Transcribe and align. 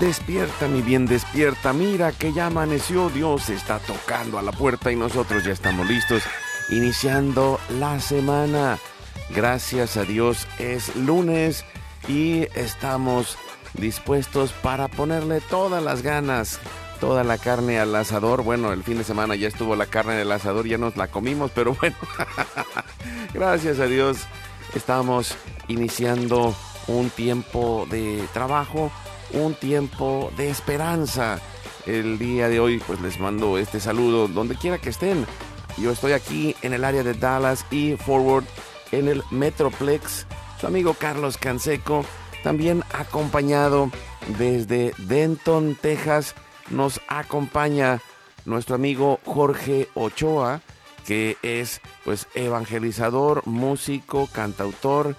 Despierta, 0.00 0.68
mi 0.68 0.80
bien, 0.80 1.06
despierta. 1.06 1.72
Mira 1.72 2.12
que 2.12 2.32
ya 2.32 2.46
amaneció. 2.46 3.10
Dios 3.10 3.50
está 3.50 3.80
tocando 3.80 4.38
a 4.38 4.42
la 4.42 4.52
puerta 4.52 4.92
y 4.92 4.96
nosotros 4.96 5.42
ya 5.42 5.50
estamos 5.50 5.88
listos, 5.88 6.22
iniciando 6.68 7.58
la 7.80 7.98
semana. 7.98 8.78
Gracias 9.30 9.96
a 9.96 10.04
Dios 10.04 10.46
es 10.60 10.94
lunes 10.94 11.64
y 12.06 12.46
estamos 12.54 13.36
dispuestos 13.74 14.52
para 14.52 14.86
ponerle 14.86 15.40
todas 15.40 15.82
las 15.82 16.02
ganas, 16.02 16.60
toda 17.00 17.24
la 17.24 17.36
carne 17.36 17.80
al 17.80 17.94
asador. 17.96 18.44
Bueno, 18.44 18.72
el 18.72 18.84
fin 18.84 18.98
de 18.98 19.04
semana 19.04 19.34
ya 19.34 19.48
estuvo 19.48 19.74
la 19.74 19.86
carne 19.86 20.14
del 20.14 20.30
asador, 20.30 20.68
ya 20.68 20.78
nos 20.78 20.96
la 20.96 21.08
comimos, 21.08 21.50
pero 21.52 21.74
bueno, 21.74 21.96
gracias 23.34 23.80
a 23.80 23.86
Dios 23.86 24.18
estamos 24.76 25.34
iniciando 25.66 26.54
un 26.86 27.10
tiempo 27.10 27.84
de 27.90 28.24
trabajo 28.32 28.92
un 29.32 29.54
tiempo 29.54 30.32
de 30.36 30.50
esperanza. 30.50 31.40
El 31.86 32.18
día 32.18 32.48
de 32.48 32.60
hoy 32.60 32.78
pues 32.86 33.00
les 33.00 33.18
mando 33.18 33.58
este 33.58 33.80
saludo 33.80 34.28
donde 34.28 34.56
quiera 34.56 34.78
que 34.78 34.90
estén. 34.90 35.26
Yo 35.78 35.92
estoy 35.92 36.12
aquí 36.12 36.56
en 36.62 36.72
el 36.72 36.84
área 36.84 37.02
de 37.02 37.14
Dallas 37.14 37.64
y 37.70 37.96
Forward 37.96 38.44
en 38.92 39.08
el 39.08 39.22
Metroplex. 39.30 40.26
Su 40.60 40.66
amigo 40.66 40.94
Carlos 40.94 41.38
Canseco, 41.38 42.04
también 42.42 42.82
acompañado 42.92 43.90
desde 44.38 44.92
Denton, 44.98 45.76
Texas, 45.80 46.34
nos 46.70 47.00
acompaña 47.08 48.00
nuestro 48.44 48.74
amigo 48.74 49.20
Jorge 49.24 49.88
Ochoa, 49.94 50.60
que 51.06 51.36
es 51.42 51.80
pues 52.04 52.26
evangelizador, 52.34 53.46
músico, 53.46 54.28
cantautor 54.32 55.16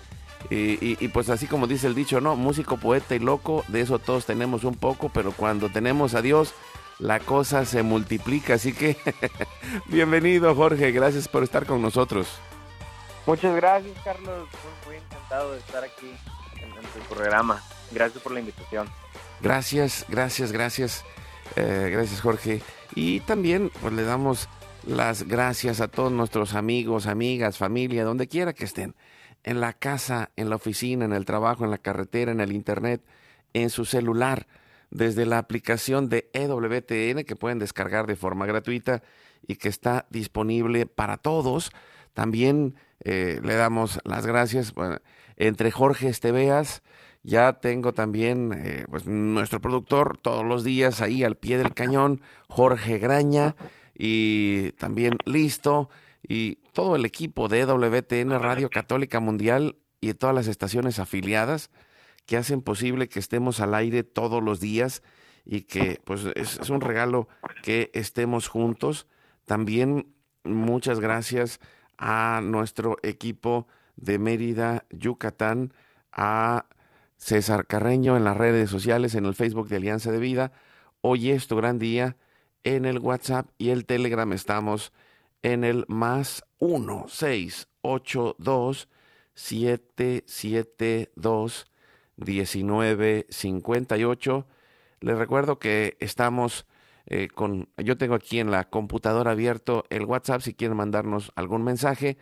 y, 0.50 1.08
pues 1.10 1.30
así 1.30 1.48
como 1.48 1.68
dice 1.68 1.88
el 1.88 1.96
dicho, 1.96 2.22
¿no? 2.22 2.36
Músico, 2.36 2.78
poeta 2.78 3.16
y 3.16 3.20
loco, 3.20 3.64
de 3.68 3.82
eso 3.82 4.00
todos 4.00 4.26
tenemos 4.26 4.64
un 4.64 4.76
poco, 4.76 5.10
pero 5.10 5.32
cuando 5.32 5.70
tenemos 5.70 6.16
a 6.16 6.22
Dios, 6.22 6.54
la 6.98 7.20
cosa 7.20 7.66
se 7.66 7.84
multiplica. 7.84 8.56
Así 8.56 8.74
que 8.74 8.98
bienvenido 9.88 10.56
Jorge, 10.56 10.92
gracias 10.92 11.28
por 11.28 11.44
estar 11.44 11.66
con 11.66 11.82
nosotros. 11.82 12.28
Muchas 13.26 13.56
gracias 13.56 13.96
Carlos, 14.04 14.48
muy, 14.88 14.96
encantado 14.96 15.52
de 15.54 15.60
estar 15.60 15.84
aquí 15.84 16.12
en, 16.62 16.72
tu 16.72 17.14
programa. 17.14 17.62
Gracias 17.92 18.24
por 18.24 18.32
la 18.32 18.40
invitación. 18.40 18.88
Gracias, 19.42 20.06
gracias, 20.10 20.52
gracias. 20.52 21.06
Eh, 21.56 21.90
gracias 21.92 22.22
Jorge. 22.22 22.62
Y 22.96 23.20
también 23.22 23.72
pues 23.82 23.94
le 23.94 24.04
damos 24.04 24.50
las 24.88 25.24
gracias 25.24 25.82
a 25.82 25.90
todos 25.90 26.12
nuestros 26.12 26.56
amigos, 26.56 27.06
amigas, 27.06 27.58
familia, 27.58 28.04
donde 28.04 28.28
quiera 28.28 28.54
que 28.54 28.66
estén 28.66 28.96
en 29.44 29.62
la 29.62 29.74
casa, 29.74 30.32
en 30.36 30.50
la 30.50 30.56
oficina, 30.56 31.06
en 31.06 31.14
el 31.14 31.26
trabajo, 31.26 31.64
en 31.64 31.72
la 31.72 31.78
carretera, 31.78 32.32
en 32.32 32.42
el 32.42 32.52
internet, 32.52 33.02
en 33.54 33.70
su 33.70 33.86
celular, 33.86 34.48
desde 34.92 35.26
la 35.26 35.38
aplicación 35.38 36.10
de 36.10 36.30
EWTN 36.34 37.24
que 37.24 37.36
pueden 37.36 37.60
descargar 37.60 38.08
de 38.08 38.16
forma 38.16 38.46
gratuita 38.46 39.04
y 39.48 39.56
que 39.56 39.70
está 39.70 40.06
disponible 40.10 40.86
para 40.86 41.18
todos. 41.18 41.72
También 42.14 42.76
eh, 43.04 43.40
le 43.44 43.56
damos 43.56 44.00
las 44.04 44.26
gracias 44.26 44.74
entre 45.38 45.72
Jorge 45.72 46.10
Esteveas. 46.10 46.82
Ya 47.24 47.54
tengo 47.54 47.94
también 47.94 48.54
eh, 48.54 48.86
pues, 48.90 49.06
nuestro 49.06 49.60
productor 49.62 50.18
todos 50.18 50.46
los 50.46 50.64
días 50.64 51.02
ahí 51.02 51.24
al 51.24 51.36
pie 51.36 51.58
del 51.58 51.74
cañón, 51.74 52.22
Jorge 52.48 52.98
Graña, 52.98 53.56
y 53.94 54.72
también 54.74 55.18
listo 55.26 55.90
y 56.30 56.58
todo 56.74 56.96
el 56.96 57.06
equipo 57.06 57.48
de 57.50 57.66
WTN 57.66 58.40
Radio 58.40 58.70
Católica 58.70 59.20
Mundial 59.20 59.78
y 60.00 60.14
todas 60.14 60.36
las 60.36 60.48
estaciones 60.48 61.00
afiliadas 61.00 61.72
que 62.28 62.38
hacen 62.38 62.62
posible 62.62 63.10
que 63.10 63.20
estemos 63.20 63.60
al 63.60 63.74
aire 63.74 64.04
todos 64.04 64.42
los 64.42 64.60
días 64.60 65.02
y 65.44 65.62
que 65.62 66.00
pues 66.06 66.22
es, 66.36 66.70
un 66.70 66.82
regalo 66.82 67.28
que 67.64 67.90
estemos 67.96 68.48
juntos. 68.48 69.08
También 69.46 70.14
muchas 70.44 71.00
gracias 71.00 71.60
a 71.98 72.42
nuestro 72.44 72.98
equipo 73.02 73.68
de 73.96 74.20
Mérida, 74.20 74.86
Yucatán, 74.92 75.74
a 76.12 76.68
César 77.18 77.66
Carreño 77.66 78.16
en 78.16 78.24
las 78.24 78.38
redes 78.38 78.70
sociales, 78.70 79.16
en 79.16 79.26
el 79.26 79.34
Facebook 79.34 79.68
de 79.68 79.78
Alianza 79.78 80.12
de 80.12 80.20
Vida. 80.20 80.52
Hoy 81.02 81.32
es 81.32 81.48
tu 81.48 81.56
gran 81.56 81.80
día. 81.80 82.18
En 82.64 82.86
el 82.86 83.00
WhatsApp 83.00 83.48
y 83.58 83.70
el 83.70 83.86
Telegram 83.86 84.32
estamos 84.32 84.94
en 85.44 85.64
el 85.64 85.86
más 85.88 86.44
1 86.60 87.06
6 87.08 87.70
8 87.82 88.36
2 88.38 88.90
7 89.34 90.24
7 90.28 91.12
2 91.16 91.72
19 92.18 93.28
58. 93.30 94.48
Les 95.00 95.18
recuerdo 95.18 95.58
que 95.60 95.96
estamos 96.00 96.66
eh, 97.06 97.30
con, 97.30 97.70
yo 97.78 97.98
tengo 97.98 98.16
aquí 98.16 98.40
en 98.40 98.52
la 98.52 98.70
computadora 98.70 99.32
abierto 99.32 99.86
el 99.90 100.04
WhatsApp 100.06 100.42
si 100.42 100.54
quieren 100.54 100.78
mandarnos 100.78 101.32
algún 101.36 101.64
mensaje 101.64 102.18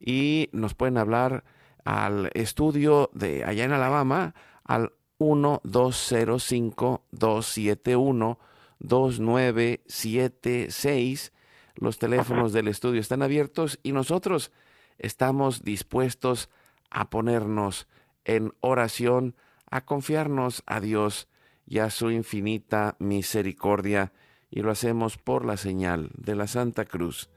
y 0.00 0.48
nos 0.52 0.74
pueden 0.74 0.98
hablar 0.98 1.44
al 1.84 2.30
estudio 2.34 3.10
de 3.12 3.44
allá 3.44 3.64
en 3.64 3.72
Alabama 3.72 4.34
al 4.64 4.92
1205 5.18 7.06
271 7.12 8.38
2976 8.80 11.32
los 11.76 11.98
teléfonos 11.98 12.52
del 12.52 12.68
estudio 12.68 13.00
están 13.00 13.22
abiertos 13.22 13.78
y 13.82 13.92
nosotros 13.92 14.52
estamos 14.98 15.62
dispuestos 15.64 16.48
a 16.90 17.10
ponernos 17.10 17.88
en 18.24 18.52
oración, 18.60 19.34
a 19.70 19.84
confiarnos 19.84 20.62
a 20.66 20.80
Dios 20.80 21.28
y 21.66 21.78
a 21.78 21.90
su 21.90 22.10
infinita 22.10 22.96
misericordia, 22.98 24.12
y 24.50 24.60
lo 24.60 24.70
hacemos 24.70 25.16
por 25.16 25.46
la 25.46 25.56
señal 25.56 26.10
de 26.16 26.34
la 26.34 26.46
Santa 26.46 26.84
Cruz 26.84 27.30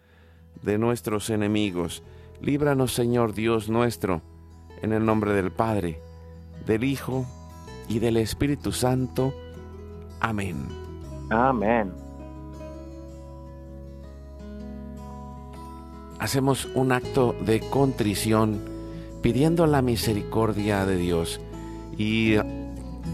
de 0.62 0.78
nuestros 0.78 1.30
enemigos. 1.30 2.04
Líbranos, 2.42 2.94
Señor 2.94 3.34
Dios 3.34 3.70
nuestro, 3.70 4.22
en 4.82 4.92
el 4.92 5.06
nombre 5.06 5.34
del 5.34 5.52
Padre, 5.52 6.02
del 6.66 6.84
Hijo 6.84 7.26
y 7.88 8.00
del 8.00 8.18
Espíritu 8.18 8.72
Santo. 8.72 9.34
Amén. 10.20 10.68
Amén. 11.30 12.05
Hacemos 16.20 16.68
un 16.76 16.92
acto 16.92 17.36
de 17.46 17.60
contrición 17.60 18.62
pidiendo 19.22 19.68
la 19.68 19.82
misericordia 19.82 20.86
de 20.86 20.98
Dios 20.98 21.42
y 21.98 22.36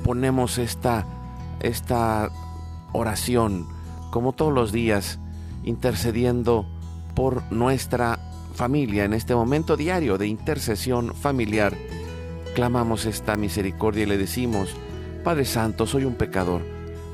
ponemos 0.04 0.58
esta, 0.58 1.06
esta 1.62 2.30
oración 2.94 3.68
como 4.12 4.34
todos 4.34 4.54
los 4.54 4.72
días 4.72 5.20
intercediendo 5.64 6.66
por 7.16 7.50
nuestra 7.52 8.20
familia 8.54 9.06
en 9.06 9.14
este 9.14 9.36
momento 9.36 9.78
diario 9.78 10.18
de 10.18 10.28
intercesión 10.28 11.16
familiar 11.16 11.76
clamamos 12.54 13.06
esta 13.06 13.36
misericordia 13.36 14.04
y 14.04 14.08
le 14.08 14.18
decimos, 14.18 14.76
Padre 15.24 15.46
Santo, 15.46 15.88
soy 15.88 16.06
un 16.06 16.16
pecador. 16.16 16.62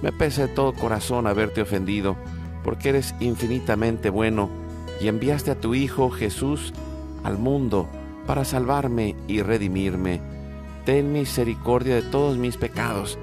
Me 0.02 0.12
pesa 0.12 0.44
de 0.44 0.54
todo 0.54 0.74
corazón 0.74 1.28
haberte 1.28 1.62
ofendido, 1.62 2.18
porque 2.64 2.90
eres 2.90 3.16
infinitamente 3.20 4.10
bueno 4.10 4.50
y 5.00 5.08
enviaste 5.08 5.52
a 5.52 5.60
tu 5.60 5.76
Hijo 5.76 6.10
Jesús 6.10 6.74
al 7.24 7.38
mundo 7.38 7.88
para 8.26 8.46
salvarme 8.46 9.16
y 9.28 9.42
redimirme. 9.42 10.22
Ten 10.86 11.12
misericordia 11.12 11.96
de 11.96 12.02
todos 12.02 12.38
mis 12.38 12.58
pecados 12.58 13.18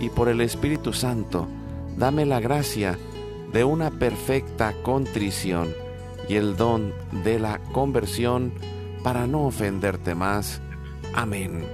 y 0.00 0.10
por 0.10 0.28
el 0.28 0.40
Espíritu 0.40 0.92
Santo, 0.92 1.46
dame 1.96 2.26
la 2.26 2.40
gracia 2.40 2.98
de 3.52 3.64
una 3.64 3.90
perfecta 3.90 4.74
contrición 4.82 5.74
y 6.28 6.34
el 6.34 6.56
don 6.56 6.92
de 7.24 7.38
la 7.38 7.60
conversión 7.72 8.52
para 9.02 9.26
no 9.26 9.46
ofenderte 9.46 10.14
más. 10.14 10.60
Amén. 11.14 11.64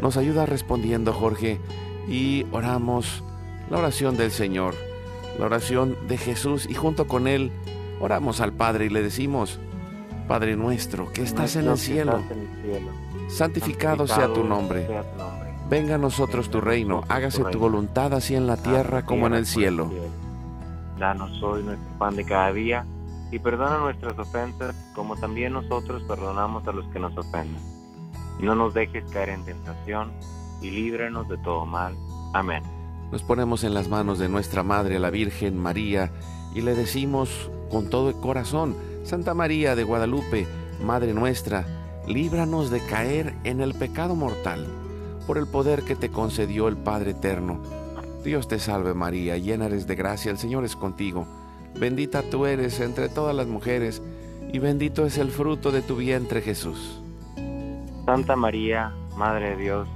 Nos 0.00 0.16
ayuda 0.16 0.46
respondiendo 0.46 1.12
Jorge 1.12 1.60
y 2.08 2.46
oramos 2.52 3.22
la 3.70 3.78
oración 3.78 4.16
del 4.16 4.30
Señor, 4.30 4.74
la 5.38 5.46
oración 5.46 5.96
de 6.08 6.18
Jesús 6.18 6.66
y 6.68 6.74
junto 6.74 7.06
con 7.06 7.26
él 7.26 7.50
oramos 8.00 8.40
al 8.40 8.52
Padre 8.52 8.86
y 8.86 8.88
le 8.90 9.02
decimos, 9.02 9.58
Padre 10.28 10.56
nuestro 10.56 11.12
que 11.12 11.22
estás 11.22 11.56
en 11.56 11.68
el 11.68 11.78
cielo, 11.78 12.22
santificado 13.28 14.06
sea 14.06 14.32
tu 14.32 14.44
nombre. 14.44 14.86
Venga 15.68 15.94
a 15.94 15.98
nosotros 15.98 16.50
tu 16.50 16.60
reino, 16.60 17.02
hágase 17.08 17.44
tu 17.44 17.58
voluntad 17.58 18.12
así 18.14 18.34
en 18.34 18.46
la 18.46 18.56
tierra 18.56 19.04
como 19.04 19.26
en 19.26 19.34
el 19.34 19.46
cielo. 19.46 19.90
Danos 20.98 21.42
hoy 21.42 21.62
nuestro 21.62 21.98
pan 21.98 22.16
de 22.16 22.24
cada 22.24 22.52
día 22.52 22.86
y 23.30 23.38
perdona 23.38 23.78
nuestras 23.78 24.18
ofensas 24.18 24.76
como 24.94 25.16
también 25.16 25.52
nosotros 25.52 26.02
perdonamos 26.04 26.66
a 26.68 26.72
los 26.72 26.86
que 26.86 26.98
nos 26.98 27.16
ofenden. 27.16 27.60
No 28.40 28.54
nos 28.54 28.74
dejes 28.74 29.04
caer 29.10 29.30
en 29.30 29.44
tentación 29.44 30.12
y 30.60 30.70
líbranos 30.70 31.28
de 31.28 31.38
todo 31.38 31.66
mal. 31.66 31.96
Amén. 32.32 32.62
Nos 33.10 33.22
ponemos 33.22 33.64
en 33.64 33.74
las 33.74 33.88
manos 33.88 34.18
de 34.18 34.28
nuestra 34.28 34.62
Madre, 34.62 34.98
la 34.98 35.10
Virgen 35.10 35.56
María, 35.58 36.12
y 36.54 36.62
le 36.62 36.74
decimos 36.74 37.50
con 37.74 37.90
todo 37.90 38.08
el 38.08 38.14
corazón, 38.14 38.76
Santa 39.02 39.34
María 39.34 39.74
de 39.74 39.82
Guadalupe, 39.82 40.46
Madre 40.80 41.12
nuestra, 41.12 41.66
líbranos 42.06 42.70
de 42.70 42.78
caer 42.78 43.34
en 43.42 43.60
el 43.60 43.74
pecado 43.74 44.14
mortal, 44.14 44.64
por 45.26 45.38
el 45.38 45.48
poder 45.48 45.82
que 45.82 45.96
te 45.96 46.08
concedió 46.08 46.68
el 46.68 46.76
Padre 46.76 47.10
Eterno. 47.10 47.58
Dios 48.22 48.46
te 48.46 48.60
salve 48.60 48.94
María, 48.94 49.38
llena 49.38 49.66
eres 49.66 49.88
de 49.88 49.96
gracia, 49.96 50.30
el 50.30 50.38
Señor 50.38 50.64
es 50.64 50.76
contigo. 50.76 51.26
Bendita 51.74 52.22
tú 52.22 52.46
eres 52.46 52.78
entre 52.78 53.08
todas 53.08 53.34
las 53.34 53.48
mujeres, 53.48 54.00
y 54.52 54.60
bendito 54.60 55.04
es 55.04 55.18
el 55.18 55.32
fruto 55.32 55.72
de 55.72 55.82
tu 55.82 55.96
vientre 55.96 56.42
Jesús. 56.42 57.02
Santa 58.06 58.36
María, 58.36 58.92
Madre 59.16 59.50
de 59.50 59.56
Dios, 59.56 59.88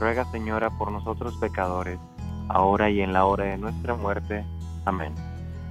ruega 0.00 0.24
Señora 0.32 0.70
por 0.78 0.90
nosotros 0.90 1.36
pecadores, 1.38 1.98
ahora 2.48 2.88
y 2.88 3.02
en 3.02 3.12
la 3.12 3.26
hora 3.26 3.44
de 3.44 3.58
nuestra 3.58 3.96
muerte. 3.96 4.46
Amén. 4.86 5.27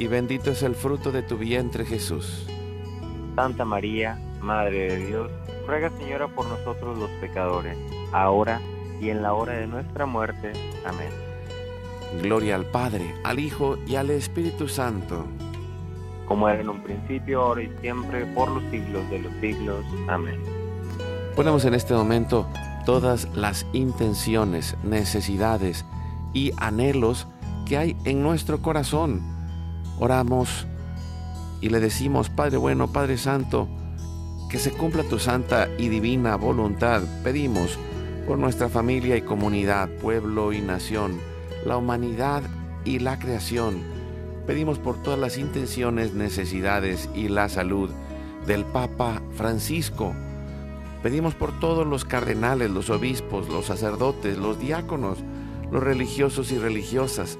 y 0.00 0.06
bendito 0.06 0.50
es 0.50 0.62
el 0.62 0.74
fruto 0.74 1.12
de 1.12 1.22
tu 1.22 1.36
vientre 1.36 1.84
Jesús. 1.84 2.46
Santa 3.36 3.66
María, 3.66 4.18
Madre 4.40 4.92
de 4.92 5.06
Dios, 5.06 5.30
ruega 5.66 5.90
Señora 5.98 6.26
por 6.26 6.46
nosotros 6.46 6.96
los 6.96 7.10
pecadores, 7.20 7.76
ahora 8.10 8.62
y 8.98 9.10
en 9.10 9.20
la 9.20 9.34
hora 9.34 9.52
de 9.52 9.66
nuestra 9.66 10.06
muerte. 10.06 10.52
Amén. 10.86 11.10
Gloria 12.22 12.54
al 12.54 12.64
Padre, 12.64 13.14
al 13.24 13.38
Hijo 13.38 13.76
y 13.86 13.96
al 13.96 14.08
Espíritu 14.08 14.68
Santo. 14.68 15.26
Como 16.24 16.48
era 16.48 16.62
en 16.62 16.70
un 16.70 16.82
principio, 16.82 17.42
ahora 17.42 17.62
y 17.62 17.70
siempre, 17.82 18.24
por 18.24 18.50
los 18.50 18.62
siglos 18.70 19.08
de 19.10 19.18
los 19.18 19.32
siglos. 19.34 19.84
Amén. 20.08 20.40
Ponemos 21.36 21.66
en 21.66 21.74
este 21.74 21.92
momento 21.92 22.48
todas 22.86 23.28
las 23.36 23.66
intenciones, 23.74 24.78
necesidades 24.82 25.84
y 26.32 26.52
anhelos 26.56 27.26
que 27.66 27.76
hay 27.76 27.96
en 28.06 28.22
nuestro 28.22 28.62
corazón. 28.62 29.39
Oramos 30.00 30.66
y 31.60 31.68
le 31.68 31.78
decimos, 31.78 32.30
Padre 32.30 32.56
bueno, 32.56 32.90
Padre 32.90 33.18
Santo, 33.18 33.68
que 34.50 34.58
se 34.58 34.70
cumpla 34.70 35.02
tu 35.02 35.18
santa 35.18 35.68
y 35.78 35.88
divina 35.88 36.36
voluntad. 36.36 37.02
Pedimos 37.22 37.78
por 38.26 38.38
nuestra 38.38 38.70
familia 38.70 39.16
y 39.18 39.22
comunidad, 39.22 39.90
pueblo 40.00 40.54
y 40.54 40.62
nación, 40.62 41.20
la 41.66 41.76
humanidad 41.76 42.42
y 42.86 42.98
la 42.98 43.18
creación. 43.18 43.78
Pedimos 44.46 44.78
por 44.78 45.02
todas 45.02 45.18
las 45.18 45.36
intenciones, 45.36 46.14
necesidades 46.14 47.10
y 47.14 47.28
la 47.28 47.50
salud 47.50 47.90
del 48.46 48.64
Papa 48.64 49.20
Francisco. 49.34 50.14
Pedimos 51.02 51.34
por 51.34 51.60
todos 51.60 51.86
los 51.86 52.06
cardenales, 52.06 52.70
los 52.70 52.88
obispos, 52.88 53.50
los 53.50 53.66
sacerdotes, 53.66 54.38
los 54.38 54.58
diáconos, 54.58 55.18
los 55.70 55.82
religiosos 55.82 56.52
y 56.52 56.58
religiosas, 56.58 57.38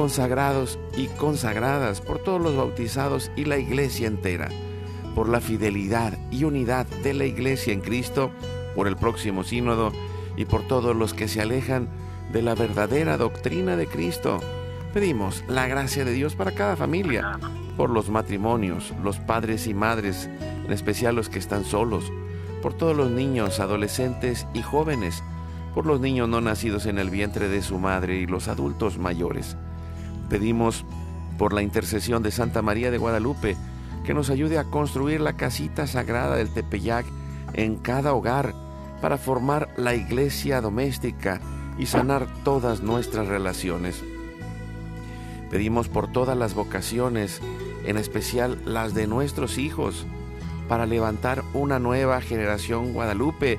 consagrados 0.00 0.78
y 0.96 1.08
consagradas, 1.08 2.00
por 2.00 2.20
todos 2.20 2.40
los 2.40 2.56
bautizados 2.56 3.30
y 3.36 3.44
la 3.44 3.58
iglesia 3.58 4.06
entera, 4.06 4.48
por 5.14 5.28
la 5.28 5.42
fidelidad 5.42 6.16
y 6.30 6.44
unidad 6.44 6.86
de 6.86 7.12
la 7.12 7.26
iglesia 7.26 7.74
en 7.74 7.82
Cristo, 7.82 8.30
por 8.74 8.88
el 8.88 8.96
próximo 8.96 9.44
sínodo 9.44 9.92
y 10.38 10.46
por 10.46 10.66
todos 10.66 10.96
los 10.96 11.12
que 11.12 11.28
se 11.28 11.42
alejan 11.42 11.90
de 12.32 12.40
la 12.40 12.54
verdadera 12.54 13.18
doctrina 13.18 13.76
de 13.76 13.86
Cristo. 13.86 14.40
Pedimos 14.94 15.44
la 15.48 15.66
gracia 15.66 16.06
de 16.06 16.12
Dios 16.12 16.34
para 16.34 16.52
cada 16.52 16.76
familia, 16.76 17.38
por 17.76 17.90
los 17.90 18.08
matrimonios, 18.08 18.94
los 19.04 19.18
padres 19.18 19.66
y 19.66 19.74
madres, 19.74 20.30
en 20.64 20.72
especial 20.72 21.14
los 21.14 21.28
que 21.28 21.38
están 21.38 21.66
solos, 21.66 22.10
por 22.62 22.72
todos 22.72 22.96
los 22.96 23.10
niños, 23.10 23.60
adolescentes 23.60 24.46
y 24.54 24.62
jóvenes, 24.62 25.22
por 25.74 25.84
los 25.84 26.00
niños 26.00 26.26
no 26.26 26.40
nacidos 26.40 26.86
en 26.86 26.96
el 26.96 27.10
vientre 27.10 27.50
de 27.50 27.60
su 27.60 27.78
madre 27.78 28.16
y 28.16 28.26
los 28.26 28.48
adultos 28.48 28.96
mayores. 28.96 29.58
Pedimos 30.30 30.86
por 31.36 31.52
la 31.52 31.60
intercesión 31.60 32.22
de 32.22 32.30
Santa 32.30 32.62
María 32.62 32.90
de 32.90 32.98
Guadalupe 32.98 33.56
que 34.04 34.14
nos 34.14 34.30
ayude 34.30 34.58
a 34.58 34.64
construir 34.64 35.20
la 35.20 35.34
casita 35.34 35.86
sagrada 35.86 36.36
del 36.36 36.50
Tepeyac 36.50 37.04
en 37.52 37.76
cada 37.76 38.14
hogar 38.14 38.54
para 39.02 39.18
formar 39.18 39.68
la 39.76 39.94
iglesia 39.94 40.60
doméstica 40.60 41.40
y 41.78 41.86
sanar 41.86 42.26
todas 42.44 42.82
nuestras 42.82 43.26
relaciones. 43.26 44.02
Pedimos 45.50 45.88
por 45.88 46.12
todas 46.12 46.36
las 46.36 46.54
vocaciones, 46.54 47.40
en 47.84 47.96
especial 47.96 48.60
las 48.64 48.94
de 48.94 49.06
nuestros 49.08 49.58
hijos, 49.58 50.06
para 50.68 50.86
levantar 50.86 51.42
una 51.54 51.80
nueva 51.80 52.20
generación 52.20 52.92
guadalupe 52.92 53.58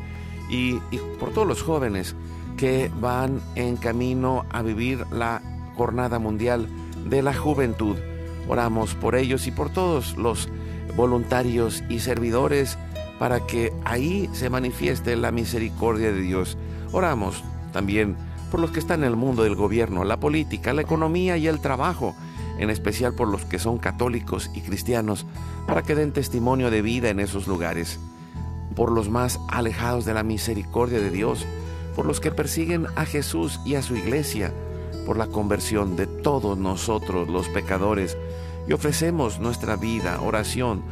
y, 0.49 0.79
por 1.19 1.31
todos 1.31 1.47
los 1.47 1.61
jóvenes 1.61 2.15
que 2.55 2.89
van 3.01 3.41
en 3.55 3.75
camino 3.75 4.45
a 4.49 4.61
vivir 4.61 5.05
la 5.11 5.41
Jornada 5.75 6.19
Mundial 6.19 6.67
de 7.05 7.21
la 7.21 7.33
Juventud. 7.33 7.97
Oramos 8.47 8.95
por 8.95 9.15
ellos 9.15 9.47
y 9.47 9.51
por 9.51 9.69
todos 9.69 10.17
los 10.17 10.49
voluntarios 10.95 11.83
y 11.89 11.99
servidores 11.99 12.77
para 13.19 13.45
que 13.45 13.71
ahí 13.85 14.29
se 14.33 14.49
manifieste 14.49 15.15
la 15.15 15.31
misericordia 15.31 16.11
de 16.11 16.21
Dios. 16.21 16.57
Oramos 16.91 17.43
también 17.71 18.15
por 18.49 18.59
los 18.59 18.71
que 18.71 18.79
están 18.79 19.01
en 19.01 19.09
el 19.09 19.15
mundo 19.15 19.43
del 19.43 19.55
gobierno, 19.55 20.03
la 20.03 20.19
política, 20.19 20.73
la 20.73 20.81
economía 20.81 21.37
y 21.37 21.47
el 21.47 21.61
trabajo, 21.61 22.15
en 22.57 22.69
especial 22.69 23.13
por 23.13 23.29
los 23.29 23.45
que 23.45 23.59
son 23.59 23.77
católicos 23.77 24.51
y 24.53 24.61
cristianos, 24.61 25.25
para 25.67 25.83
que 25.83 25.95
den 25.95 26.11
testimonio 26.11 26.69
de 26.69 26.81
vida 26.81 27.09
en 27.09 27.19
esos 27.19 27.47
lugares, 27.47 27.99
por 28.75 28.91
los 28.91 29.09
más 29.09 29.39
alejados 29.47 30.03
de 30.03 30.13
la 30.13 30.23
misericordia 30.23 30.99
de 30.99 31.11
Dios, 31.11 31.45
por 31.95 32.05
los 32.05 32.19
que 32.19 32.31
persiguen 32.31 32.87
a 32.95 33.05
Jesús 33.05 33.59
y 33.65 33.75
a 33.75 33.81
su 33.81 33.95
iglesia, 33.95 34.53
por 35.11 35.17
la 35.17 35.27
conversión 35.27 35.97
de 35.97 36.07
todos 36.07 36.57
nosotros 36.57 37.27
los 37.27 37.49
pecadores, 37.49 38.17
y 38.65 38.71
ofrecemos 38.71 39.41
nuestra 39.41 39.75
vida, 39.75 40.21
oración, 40.21 40.83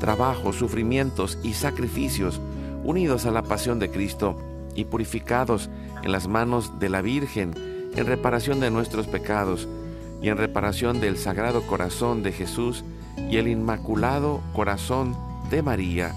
trabajo, 0.00 0.52
sufrimientos 0.52 1.38
y 1.44 1.52
sacrificios 1.52 2.40
unidos 2.82 3.26
a 3.26 3.30
la 3.30 3.44
pasión 3.44 3.78
de 3.78 3.88
Cristo 3.88 4.36
y 4.74 4.86
purificados 4.86 5.70
en 6.02 6.10
las 6.10 6.26
manos 6.26 6.80
de 6.80 6.88
la 6.88 7.00
Virgen 7.00 7.54
en 7.94 8.06
reparación 8.06 8.58
de 8.58 8.72
nuestros 8.72 9.06
pecados 9.06 9.68
y 10.20 10.30
en 10.30 10.36
reparación 10.36 11.00
del 11.00 11.16
Sagrado 11.16 11.62
Corazón 11.62 12.24
de 12.24 12.32
Jesús 12.32 12.82
y 13.30 13.36
el 13.36 13.46
Inmaculado 13.46 14.40
Corazón 14.52 15.16
de 15.48 15.62
María. 15.62 16.12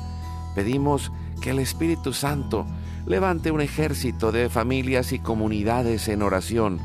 Pedimos 0.56 1.12
que 1.40 1.52
el 1.52 1.60
Espíritu 1.60 2.14
Santo 2.14 2.66
levante 3.06 3.52
un 3.52 3.62
ejército 3.62 4.32
de 4.32 4.50
familias 4.50 5.12
y 5.12 5.20
comunidades 5.20 6.08
en 6.08 6.24
oración, 6.24 6.80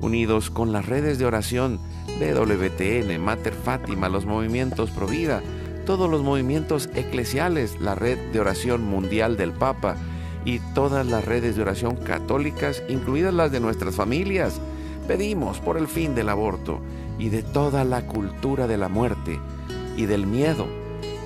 unidos 0.00 0.50
con 0.50 0.72
las 0.72 0.86
redes 0.86 1.18
de 1.18 1.26
oración 1.26 1.78
de 2.18 2.34
WTN, 2.34 3.20
Mater 3.20 3.54
Fátima, 3.54 4.08
los 4.08 4.26
movimientos 4.26 4.90
Provida, 4.90 5.42
todos 5.86 6.10
los 6.10 6.22
movimientos 6.22 6.88
eclesiales, 6.94 7.80
la 7.80 7.94
red 7.94 8.18
de 8.32 8.40
oración 8.40 8.84
mundial 8.84 9.36
del 9.36 9.52
Papa 9.52 9.96
y 10.44 10.58
todas 10.74 11.06
las 11.06 11.24
redes 11.24 11.56
de 11.56 11.62
oración 11.62 11.96
católicas, 11.96 12.82
incluidas 12.88 13.34
las 13.34 13.52
de 13.52 13.60
nuestras 13.60 13.94
familias. 13.94 14.60
Pedimos 15.06 15.58
por 15.58 15.76
el 15.76 15.88
fin 15.88 16.14
del 16.14 16.28
aborto 16.28 16.80
y 17.18 17.28
de 17.28 17.42
toda 17.42 17.84
la 17.84 18.06
cultura 18.06 18.66
de 18.66 18.76
la 18.76 18.88
muerte 18.88 19.40
y 19.96 20.06
del 20.06 20.26
miedo, 20.26 20.66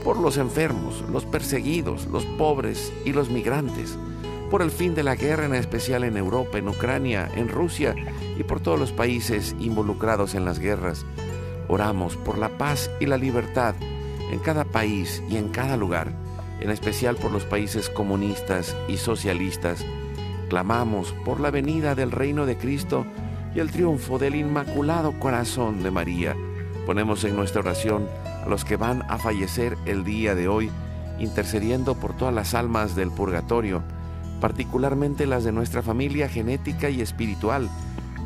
por 0.03 0.19
los 0.19 0.37
enfermos, 0.37 1.05
los 1.11 1.25
perseguidos, 1.25 2.07
los 2.07 2.25
pobres 2.25 2.93
y 3.05 3.13
los 3.13 3.31
migrantes, 3.31 3.97
por 4.51 4.63
el 4.63 4.71
fin 4.71 4.95
de 4.95 5.03
la 5.03 5.15
guerra 5.15 5.47
en 5.47 5.55
especial 5.55 6.05
en 6.05 6.17
Europa, 6.17 6.59
en 6.59 6.69
Ucrania, 6.69 7.31
en 7.35 7.49
Rusia 7.49 7.95
y 8.39 8.45
por 8.45 8.61
todos 8.61 8.79
los 8.79 8.93
países 8.93 9.55
involucrados 9.61 10.35
en 10.35 10.45
las 10.45 10.59
guerras. 10.59 11.05
Oramos 11.69 12.17
por 12.17 12.39
la 12.39 12.51
paz 12.51 12.91
y 13.01 13.07
la 13.07 13.17
libertad 13.17 13.75
en 14.31 14.39
cada 14.39 14.65
país 14.65 15.23
y 15.29 15.37
en 15.37 15.49
cada 15.49 15.77
lugar, 15.77 16.13
en 16.61 16.71
especial 16.71 17.17
por 17.17 17.31
los 17.31 17.45
países 17.45 17.89
comunistas 17.89 18.77
y 18.89 18.97
socialistas. 18.97 19.85
Clamamos 20.49 21.13
por 21.25 21.41
la 21.41 21.51
venida 21.51 21.95
del 21.95 22.11
reino 22.11 22.47
de 22.47 22.57
Cristo 22.57 23.07
y 23.55 23.61
el 23.61 23.71
triunfo 23.71 24.19
del 24.19 24.35
Inmaculado 24.35 25.19
Corazón 25.19 25.83
de 25.83 25.91
María. 25.91 26.37
Ponemos 26.87 27.25
en 27.25 27.37
nuestra 27.37 27.61
oración 27.61 28.07
a 28.45 28.49
los 28.49 28.65
que 28.65 28.77
van 28.77 29.03
a 29.09 29.19
fallecer 29.19 29.79
el 29.87 30.05
día 30.05 30.35
de 30.35 30.49
hoy, 30.49 30.71
intercediendo 31.19 31.95
por 31.95 32.17
todas 32.17 32.35
las 32.35 32.55
almas 32.55 32.95
del 32.95 33.11
purgatorio, 33.11 33.83
particularmente 34.41 35.27
las 35.27 35.45
de 35.45 35.53
nuestra 35.53 35.83
familia 35.83 36.29
genética 36.29 36.91
y 36.91 37.01
espiritual, 37.01 37.71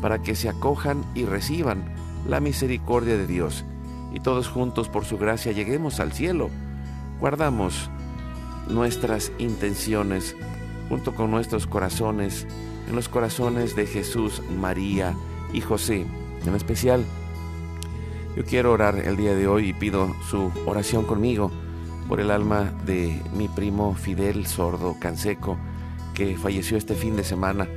para 0.00 0.22
que 0.22 0.34
se 0.34 0.48
acojan 0.48 1.04
y 1.14 1.24
reciban 1.24 1.94
la 2.26 2.40
misericordia 2.40 3.16
de 3.16 3.26
Dios, 3.26 3.64
y 4.12 4.20
todos 4.20 4.48
juntos 4.48 4.88
por 4.88 5.04
su 5.04 5.18
gracia 5.18 5.52
lleguemos 5.52 6.00
al 6.00 6.12
cielo. 6.12 6.50
Guardamos 7.20 7.90
nuestras 8.68 9.32
intenciones 9.38 10.36
junto 10.88 11.14
con 11.14 11.30
nuestros 11.30 11.66
corazones 11.66 12.46
en 12.88 12.96
los 12.96 13.08
corazones 13.08 13.76
de 13.76 13.86
Jesús, 13.86 14.42
María 14.58 15.14
y 15.52 15.60
José. 15.60 16.06
En 16.46 16.54
especial, 16.54 17.04
yo 18.36 18.44
quiero 18.44 18.72
orar 18.72 18.96
el 18.96 19.16
día 19.16 19.34
de 19.34 19.48
hoy 19.48 19.70
y 19.70 19.72
pido 19.72 20.14
su 20.30 20.50
oración 20.64 21.04
conmigo 21.04 21.50
por 22.08 22.20
el 22.20 22.30
alma 22.30 22.72
de 22.86 23.20
mi 23.34 23.48
primo 23.48 23.94
Fidel 23.94 24.46
Sordo 24.46 24.96
Canseco, 24.98 25.58
que 26.14 26.36
falleció 26.36 26.78
este 26.78 26.94
fin 26.94 27.16
de 27.16 27.24
semana. 27.24 27.68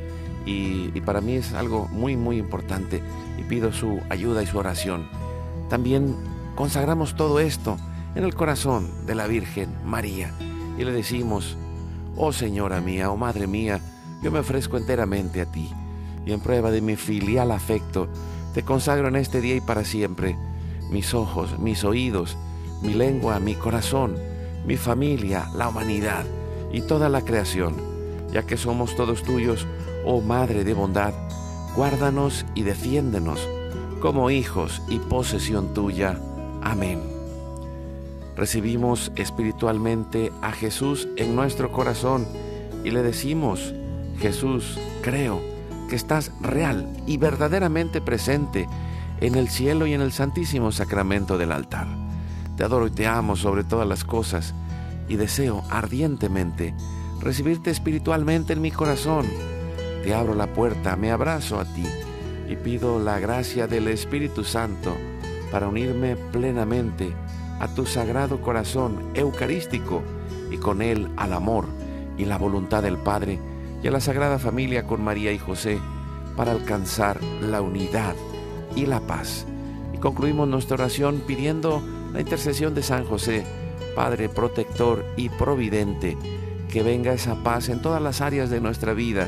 Y, 0.45 0.89
para 1.01 1.21
mí 1.21 1.35
es 1.35 1.53
algo 1.53 1.87
muy, 1.91 2.17
muy 2.17 2.37
importante 2.37 3.01
y 3.39 3.43
pido 3.43 3.71
su 3.71 3.99
ayuda 4.09 4.43
y 4.43 4.47
su 4.47 4.57
oración. 4.57 5.07
También 5.69 6.15
consagramos 6.55 7.15
todo 7.15 7.39
esto 7.39 7.77
en 8.15 8.23
el 8.23 8.35
corazón 8.35 8.89
de 9.05 9.15
la 9.15 9.27
Virgen 9.27 9.69
María 9.85 10.31
y 10.77 10.83
le 10.83 10.91
decimos, 10.91 11.57
oh 12.15 12.33
Señora 12.33 12.81
mía, 12.81 13.11
oh 13.11 13.17
Madre 13.17 13.47
mía, 13.47 13.79
yo 14.21 14.31
me 14.31 14.39
ofrezco 14.39 14.77
enteramente 14.77 15.41
a 15.41 15.45
ti, 15.45 15.69
y 16.25 16.31
en 16.31 16.39
prueba 16.39 16.71
de 16.71 16.81
mi 16.81 16.95
filial 16.95 17.51
afecto, 17.51 18.07
te 18.53 18.63
consagro 18.63 19.07
en 19.07 19.15
este 19.15 19.41
día 19.41 19.55
y 19.55 19.61
para 19.61 19.85
siempre 19.85 20.35
mis 20.91 21.13
ojos, 21.13 21.57
mis 21.57 21.83
oídos, 21.83 22.37
mi 22.81 22.93
lengua, 22.93 23.39
mi 23.39 23.55
corazón, 23.55 24.15
mi 24.65 24.77
familia, 24.77 25.49
la 25.55 25.69
humanidad 25.69 26.25
y 26.71 26.81
toda 26.81 27.09
la 27.09 27.21
creación, 27.21 27.75
ya 28.31 28.43
que 28.43 28.57
somos 28.57 28.95
todos 28.95 29.23
tuyos, 29.23 29.67
oh 30.05 30.21
Madre 30.21 30.63
de 30.63 30.73
bondad, 30.73 31.13
guárdanos 31.75 32.45
y 32.55 32.63
defiéndenos 32.63 33.47
como 34.01 34.29
hijos 34.31 34.81
y 34.89 34.99
posesión 34.99 35.73
tuya. 35.73 36.19
Amén. 36.61 36.99
Recibimos 38.35 39.11
espiritualmente 39.15 40.31
a 40.41 40.51
Jesús 40.51 41.07
en 41.17 41.35
nuestro 41.35 41.71
corazón 41.71 42.25
y 42.83 42.91
le 42.91 43.03
decimos, 43.03 43.73
Jesús, 44.19 44.79
creo 45.01 45.41
que 45.89 45.95
estás 45.95 46.31
real 46.41 46.89
y 47.05 47.17
verdaderamente 47.17 48.01
presente 48.01 48.67
en 49.19 49.35
el 49.35 49.49
cielo 49.49 49.85
y 49.85 49.93
en 49.93 50.01
el 50.01 50.11
santísimo 50.11 50.71
sacramento 50.71 51.37
del 51.37 51.51
altar. 51.51 51.87
Te 52.57 52.63
adoro 52.63 52.87
y 52.87 52.91
te 52.91 53.07
amo 53.07 53.35
sobre 53.35 53.63
todas 53.63 53.87
las 53.87 54.03
cosas 54.03 54.55
y 55.07 55.15
deseo 55.15 55.63
ardientemente 55.69 56.73
recibirte 57.21 57.69
espiritualmente 57.69 58.53
en 58.53 58.61
mi 58.61 58.71
corazón. 58.71 59.27
Te 60.03 60.13
abro 60.13 60.33
la 60.33 60.47
puerta, 60.47 60.95
me 60.95 61.11
abrazo 61.11 61.59
a 61.59 61.65
ti 61.65 61.85
y 62.49 62.55
pido 62.55 62.99
la 62.99 63.19
gracia 63.19 63.67
del 63.67 63.87
Espíritu 63.87 64.43
Santo 64.43 64.95
para 65.51 65.67
unirme 65.67 66.15
plenamente 66.15 67.13
a 67.59 67.67
tu 67.67 67.85
sagrado 67.85 68.41
corazón 68.41 69.11
eucarístico 69.13 70.01
y 70.49 70.57
con 70.57 70.81
él 70.81 71.09
al 71.17 71.33
amor 71.33 71.65
y 72.17 72.25
la 72.25 72.37
voluntad 72.37 72.81
del 72.81 72.97
Padre 72.97 73.39
y 73.83 73.87
a 73.87 73.91
la 73.91 73.99
Sagrada 73.99 74.39
Familia 74.39 74.85
con 74.85 75.03
María 75.03 75.31
y 75.31 75.37
José 75.37 75.79
para 76.35 76.51
alcanzar 76.51 77.21
la 77.23 77.61
unidad 77.61 78.15
y 78.75 78.85
la 78.85 79.01
paz. 79.01 79.45
Y 79.93 79.97
concluimos 79.97 80.47
nuestra 80.47 80.75
oración 80.75 81.21
pidiendo 81.27 81.81
la 82.13 82.21
intercesión 82.21 82.73
de 82.73 82.83
San 82.83 83.05
José, 83.05 83.45
Padre 83.95 84.29
protector 84.29 85.05
y 85.17 85.29
providente, 85.29 86.17
que 86.69 86.83
venga 86.83 87.13
esa 87.13 87.43
paz 87.43 87.69
en 87.69 87.81
todas 87.81 88.01
las 88.01 88.21
áreas 88.21 88.49
de 88.49 88.61
nuestra 88.61 88.93
vida, 88.93 89.27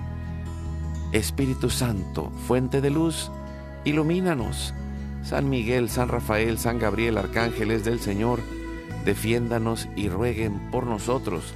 Espíritu 1.11 1.69
Santo, 1.69 2.31
fuente 2.47 2.81
de 2.81 2.89
luz, 2.89 3.31
ilumínanos. 3.83 4.73
San 5.23 5.49
Miguel, 5.49 5.89
San 5.89 6.09
Rafael, 6.09 6.57
San 6.57 6.79
Gabriel, 6.79 7.17
arcángeles 7.17 7.85
del 7.85 7.99
Señor, 7.99 8.39
defiéndanos 9.05 9.87
y 9.95 10.09
rueguen 10.09 10.71
por 10.71 10.87
nosotros 10.87 11.53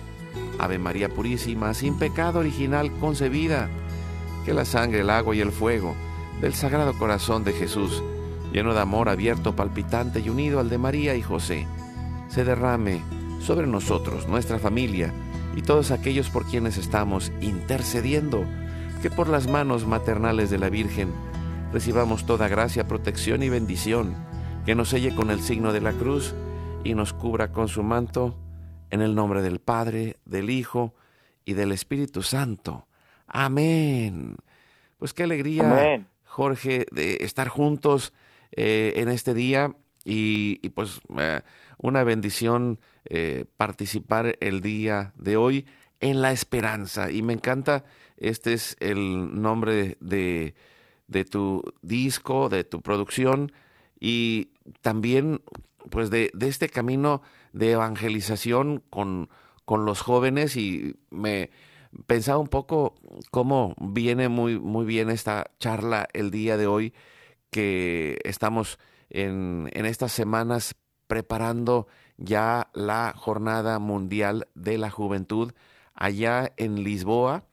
Ave 0.60 0.80
María 0.80 1.10
Purísima, 1.10 1.74
sin 1.74 1.98
pecado 1.98 2.40
original 2.40 2.92
concebida, 3.00 3.70
que 4.46 4.54
la 4.54 4.66
sangre, 4.66 5.02
el 5.02 5.10
agua 5.10 5.36
y 5.36 5.42
el 5.42 5.52
fuego 5.52 5.96
del 6.42 6.54
Sagrado 6.54 6.94
Corazón 6.98 7.44
de 7.44 7.54
Jesús, 7.54 8.04
lleno 8.52 8.74
de 8.74 8.80
amor 8.80 9.10
abierto, 9.10 9.56
palpitante 9.56 10.20
y 10.20 10.30
unido 10.30 10.60
al 10.60 10.70
de 10.70 10.78
María 10.78 11.16
y 11.16 11.22
José, 11.22 11.68
se 12.30 12.44
derrame 12.44 13.02
sobre 13.40 13.68
nosotros, 13.68 14.28
nuestra 14.28 14.60
familia 14.60 15.14
y 15.56 15.62
todos 15.62 15.92
aquellos 15.92 16.30
por 16.30 16.46
quienes 16.46 16.78
estamos 16.78 17.32
intercediendo, 17.42 18.46
que 19.06 19.12
por 19.12 19.30
las 19.30 19.48
manos 19.48 19.86
maternales 19.86 20.50
de 20.50 20.58
la 20.58 20.68
Virgen 20.68 21.14
recibamos 21.72 22.26
toda 22.26 22.48
gracia, 22.48 22.88
protección 22.88 23.44
y 23.44 23.50
bendición, 23.50 24.16
que 24.66 24.74
nos 24.74 24.90
selle 24.90 25.14
con 25.14 25.30
el 25.30 25.42
signo 25.42 25.74
de 25.74 25.80
la 25.80 25.94
cruz 25.94 26.34
y 26.84 26.96
nos 26.96 27.14
cubra 27.14 27.52
con 27.52 27.68
su 27.68 27.84
manto 27.84 28.36
en 28.90 29.04
el 29.04 29.14
nombre 29.14 29.44
del 29.44 29.60
Padre, 29.60 30.18
del 30.26 30.50
Hijo 30.50 30.96
y 31.46 31.54
del 31.54 31.72
Espíritu 31.72 32.24
Santo. 32.24 32.88
Amén. 33.28 34.38
Pues 34.98 35.14
qué 35.14 35.22
alegría, 35.22 36.04
Jorge, 36.24 36.88
de 36.92 37.18
estar 37.22 37.48
juntos 37.48 38.12
eh, 38.54 38.94
en 38.96 39.10
este 39.10 39.36
día 39.36 39.76
y, 40.04 40.68
pues 40.70 41.00
eh, 41.20 41.42
una 41.78 42.04
bendición 42.04 42.80
eh, 43.06 43.46
participar 43.56 44.36
el 44.40 44.62
día 44.62 45.14
de 45.16 45.38
hoy 45.38 45.68
en 46.00 46.24
la 46.24 46.32
esperanza. 46.32 47.12
Y 47.12 47.22
me 47.22 47.34
encanta, 47.34 47.84
este 48.18 48.54
es 48.54 48.76
el 48.80 49.42
nombre 49.42 49.98
de, 50.00 50.56
de 51.08 51.26
tu 51.26 51.64
disco, 51.82 52.50
de 52.50 52.64
tu 52.64 52.82
producción 52.82 53.52
y 54.00 54.52
también 54.82 55.42
pues 55.90 56.10
de, 56.10 56.32
este 56.42 56.70
camino 56.70 57.22
de 57.54 57.72
evangelización 57.72 58.84
con, 58.90 59.30
con 59.66 59.86
los 59.86 60.02
jóvenes 60.02 60.58
y 60.58 60.96
me 61.10 61.52
pensaba 62.08 62.40
un 62.40 62.48
poco 62.48 62.96
cómo 63.32 63.76
viene 63.80 64.30
muy, 64.30 64.60
muy 64.60 64.86
bien 64.86 65.10
esta 65.10 65.52
charla 65.60 66.08
el 66.14 66.32
día 66.32 66.58
de 66.58 66.68
hoy, 66.68 66.94
que 67.52 68.20
estamos 68.24 68.80
en, 69.10 69.70
en 69.74 69.86
estas 69.86 70.12
semanas 70.12 70.76
preparando 71.08 71.88
ya 72.18 72.70
la 72.74 73.14
Jornada 73.16 73.80
Mundial 73.80 74.48
de 74.56 74.78
la 74.78 74.90
Juventud 74.90 75.54
allá 75.94 76.52
en 76.58 76.84
Lisboa. 76.84 77.46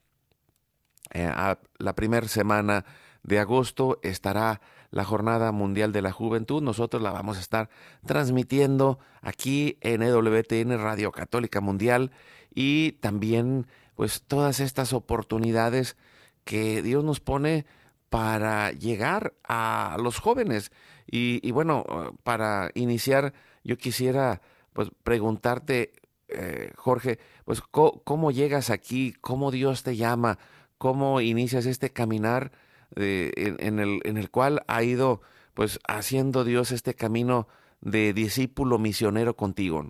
Eh, 1.12 1.30
la 1.78 1.94
primera 1.94 2.26
semana 2.28 2.84
de 3.22 3.38
agosto 3.38 3.98
estará 4.02 4.60
la 4.90 5.04
Jornada 5.04 5.52
Mundial 5.52 5.92
de 5.92 6.02
la 6.02 6.12
Juventud. 6.12 6.62
Nosotros 6.62 7.02
la 7.02 7.12
vamos 7.12 7.38
a 7.38 7.40
estar 7.40 7.70
transmitiendo 8.04 8.98
aquí 9.20 9.78
en 9.80 10.02
EWTN 10.02 10.78
Radio 10.78 11.12
Católica 11.12 11.60
Mundial 11.60 12.10
y 12.54 12.92
también 12.92 13.66
pues 13.94 14.22
todas 14.22 14.60
estas 14.60 14.92
oportunidades 14.92 15.96
que 16.44 16.82
Dios 16.82 17.04
nos 17.04 17.20
pone 17.20 17.66
para 18.10 18.72
llegar 18.72 19.34
a 19.44 19.96
los 19.98 20.18
jóvenes. 20.18 20.72
Y, 21.06 21.50
bueno, 21.50 21.84
para 22.22 22.70
iniciar, 22.74 23.32
yo 23.64 23.76
quisiera 23.76 24.40
pues 24.72 24.90
preguntarte, 25.02 25.92
eh, 26.28 26.72
Jorge, 26.76 27.18
pues 27.44 27.60
¿cómo, 27.60 28.30
llegas 28.30 28.70
aquí, 28.70 29.14
cómo 29.20 29.50
Dios 29.50 29.82
te 29.82 29.96
llama, 29.96 30.38
cómo 30.82 31.20
inicias 31.20 31.64
este 31.66 31.92
caminar 31.92 32.50
en, 32.96 33.78
el, 33.78 34.00
en 34.02 34.16
el 34.16 34.30
cual 34.32 34.64
ha 34.66 34.82
ido 34.82 35.20
pues 35.54 35.78
haciendo 35.86 36.42
Dios 36.42 36.72
este 36.72 36.94
camino 36.94 37.46
de 37.80 38.12
discípulo 38.12 38.80
misionero 38.80 39.36
contigo. 39.36 39.84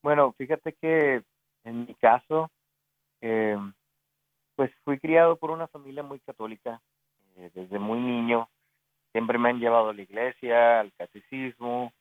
Bueno, 0.00 0.32
fíjate 0.38 0.74
que 0.74 1.24
en 1.64 1.86
mi 1.86 1.94
caso, 1.96 2.52
eh, 3.20 3.58
pues 4.54 4.70
fui 4.84 5.00
criado 5.00 5.34
por 5.34 5.50
una 5.50 5.66
familia 5.66 6.04
muy 6.04 6.20
católica 6.20 6.80
eh, 7.36 7.50
desde 7.52 7.80
muy 7.80 7.98
niño. 7.98 8.48
Siempre 9.10 9.38
me 9.38 9.48
han 9.48 9.58
llevado 9.58 9.88
a 9.88 9.94
la 9.94 10.02
iglesia, 10.02 10.78
al 10.78 10.92
catecismo 10.92 11.92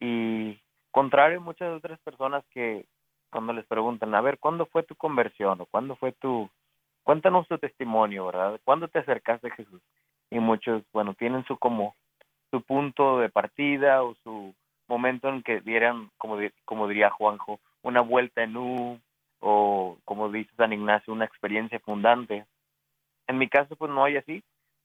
y 0.00 0.60
contrario 0.90 1.38
a 1.38 1.42
muchas 1.42 1.74
otras 1.74 1.98
personas 2.00 2.44
que 2.50 2.84
cuando 3.32 3.54
les 3.54 3.66
preguntan, 3.66 4.14
a 4.14 4.20
ver, 4.20 4.38
¿cuándo 4.38 4.66
fue 4.66 4.82
tu 4.82 4.94
conversión 4.94 5.60
o 5.60 5.66
cuándo 5.66 5.96
fue 5.96 6.12
tu, 6.12 6.48
cuéntanos 7.02 7.48
tu 7.48 7.58
testimonio, 7.58 8.26
¿verdad? 8.26 8.60
¿Cuándo 8.62 8.88
te 8.88 8.98
acercaste 8.98 9.48
a 9.48 9.54
Jesús? 9.54 9.80
Y 10.30 10.38
muchos, 10.38 10.82
bueno, 10.92 11.14
tienen 11.14 11.44
su 11.46 11.56
como 11.56 11.96
su 12.50 12.60
punto 12.62 13.18
de 13.18 13.30
partida 13.30 14.02
o 14.02 14.14
su 14.22 14.54
momento 14.86 15.30
en 15.30 15.42
que 15.42 15.60
dieran, 15.60 16.10
como, 16.18 16.36
como 16.66 16.86
diría 16.86 17.10
Juanjo, 17.10 17.58
una 17.82 18.02
vuelta 18.02 18.42
en 18.42 18.56
U 18.56 19.00
o, 19.40 19.96
como 20.04 20.30
dice 20.30 20.50
San 20.56 20.74
Ignacio, 20.74 21.12
una 21.12 21.24
experiencia 21.24 21.80
fundante. 21.80 22.44
En 23.26 23.38
mi 23.38 23.48
caso, 23.48 23.74
pues 23.76 23.90
no 23.90 24.04
hay 24.04 24.18
así, 24.18 24.44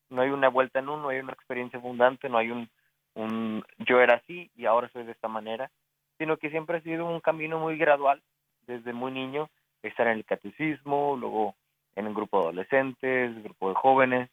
no 0.09 0.21
hay 0.21 0.29
una 0.29 0.47
vuelta 0.47 0.79
en 0.79 0.87
U, 0.87 0.97
no 0.97 1.09
hay 1.09 1.19
una 1.19 1.33
experiencia 1.33 1.81
fundante, 1.81 2.29
no 2.29 2.37
hay 2.37 2.51
un, 2.51 2.69
un 3.13 3.65
yo 3.79 3.99
era 3.99 4.15
así 4.15 4.49
y 4.55 4.65
ahora 4.65 4.89
soy 4.93 5.03
de 5.03 5.11
esta 5.11 5.27
manera, 5.27 5.69
sino 6.17 6.37
que 6.37 6.49
siempre 6.49 6.77
ha 6.77 6.81
sido 6.81 7.05
un 7.05 7.19
camino 7.19 7.59
muy 7.59 7.77
gradual, 7.77 8.21
desde 8.67 8.93
muy 8.93 9.11
niño, 9.11 9.49
estar 9.81 10.07
en 10.07 10.17
el 10.17 10.25
catecismo, 10.25 11.15
luego 11.19 11.55
en 11.95 12.07
un 12.07 12.13
grupo 12.13 12.37
de 12.37 12.43
adolescentes, 12.43 13.43
grupo 13.43 13.69
de 13.69 13.75
jóvenes, 13.75 14.29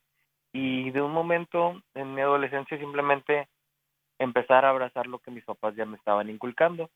y 0.53 0.91
de 0.91 1.03
un 1.03 1.13
momento 1.13 1.83
en 1.95 2.15
mi 2.15 2.21
adolescencia 2.21 2.79
simplemente 2.79 3.49
empezar 4.19 4.65
a 4.65 4.71
abrazar 4.71 5.07
lo 5.07 5.19
que 5.19 5.31
mis 5.31 5.45
papás 5.45 5.75
ya 5.75 5.85
me 5.85 5.97
estaban 5.97 6.31
inculcando. 6.31 6.91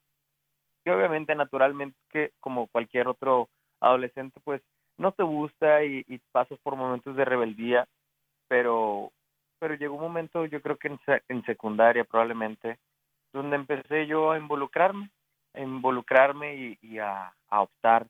Y 0.85 0.90
obviamente, 0.90 1.35
naturalmente, 1.35 1.97
que 2.11 2.33
como 2.40 2.68
cualquier 2.68 3.09
otro 3.09 3.49
adolescente, 3.80 4.40
pues 4.45 4.62
no 4.97 5.12
te 5.12 5.23
gusta 5.23 5.85
y, 5.85 6.04
pasas 6.33 6.59
por 6.61 6.76
momentos 6.76 7.16
de 7.16 7.25
rebeldía, 7.25 7.87
pero, 8.49 9.12
pero 9.59 9.75
llegó 9.75 9.95
un 9.95 10.02
momento, 10.02 10.45
yo 10.47 10.61
creo 10.61 10.76
que 10.76 10.97
en, 11.28 11.45
secundaria 11.45 12.04
probablemente, 12.04 12.78
donde 13.33 13.57
empecé 13.57 14.07
yo 14.07 14.33
a 14.33 14.38
involucrarme, 14.38 15.11
involucrarme 15.62 16.77
y, 16.81 16.99
a, 16.99 17.33
optar 17.50 18.07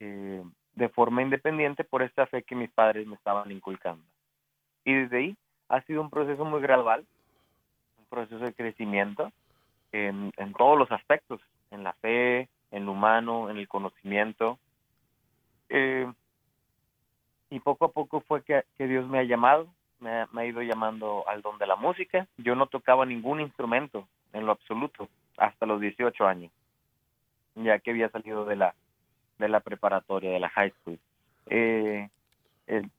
eh, 0.00 0.42
de 0.74 0.88
forma 0.88 1.22
independiente 1.22 1.84
por 1.84 2.02
esta 2.02 2.26
fe 2.26 2.42
que 2.42 2.54
mis 2.54 2.70
padres 2.70 3.06
me 3.06 3.16
estaban 3.16 3.50
inculcando. 3.50 4.04
Y 4.84 4.94
desde 4.94 5.18
ahí 5.18 5.36
ha 5.68 5.80
sido 5.82 6.00
un 6.00 6.10
proceso 6.10 6.44
muy 6.44 6.60
gradual, 6.60 7.04
un 7.98 8.06
proceso 8.06 8.38
de 8.38 8.54
crecimiento 8.54 9.32
en, 9.92 10.32
todos 10.56 10.78
los 10.78 10.90
aspectos, 10.92 11.40
en 11.70 11.84
la 11.84 11.92
fe, 11.94 12.48
en 12.70 12.86
lo 12.86 12.92
humano, 12.92 13.50
en 13.50 13.58
el 13.58 13.68
conocimiento. 13.68 14.58
Eh, 15.68 16.10
y 17.50 17.60
poco 17.60 17.86
a 17.86 17.92
poco 17.92 18.20
fue 18.20 18.42
que, 18.42 18.64
Dios 18.78 19.08
me 19.08 19.18
ha 19.18 19.24
llamado, 19.24 19.68
me 20.00 20.10
ha, 20.10 20.44
ido 20.44 20.62
llamando 20.62 21.24
al 21.28 21.42
don 21.42 21.58
de 21.58 21.66
la 21.66 21.76
música. 21.76 22.26
Yo 22.36 22.54
no 22.54 22.66
tocaba 22.66 23.06
ningún 23.06 23.40
instrumento 23.40 24.06
en 24.32 24.46
lo 24.46 24.52
absoluto 24.52 25.08
hasta 25.36 25.66
los 25.66 25.80
18 25.80 26.26
años, 26.26 26.52
ya 27.64 27.78
que 27.78 27.90
había 27.90 28.08
salido 28.10 28.44
de 28.44 28.56
la, 28.56 28.74
de 29.38 29.48
la 29.48 29.60
preparatoria, 29.60 30.30
de 30.30 30.40
la 30.40 30.48
high 30.50 30.72
school. 30.80 30.98
Eh, 31.46 32.08
el, 32.66 32.90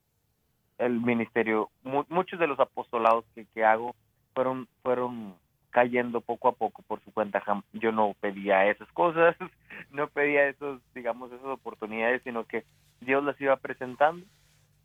el 0.78 1.00
ministerio, 1.02 1.70
muchos 1.84 2.40
de 2.40 2.48
los 2.48 2.60
apostolados 2.60 3.26
que, 3.36 3.46
que 3.46 3.64
hago 3.64 3.96
fueron, 4.34 4.68
fueron 4.82 5.36
cayendo 5.70 6.22
poco 6.22 6.48
a 6.48 6.54
poco 6.54 6.82
por 6.84 7.02
su 7.04 7.12
cuenta. 7.12 7.44
Yo 7.74 7.92
no 7.92 8.16
pedía 8.20 8.66
esas 8.68 8.90
cosas, 8.94 9.36
no 9.92 10.08
pedía 10.08 10.48
esos, 10.48 10.82
digamos, 10.94 11.32
esas 11.32 11.48
oportunidades, 11.48 12.22
sino 12.24 12.46
que 12.46 12.64
Dios 13.02 13.24
las 13.24 13.40
iba 13.40 13.56
presentando 13.58 14.26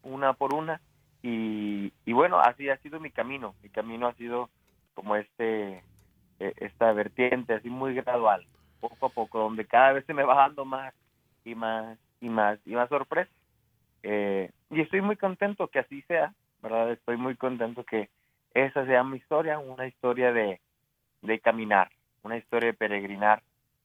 una 0.02 0.32
por 0.34 0.54
una. 0.54 0.80
Y, 1.22 1.92
y 2.04 2.12
bueno, 2.12 2.38
así 2.38 2.68
ha 2.68 2.76
sido 2.78 3.00
mi 3.00 3.10
camino. 3.10 3.54
Mi 3.62 3.70
camino 3.70 4.06
ha 4.06 4.12
sido 4.14 4.50
como 4.94 5.16
este, 5.16 5.82
e, 6.38 6.52
esta 6.56 6.92
vertiente, 6.92 7.54
así 7.54 7.70
muy 7.70 7.94
gradual, 7.94 8.46
poco 8.88 9.06
a 9.06 9.08
poco, 9.08 9.38
donde 9.38 9.64
cada 9.64 9.92
vez 9.92 10.04
se 10.06 10.14
me 10.14 10.24
va 10.24 10.34
dando 10.34 10.64
más 10.64 10.94
y 11.44 11.54
más 11.54 11.98
y 12.20 12.28
más 12.28 12.58
y 12.66 12.74
más 12.74 12.88
sorpresa. 12.88 13.30
Eh, 14.02 14.50
y 14.70 14.80
estoy 14.80 15.00
muy 15.00 15.16
contento 15.16 15.68
que 15.68 15.78
así 15.78 16.02
sea, 16.02 16.34
¿verdad? 16.62 16.92
Estoy 16.92 17.16
muy 17.16 17.36
contento 17.36 17.84
que 17.84 18.10
esa 18.52 18.84
sea 18.86 19.02
mi 19.02 19.16
historia, 19.16 19.58
una 19.58 19.86
historia 19.86 20.32
de, 20.32 20.60
de 21.22 21.38
caminar, 21.40 21.90
una 22.22 22.36
historia 22.36 22.68
de 22.68 22.74
peregrinar, 22.78 23.42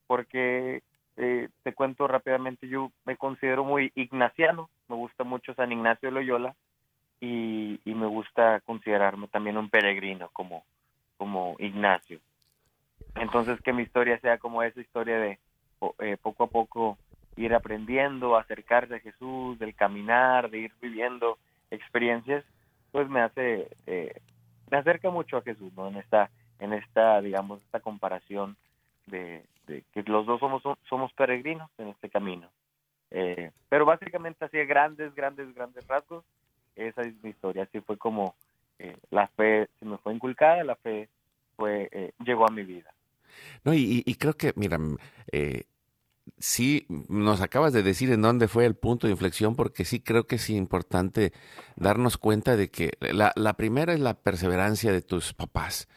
porque 0.08 0.84
eh, 1.18 1.50
te 1.64 1.74
cuento 1.74 2.08
rápidamente, 2.08 2.68
yo 2.68 2.92
me 3.06 3.18
considero 3.18 3.64
muy 3.64 3.92
ignaciano, 3.96 4.70
me 4.88 4.96
gusta 4.96 5.24
mucho 5.24 5.54
San 5.54 5.72
Ignacio 5.72 6.10
de 6.10 6.16
Loyola 6.16 6.56
y, 7.22 7.80
y 7.86 7.94
me 7.94 8.08
gusta 8.08 8.62
considerarme 8.62 9.28
también 9.28 9.58
un 9.58 9.70
peregrino 9.70 10.30
como, 10.34 10.64
como 11.18 11.56
Ignacio. 11.60 12.20
Entonces 13.20 13.60
que 13.62 13.74
mi 13.74 13.84
historia 13.84 14.20
sea 14.20 14.38
como 14.38 14.64
esa 14.64 14.80
historia 14.80 15.20
de 15.20 15.40
eh, 16.00 16.18
poco 16.22 16.46
a 16.46 16.48
poco 16.48 16.98
ir 17.36 17.54
aprendiendo, 17.54 18.36
acercarse 18.36 18.96
a 18.96 19.00
Jesús, 19.00 19.58
del 19.60 19.76
caminar, 19.76 20.50
de 20.50 20.60
ir 20.60 20.72
viviendo 20.82 21.38
experiencias, 21.72 22.44
pues 22.92 23.10
me 23.10 23.22
hace, 23.22 23.70
eh, 23.88 24.22
me 24.70 24.78
acerca 24.78 25.10
mucho 25.10 25.38
a 25.38 25.42
Jesús, 25.42 25.72
¿no? 25.74 25.88
En 25.88 25.98
esta, 25.98 26.30
en 26.60 26.74
esta, 26.74 27.22
digamos, 27.22 27.62
esta 27.62 27.80
comparación 27.80 28.58
de, 29.08 29.44
que 29.68 30.04
los 30.04 30.26
dos 30.26 30.40
somos, 30.40 30.64
somos 30.90 31.14
peregrinos 31.14 31.70
en 31.78 31.90
este 31.90 32.10
camino. 32.10 32.50
Eh, 33.12 33.52
pero 33.70 33.86
básicamente 33.86 34.46
así 34.46 34.58
grandes, 34.66 35.16
grandes, 35.16 35.54
grandes 35.54 35.88
rasgos, 35.88 36.26
esa 36.76 37.02
es 37.02 37.14
mi 37.24 37.30
historia, 37.30 37.64
así 37.64 37.80
fue 37.82 37.98
como 37.98 38.36
eh, 38.80 38.98
la 39.12 39.28
fe 39.28 39.68
se 39.80 39.86
me 39.86 39.98
fue 39.98 40.14
inculcada, 40.14 40.64
la 40.64 40.76
fe 40.76 41.10
fue, 41.56 42.14
llegó 42.24 42.48
a 42.48 42.52
mi 42.52 42.64
vida. 42.64 42.92
No, 43.64 43.74
y, 43.74 44.04
y 44.06 44.16
creo 44.16 44.36
que, 44.36 44.54
mira, 44.56 44.80
eh, 45.32 45.64
sí 46.38 46.86
nos 47.08 47.42
acabas 47.42 47.74
de 47.74 47.84
decir 47.84 48.12
en 48.12 48.22
dónde 48.22 48.48
fue 48.48 48.66
el 48.66 48.76
punto 48.76 49.08
de 49.08 49.12
inflexión, 49.12 49.56
porque 49.56 49.86
sí 49.86 50.00
creo 50.00 50.28
que 50.28 50.36
es 50.36 50.50
importante 50.50 51.34
darnos 51.76 52.18
cuenta 52.18 52.56
de 52.56 52.70
que 52.70 52.98
la, 53.00 53.34
la 53.36 53.54
primera 53.54 53.94
es 53.94 54.00
la 54.00 54.16
perseverancia 54.16 54.92
de 54.92 55.02
tus 55.02 55.34
papás, 55.34 55.88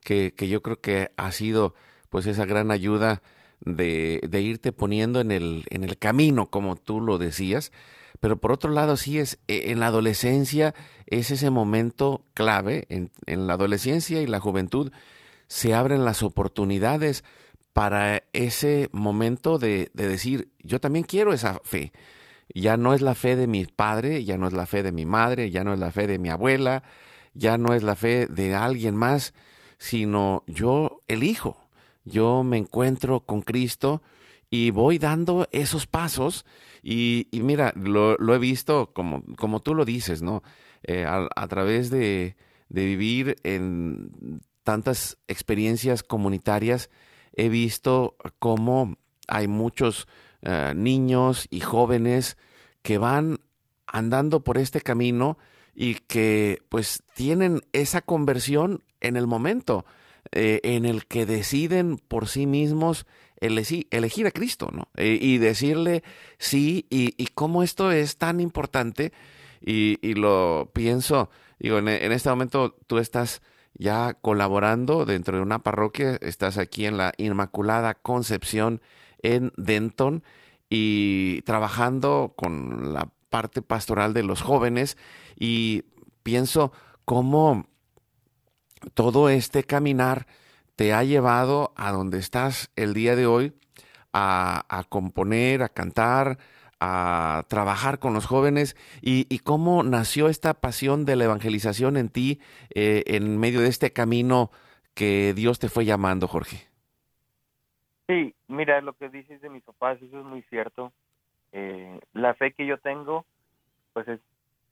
que, 0.00 0.34
que, 0.34 0.48
yo 0.48 0.62
creo 0.62 0.80
que 0.80 1.10
ha 1.16 1.30
sido 1.32 1.74
pues 2.10 2.26
esa 2.26 2.44
gran 2.44 2.70
ayuda 2.70 3.22
de, 3.60 4.20
de, 4.28 4.40
irte 4.40 4.72
poniendo 4.72 5.20
en 5.20 5.30
el, 5.30 5.64
en 5.70 5.84
el 5.84 5.98
camino, 5.98 6.50
como 6.50 6.76
tú 6.76 7.00
lo 7.00 7.18
decías. 7.18 7.72
Pero 8.20 8.36
por 8.36 8.52
otro 8.52 8.70
lado, 8.70 8.96
sí 8.96 9.18
es 9.18 9.38
e, 9.48 9.70
en 9.70 9.80
la 9.80 9.86
adolescencia, 9.86 10.74
es 11.06 11.30
ese 11.30 11.50
momento 11.50 12.24
clave, 12.34 12.86
en, 12.88 13.10
en 13.26 13.46
la 13.46 13.54
adolescencia 13.54 14.20
y 14.20 14.26
la 14.26 14.40
juventud, 14.40 14.92
se 15.52 15.74
abren 15.74 16.06
las 16.06 16.22
oportunidades 16.22 17.24
para 17.74 18.22
ese 18.32 18.88
momento 18.90 19.58
de, 19.58 19.90
decir, 19.92 20.50
yo 20.62 20.80
también 20.80 21.04
quiero 21.04 21.34
esa 21.34 21.60
fe. 21.62 21.92
Ya 22.54 22.78
no 22.78 22.94
es 22.94 23.02
la 23.02 23.14
fe 23.14 23.36
de 23.36 23.46
mi 23.46 23.66
padre, 23.66 24.24
ya 24.24 24.38
no 24.38 24.46
es 24.46 24.54
la 24.54 24.64
fe 24.64 24.82
de 24.82 24.92
mi 24.92 25.04
madre, 25.04 25.50
ya 25.50 25.62
no 25.62 25.74
es 25.74 25.78
la 25.78 25.92
fe 25.92 26.06
de 26.06 26.18
mi 26.18 26.30
abuela, 26.30 26.84
ya 27.34 27.58
no 27.58 27.74
es 27.74 27.82
la 27.82 27.96
fe 27.96 28.26
de 28.28 28.54
alguien 28.54 28.96
más, 28.96 29.34
sino 29.76 30.42
yo 30.46 31.02
elijo, 31.06 31.68
yo 32.06 32.44
me 32.44 32.56
encuentro 32.56 33.20
con 33.20 33.42
Cristo 33.42 34.00
y 34.48 34.70
voy 34.70 34.96
dando 34.96 35.48
esos 35.52 35.86
pasos 35.86 36.46
y, 36.82 37.28
mira, 37.30 37.74
lo, 37.76 38.16
he 38.34 38.38
visto 38.38 38.94
como, 38.94 39.22
como 39.36 39.60
tú 39.60 39.74
lo 39.74 39.84
dices, 39.84 40.22
¿no? 40.22 40.42
Eh, 40.82 41.04
a, 41.06 41.48
través 41.48 41.90
de, 41.90 42.36
de 42.70 42.86
vivir 42.86 43.36
en 43.44 44.40
tantas 44.62 45.18
experiencias 45.28 46.02
comunitarias, 46.02 46.90
he 47.34 47.48
visto 47.48 48.16
cómo 48.38 48.96
hay 49.28 49.48
muchos 49.48 50.06
eh, 50.42 50.72
niños 50.74 51.46
y 51.50 51.60
jóvenes 51.60 52.36
que 52.82 52.98
van 52.98 53.40
andando 53.86 54.42
por 54.42 54.58
este 54.58 54.80
camino 54.80 55.38
y 55.74 55.94
que 55.94 56.62
pues 56.68 57.02
tienen 57.14 57.60
esa 57.72 58.02
conversión 58.02 58.82
en 59.00 59.16
el 59.16 59.26
momento 59.26 59.84
eh, 60.32 60.60
en 60.62 60.84
el 60.84 61.06
que 61.06 61.26
deciden 61.26 61.98
por 61.98 62.28
sí 62.28 62.46
mismos 62.46 63.06
elegir, 63.42 64.26
a 64.26 64.30
Cristo, 64.30 64.70
¿no? 64.72 64.88
Eh, 64.96 65.18
y 65.20 65.38
decirle 65.38 66.04
sí, 66.38 66.86
y, 66.90 67.26
cómo 67.34 67.62
esto 67.62 67.90
es 67.90 68.16
tan 68.16 68.40
importante, 68.40 69.12
y, 69.60 70.14
lo 70.14 70.70
pienso, 70.72 71.28
digo, 71.58 71.78
en, 71.78 71.88
este 71.88 72.30
momento 72.30 72.76
tú 72.86 72.98
estás 72.98 73.42
ya 73.74 74.14
colaborando 74.14 75.04
dentro 75.04 75.36
de 75.36 75.42
una 75.42 75.60
parroquia, 75.60 76.18
estás 76.20 76.58
aquí 76.58 76.86
en 76.86 76.96
la 76.96 77.12
Inmaculada 77.16 77.94
Concepción 77.94 78.80
en 79.22 79.52
Denton 79.56 80.22
y 80.68 81.42
trabajando 81.42 82.34
con 82.36 82.92
la 82.92 83.10
parte 83.30 83.62
pastoral 83.62 84.14
de 84.14 84.22
los 84.22 84.42
jóvenes 84.42 84.96
y 85.38 85.84
pienso 86.22 86.72
cómo 87.04 87.66
todo 88.94 89.28
este 89.28 89.64
caminar 89.64 90.26
te 90.76 90.92
ha 90.92 91.04
llevado 91.04 91.72
a 91.76 91.92
donde 91.92 92.18
estás 92.18 92.70
el 92.76 92.94
día 92.94 93.16
de 93.16 93.26
hoy, 93.26 93.54
a, 94.12 94.84
componer, 94.88 95.62
a 95.62 95.68
cantar, 95.68 96.38
a 96.84 97.44
trabajar 97.48 98.00
con 98.00 98.12
los 98.12 98.26
jóvenes 98.26 98.76
y, 99.00 99.38
cómo 99.44 99.84
nació 99.84 100.28
esta 100.28 100.54
pasión 100.54 101.04
de 101.04 101.14
la 101.14 101.24
evangelización 101.24 101.96
en 101.96 102.08
ti 102.08 102.40
eh, 102.74 103.04
en 103.06 103.38
medio 103.38 103.60
de 103.60 103.68
este 103.68 103.92
camino 103.92 104.50
que 104.94 105.32
Dios 105.32 105.60
te 105.60 105.68
fue 105.68 105.84
llamando, 105.84 106.26
Jorge. 106.26 106.66
Sí, 108.08 108.34
mira, 108.48 108.80
lo 108.80 108.94
que 108.94 109.08
dices 109.08 109.40
de 109.40 109.48
mis 109.48 109.62
papás, 109.62 110.02
eso 110.02 110.18
es 110.18 110.24
muy 110.24 110.42
cierto. 110.42 110.92
Eh, 111.52 112.00
la 112.14 112.34
fe 112.34 112.52
que 112.52 112.66
yo 112.66 112.78
tengo, 112.78 113.24
pues 113.92 114.08
es 114.08 114.18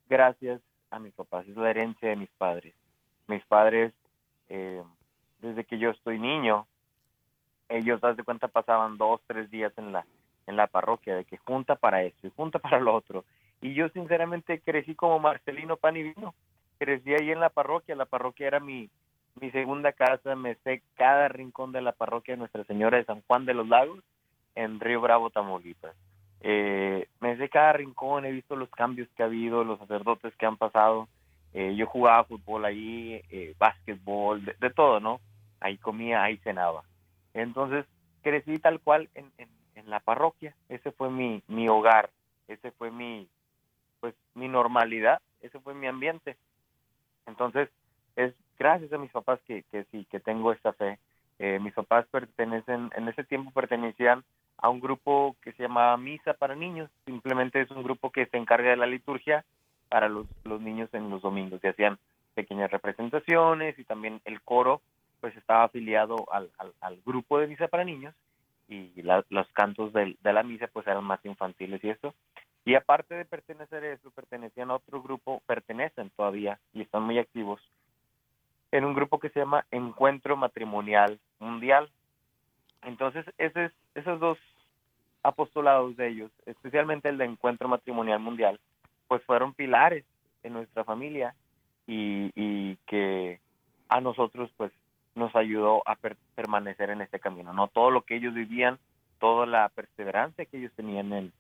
gracias 0.09 0.61
a 0.91 0.99
mis 0.99 1.15
papás, 1.15 1.47
es 1.47 1.57
la 1.57 1.71
herencia 1.71 2.09
de 2.09 2.17
mis 2.17 2.31
padres. 2.31 2.75
Mis 3.29 3.45
padres 3.45 3.93
eh, 4.49 4.83
desde 5.39 5.65
que 5.65 5.79
yo 5.79 5.91
estoy 5.91 6.19
niño, 6.19 6.67
ellos, 7.69 8.03
haz 8.03 8.17
de 8.17 8.25
cuenta, 8.25 8.49
pasaban 8.49 8.99
dos, 8.99 9.21
tres 9.29 9.49
días 9.49 9.73
en 9.77 9.93
la, 9.93 10.05
en 10.51 10.57
la 10.57 10.67
parroquia, 10.67 11.17
de 11.17 11.25
que 11.25 11.39
junta 11.39 11.77
para 11.77 12.03
esto 12.03 12.27
y 12.27 12.33
junta 12.37 12.59
para 12.61 12.79
lo 12.79 12.95
otro. 12.95 13.25
Y 13.63 13.75
yo 13.75 13.89
sinceramente 13.91 14.61
crecí 14.61 14.95
como 14.95 15.19
Marcelino 15.19 15.77
Pan 15.77 15.97
y 15.97 16.03
Vino. 16.03 16.35
Crecí 16.79 17.15
ahí 17.15 17.31
en 17.31 17.41
la 17.41 17.51
parroquia, 17.51 17.95
la 17.95 18.07
parroquia 18.07 18.47
era 18.47 18.61
mi, 18.61 18.89
mi 19.41 19.51
segunda 19.51 19.93
casa, 19.93 20.35
me 20.35 20.55
sé 20.57 20.83
cada 20.97 21.29
rincón 21.29 21.73
de 21.73 21.83
la 21.83 21.93
parroquia 21.93 22.35
de 22.35 22.39
Nuestra 22.39 22.65
Señora 22.65 22.97
de 22.99 23.05
San 23.05 23.23
Juan 23.23 23.45
de 23.45 23.55
los 23.55 23.69
Lagos 23.69 24.01
en 24.55 24.81
Río 24.81 25.01
Bravo, 25.01 25.31
Tamaulipas. 25.31 25.95
Eh, 26.41 27.07
me 27.21 27.37
sé 27.37 27.49
cada 27.49 27.75
rincón, 27.75 28.25
he 28.25 28.33
visto 28.33 28.57
los 28.57 28.71
cambios 28.71 29.09
que 29.15 29.23
ha 29.23 29.27
habido, 29.27 29.63
los 29.63 29.79
sacerdotes 29.79 30.35
que 30.37 30.47
han 30.47 30.57
pasado. 30.57 31.09
Eh, 31.53 31.75
yo 31.77 31.87
jugaba 31.87 32.25
fútbol 32.25 32.65
ahí, 32.65 33.23
eh, 33.31 33.55
básquetbol, 33.59 34.45
de, 34.45 34.71
todo, 34.71 35.01
¿no? 35.01 35.21
Ahí 35.61 35.77
comía, 35.79 36.23
ahí 36.23 36.39
cenaba. 36.39 36.83
Entonces 37.35 37.87
crecí 38.23 38.59
tal 38.59 38.81
cual 38.81 39.09
en, 39.15 39.31
en, 39.39 39.49
la 39.87 40.01
parroquia. 40.01 40.55
Ese 40.69 40.93
fue 40.93 41.11
mi, 41.11 41.43
mi 41.49 41.69
hogar, 41.69 42.11
ese 42.49 42.71
fue 42.73 42.91
mi, 42.91 43.29
pues, 44.01 44.15
mi 44.35 44.49
normalidad, 44.49 45.21
ese 45.41 45.59
fue 45.61 45.75
mi 45.75 45.87
ambiente. 45.87 46.37
Entonces 47.27 47.69
es 48.17 48.35
gracias 48.59 48.93
a 48.93 48.99
mis 48.99 49.11
papás 49.11 49.41
que, 49.47 49.63
que 49.71 49.85
sí, 49.85 50.07
que 50.11 50.21
tengo 50.21 50.53
esta 50.53 50.73
fe. 50.73 50.99
Eh, 51.39 51.59
mis 51.59 51.73
papás 51.73 52.07
pertenecen, 52.11 52.91
en 52.95 53.09
ese 53.09 53.25
tiempo 53.25 53.51
pertenecían 53.51 54.23
a 54.59 54.69
un 54.69 54.81
grupo 54.81 55.37
que 55.43 55.53
se 55.53 55.63
llamaba 55.63 55.97
Misa 55.97 56.35
para 56.35 56.55
Niños. 56.55 56.91
Simplemente 57.07 57.61
es 57.63 57.71
un 57.71 57.83
grupo 57.83 58.11
que 58.11 58.27
se 58.27 58.37
encarga 58.37 58.71
de 58.71 58.77
la 58.77 58.87
liturgia 58.87 59.45
para 59.89 60.09
los, 60.09 60.27
los 60.45 60.61
niños 60.61 60.91
en 60.93 61.09
los 61.09 61.23
domingos. 61.23 61.61
Se 61.63 61.69
hacían 61.69 61.99
pequeñas 62.35 62.71
representaciones 62.71 63.79
y 63.79 63.85
también 63.85 64.21
el 64.25 64.41
coro 64.43 64.83
pues 65.21 65.37
estaba 65.37 65.65
afiliado 65.65 66.17
al, 66.33 66.51
al, 66.81 67.01
grupo 67.05 67.39
de 67.39 67.47
misa 67.47 67.69
para 67.69 67.85
niños 67.85 68.15
y 68.71 69.03
los 69.03 69.49
cantos 69.53 69.93
de, 69.93 70.17
de, 70.23 70.33
la 70.33 70.43
misa 70.43 70.69
pues 70.69 70.87
eran 70.87 71.05
más 71.05 71.23
infantiles 71.25 71.83
y 71.85 71.91
esto. 71.91 72.15
Y 72.65 72.75
aparte 72.75 73.15
de 73.15 73.25
pertenecer 73.25 73.83
a 73.85 73.93
eso, 73.93 74.11
pertenecían 74.11 74.71
a 74.71 74.77
otro 74.77 75.03
grupo, 75.03 75.43
pertenecen 75.47 76.11
todavía 76.11 76.59
y 76.73 76.83
están 76.83 77.03
muy 77.03 77.19
activos 77.19 77.61
en 78.73 78.85
un 78.85 78.95
grupo 78.95 79.19
que 79.19 79.31
se 79.31 79.41
llama 79.41 79.67
Encuentro 79.71 80.37
Matrimonial 80.37 81.19
Mundial. 81.39 81.91
Entonces, 82.83 83.27
ese 83.39 83.67
es, 83.67 83.73
esos 83.95 84.21
dos 84.21 84.39
apostolados 85.23 85.97
de 85.97 86.09
ellos, 86.09 86.31
especialmente 86.47 87.09
el 87.09 87.19
de 87.19 87.25
Encuentro 87.27 87.69
Matrimonial 87.69 88.21
Mundial, 88.21 88.61
pues 89.09 89.23
fueron 89.25 89.55
pilares 89.55 90.05
en 90.43 90.55
nuestra 90.55 90.85
familia 90.85 91.35
y, 91.87 92.77
que 92.87 93.41
a 93.89 94.01
nosotros 94.01 94.51
pues 94.57 94.73
nos 95.15 95.35
ayudó 95.35 95.83
a 95.87 95.97
permanecer 96.35 96.91
en 96.91 97.03
este 97.03 97.21
camino, 97.21 97.53
¿no? 97.53 97.69
Todo 97.69 97.91
lo 97.91 98.03
que 98.03 98.17
ellos 98.17 98.35
vivían, 98.35 98.79
toda 99.19 99.47
la 99.47 99.69
perseverancia 99.69 100.45
que 100.45 100.59
ellos 100.59 100.73
tenían 100.77 101.13
en, 101.13 101.33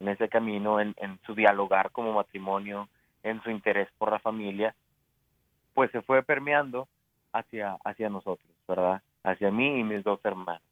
ese 0.00 0.28
camino, 0.28 0.80
en, 0.80 0.94
su 1.24 1.34
dialogar 1.34 1.90
como 1.90 2.12
matrimonio, 2.12 2.88
en 3.22 3.42
su 3.42 3.50
interés 3.50 3.88
por 3.96 4.12
la 4.12 4.18
familia, 4.18 4.74
pues 5.72 5.90
se 5.90 6.02
fue 6.02 6.22
permeando 6.22 6.86
hacia, 7.32 7.78
hacia 7.84 8.10
nosotros, 8.10 8.50
¿verdad? 8.68 9.02
Hacia 9.22 9.50
mí 9.50 9.80
y 9.80 9.82
mis 9.82 10.04
dos 10.04 10.20
hermanos. 10.24 10.62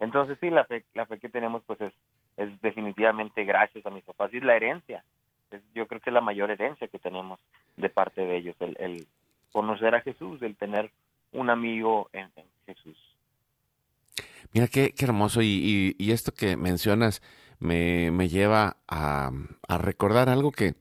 Entonces 0.00 0.36
sí, 0.40 0.50
la 0.50 0.64
fe, 0.64 0.84
que 1.20 1.28
tenemos 1.28 1.62
pues 1.64 1.80
es, 1.80 1.92
es 2.36 2.60
definitivamente 2.60 3.44
gracias 3.44 3.86
a 3.86 3.90
mis 3.90 4.02
papás 4.02 4.34
y 4.34 4.38
es 4.38 4.42
la 4.42 4.56
herencia 4.56 5.04
yo 5.74 5.86
creo 5.86 6.00
que 6.00 6.10
es 6.10 6.14
la 6.14 6.20
mayor 6.20 6.50
herencia 6.50 6.88
que 6.88 6.98
tenemos 6.98 7.40
de 7.76 7.88
parte 7.88 8.22
de 8.22 8.36
ellos, 8.36 8.56
el, 8.60 9.06
conocer 9.52 9.94
a 9.94 10.00
Jesús, 10.00 10.40
el 10.42 10.56
tener 10.56 10.90
un 11.32 11.50
amigo 11.50 12.08
en, 12.12 12.30
Jesús. 12.66 12.96
Mira 14.52 14.68
qué, 14.68 14.94
hermoso 14.98 15.42
y, 15.42 15.96
esto 15.98 16.32
que 16.32 16.56
mencionas 16.56 17.22
me, 17.58 18.28
lleva 18.28 18.76
a, 18.86 19.30
recordar 19.68 20.28
algo 20.28 20.52
que, 20.52 20.74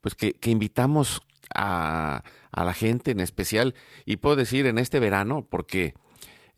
pues 0.00 0.14
que, 0.14 0.50
invitamos 0.50 1.22
a, 1.54 2.22
la 2.52 2.74
gente 2.74 3.12
en 3.12 3.20
especial 3.20 3.74
y 4.04 4.16
puedo 4.16 4.36
decir 4.36 4.66
en 4.66 4.78
este 4.78 5.00
verano 5.00 5.46
porque 5.48 5.94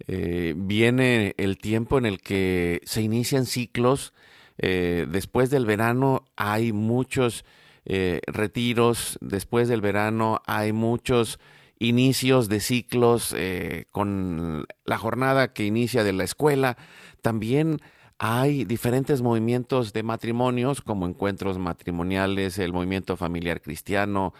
eh, 0.08 0.54
viene 0.56 1.34
el 1.36 1.58
tiempo 1.58 1.98
en 1.98 2.06
el 2.06 2.20
que 2.20 2.80
se 2.84 3.00
inician 3.00 3.46
ciclos 3.46 4.12
eh, 4.58 5.06
después 5.08 5.50
del 5.50 5.66
verano 5.66 6.24
hay 6.36 6.72
muchos 6.72 7.44
eh, 7.84 8.20
retiros, 8.26 9.18
después 9.20 9.68
del 9.68 9.80
verano 9.80 10.40
hay 10.46 10.72
muchos 10.72 11.38
inicios 11.78 12.48
de 12.48 12.60
ciclos 12.60 13.34
eh, 13.36 13.86
con 13.90 14.66
la 14.84 14.98
jornada 14.98 15.52
que 15.52 15.64
inicia 15.64 16.04
de 16.04 16.12
la 16.12 16.24
escuela. 16.24 16.76
También 17.22 17.80
hay 18.18 18.64
diferentes 18.64 19.22
movimientos 19.22 19.92
de 19.92 20.02
matrimonios, 20.02 20.80
como 20.80 21.06
encuentros 21.06 21.58
matrimoniales, 21.58 22.58
el 22.58 22.72
movimiento 22.72 23.16
familiar 23.16 23.60
cristiano, 23.60 24.34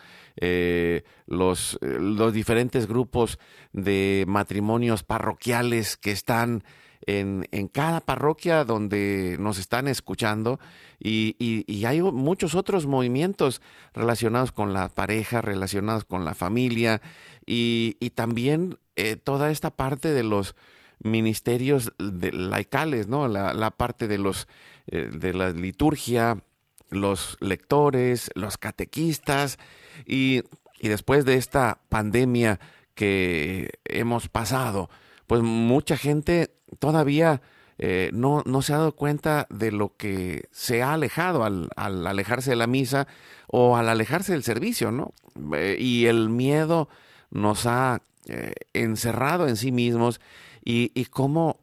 los, 1.26 1.78
los 1.80 2.32
diferentes 2.32 2.86
grupos 2.86 3.38
de 3.72 4.24
matrimonios 4.28 5.02
parroquiales 5.02 5.96
que 5.96 6.12
están 6.12 6.62
en, 7.06 7.68
cada 7.68 8.00
parroquia 8.00 8.64
donde 8.64 9.36
nos 9.38 9.58
están 9.58 9.88
escuchando 9.88 10.58
y, 10.98 11.84
hay 11.84 12.00
muchos 12.00 12.54
otros 12.54 12.86
movimientos 12.86 13.60
relacionados 13.92 14.52
con 14.52 14.72
la 14.72 14.88
pareja, 14.88 15.42
relacionados 15.42 16.04
con 16.04 16.24
la 16.24 16.34
familia 16.34 17.02
y, 17.46 17.94
también 18.14 18.78
eh, 18.96 19.16
toda 19.16 19.50
esta 19.50 19.70
parte 19.70 20.12
de 20.12 20.22
los 20.22 20.54
ministerios 21.00 21.92
laicales. 21.98 23.08
La, 23.08 23.70
parte 23.76 24.08
de 24.08 24.18
los 24.18 24.48
eh, 24.86 25.10
de 25.12 25.34
la 25.34 25.50
liturgia, 25.50 26.42
los 26.90 27.36
lectores, 27.40 28.30
los 28.34 28.56
catequistas 28.56 29.58
y 30.06 30.42
después 30.80 31.24
de 31.24 31.34
esta 31.34 31.80
pandemia 31.88 32.60
que 32.94 33.70
hemos 33.84 34.28
pasado, 34.28 34.88
pues 35.26 35.42
mucha 35.42 35.96
gente 35.96 36.54
todavía 36.78 37.40
eh, 37.78 38.10
no, 38.12 38.42
no, 38.46 38.62
se 38.62 38.72
ha 38.72 38.78
dado 38.78 38.94
cuenta 38.94 39.46
de 39.50 39.72
lo 39.72 39.96
que 39.96 40.48
se 40.52 40.82
ha 40.82 40.94
alejado 40.94 41.44
al, 41.44 41.68
alejarse 41.76 42.50
de 42.50 42.56
la 42.56 42.68
misa 42.68 43.08
o 43.48 43.76
al 43.76 43.88
alejarse 43.88 44.32
del 44.32 44.44
servicio, 44.44 44.92
¿no? 44.92 45.12
Eh, 45.56 45.76
y 45.78 46.06
el 46.06 46.28
miedo 46.28 46.88
nos 47.30 47.66
ha 47.66 48.02
eh, 48.26 48.52
encerrado 48.74 49.48
en 49.48 49.56
sí 49.56 49.72
mismos 49.72 50.20
y, 50.64 50.92
y 50.94 51.06
cómo 51.06 51.60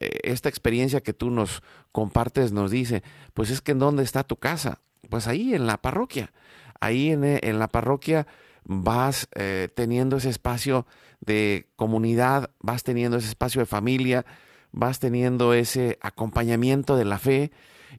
esta 0.00 0.50
experiencia 0.50 1.00
que 1.00 1.14
tú 1.14 1.30
nos 1.30 1.62
compartes 1.90 2.52
nos 2.52 2.70
dice, 2.70 3.02
pues 3.32 3.48
es 3.50 3.62
que 3.62 3.72
en 3.72 3.78
dónde 3.78 4.02
está 4.02 4.22
tu 4.22 4.36
casa? 4.36 4.80
Pues 5.08 5.26
ahí 5.28 5.54
en 5.54 5.66
la 5.66 5.80
parroquia. 5.80 6.32
Ahí 6.78 7.10
en, 7.10 7.24
en 7.24 7.58
la 7.58 7.68
parroquia 7.68 8.26
vas 8.64 9.28
teniendo 9.74 10.16
ese 10.16 10.30
espacio 10.30 10.86
de 11.20 11.68
comunidad, 11.76 12.50
vas 12.60 12.82
teniendo 12.82 13.18
ese 13.18 13.28
espacio 13.28 13.60
de 13.60 13.66
familia, 13.66 14.24
vas 14.72 14.98
teniendo 14.98 15.54
ese 15.54 15.98
acompañamiento 16.00 16.96
de 16.96 17.04
la 17.04 17.18
fe 17.18 17.52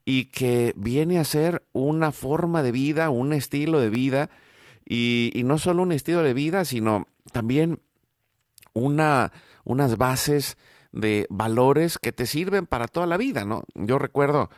y 0.04 0.26
que 0.26 0.74
viene 0.76 1.20
a 1.20 1.24
ser 1.24 1.64
una 1.72 2.12
forma 2.12 2.64
de 2.64 2.72
vida, 2.72 3.10
un 3.10 3.34
estilo 3.34 3.80
de 3.80 3.90
vida, 3.90 4.30
y, 4.86 5.32
y 5.34 5.44
no 5.44 5.58
solo 5.58 5.84
un 5.84 5.92
estilo 5.92 6.22
de 6.22 6.34
vida, 6.34 6.66
sino 6.66 7.08
también 7.32 7.80
una, 8.74 9.32
unas 9.64 9.98
bases 9.98 10.58
de 10.92 11.26
valores 11.30 11.98
que 11.98 12.12
te 12.12 12.28
sirven 12.28 12.68
para 12.68 12.88
toda 12.88 13.08
la 13.08 13.18
vida, 13.18 13.46
¿no? 13.46 13.64
Yo 13.74 13.98
recuerdo 13.98 14.50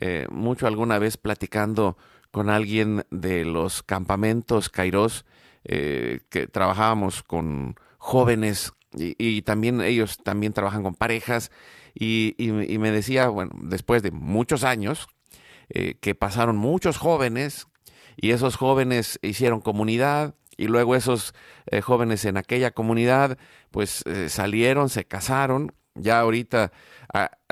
eh, 0.00 0.26
mucho 0.30 0.66
alguna 0.66 0.98
vez 0.98 1.16
platicando 1.16 1.96
con 2.30 2.50
alguien 2.50 3.04
de 3.10 3.44
los 3.44 3.82
campamentos 3.82 4.68
Kairos, 4.68 5.24
eh, 5.68 6.20
que 6.28 6.46
trabajábamos 6.46 7.22
con 7.22 7.76
jóvenes 7.98 8.72
y, 8.92 9.42
también 9.42 9.82
ellos 9.82 10.16
también 10.22 10.52
trabajan 10.52 10.82
con 10.82 10.94
parejas 10.94 11.50
y, 11.94 12.34
me 12.38 12.90
decía, 12.90 13.28
bueno, 13.28 13.52
después 13.60 14.02
de 14.02 14.10
muchos 14.10 14.64
años, 14.64 15.08
eh, 15.68 15.96
que 16.00 16.14
pasaron 16.14 16.56
muchos 16.56 16.96
jóvenes 16.96 17.66
y 18.16 18.30
esos 18.30 18.56
jóvenes 18.56 19.18
hicieron 19.22 19.60
comunidad 19.60 20.34
y 20.56 20.68
luego 20.68 20.96
esos 20.96 21.34
jóvenes 21.82 22.24
en 22.24 22.38
aquella 22.38 22.70
comunidad 22.70 23.36
pues 23.70 24.04
salieron, 24.28 24.88
se 24.88 25.04
casaron 25.04 25.72
ya 25.94 26.20
ahorita 26.20 26.72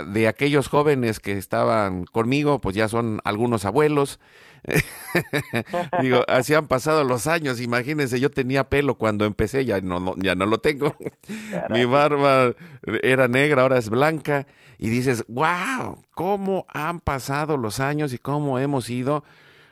de 0.07 0.29
aquellos 0.29 0.69
jóvenes 0.69 1.21
que 1.21 1.33
estaban 1.33 2.05
conmigo, 2.05 2.61
pues 2.61 2.77
ya 2.77 2.89
son 2.89 3.21
algunos 3.25 3.65
abuelos. 3.65 4.21
Digo, 6.03 6.25
así 6.29 6.55
han 6.55 6.69
pasado 6.69 7.05
los 7.05 7.27
años. 7.27 7.61
Imagínense, 7.61 8.21
yo 8.21 8.31
tenía 8.31 8.69
pelo 8.69 8.97
cuando 8.97 9.25
empecé, 9.25 9.65
ya 9.65 9.81
no, 9.81 10.15
ya 10.17 10.35
no 10.35 10.47
lo 10.47 10.59
tengo. 10.59 10.95
Mi 11.71 11.85
barba 11.85 12.55
era 13.03 13.29
negra, 13.29 13.63
ahora 13.63 13.79
es 13.79 13.89
blanca. 13.89 14.47
Y 14.79 14.89
dices, 14.89 15.25
wow, 15.29 16.03
cómo 16.13 16.67
han 16.69 17.01
pasado 17.01 17.57
los 17.57 17.81
años 17.81 18.13
y 18.13 18.19
cómo 18.19 18.59
hemos 18.59 18.91
ido 18.91 19.25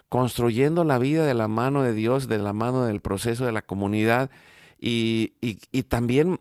construyendo 0.09 0.85
la 0.85 0.99
vida 0.99 1.25
de 1.27 1.35
la 1.35 1.49
mano 1.49 1.83
de 1.83 1.95
Dios, 1.95 2.29
de 2.29 2.39
la 2.39 2.53
mano 2.53 2.85
del 2.85 3.01
proceso 3.01 3.47
de 3.47 3.53
la 3.53 3.63
comunidad. 3.63 4.31
Y, 4.79 5.35
y, 5.41 5.83
también, 5.85 6.41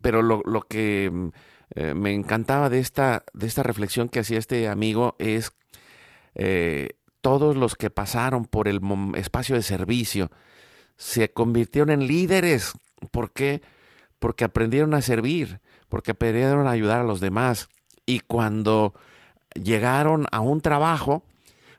pero 0.00 0.22
lo, 0.22 0.42
lo 0.44 0.62
que 0.62 1.12
eh, 1.74 1.94
me 1.94 2.14
encantaba 2.14 2.68
de 2.70 2.78
esta, 2.78 3.24
de 3.32 3.46
esta 3.46 3.62
reflexión 3.62 4.08
que 4.08 4.20
hacía 4.20 4.38
este 4.38 4.68
amigo 4.68 5.16
es 5.18 5.52
eh, 6.34 6.90
todos 7.20 7.56
los 7.56 7.74
que 7.76 7.90
pasaron 7.90 8.44
por 8.44 8.68
el 8.68 8.80
espacio 9.16 9.54
de 9.54 9.62
servicio 9.62 10.30
se 10.96 11.32
convirtieron 11.32 11.90
en 11.90 12.06
líderes. 12.06 12.72
¿Por 13.10 13.32
qué? 13.32 13.62
Porque 14.18 14.44
aprendieron 14.44 14.94
a 14.94 15.02
servir, 15.02 15.60
porque 15.88 16.12
aprendieron 16.12 16.66
a 16.66 16.72
ayudar 16.72 17.00
a 17.00 17.04
los 17.04 17.20
demás. 17.20 17.68
Y 18.06 18.20
cuando 18.20 18.94
llegaron 19.54 20.26
a 20.30 20.40
un 20.40 20.60
trabajo, 20.60 21.24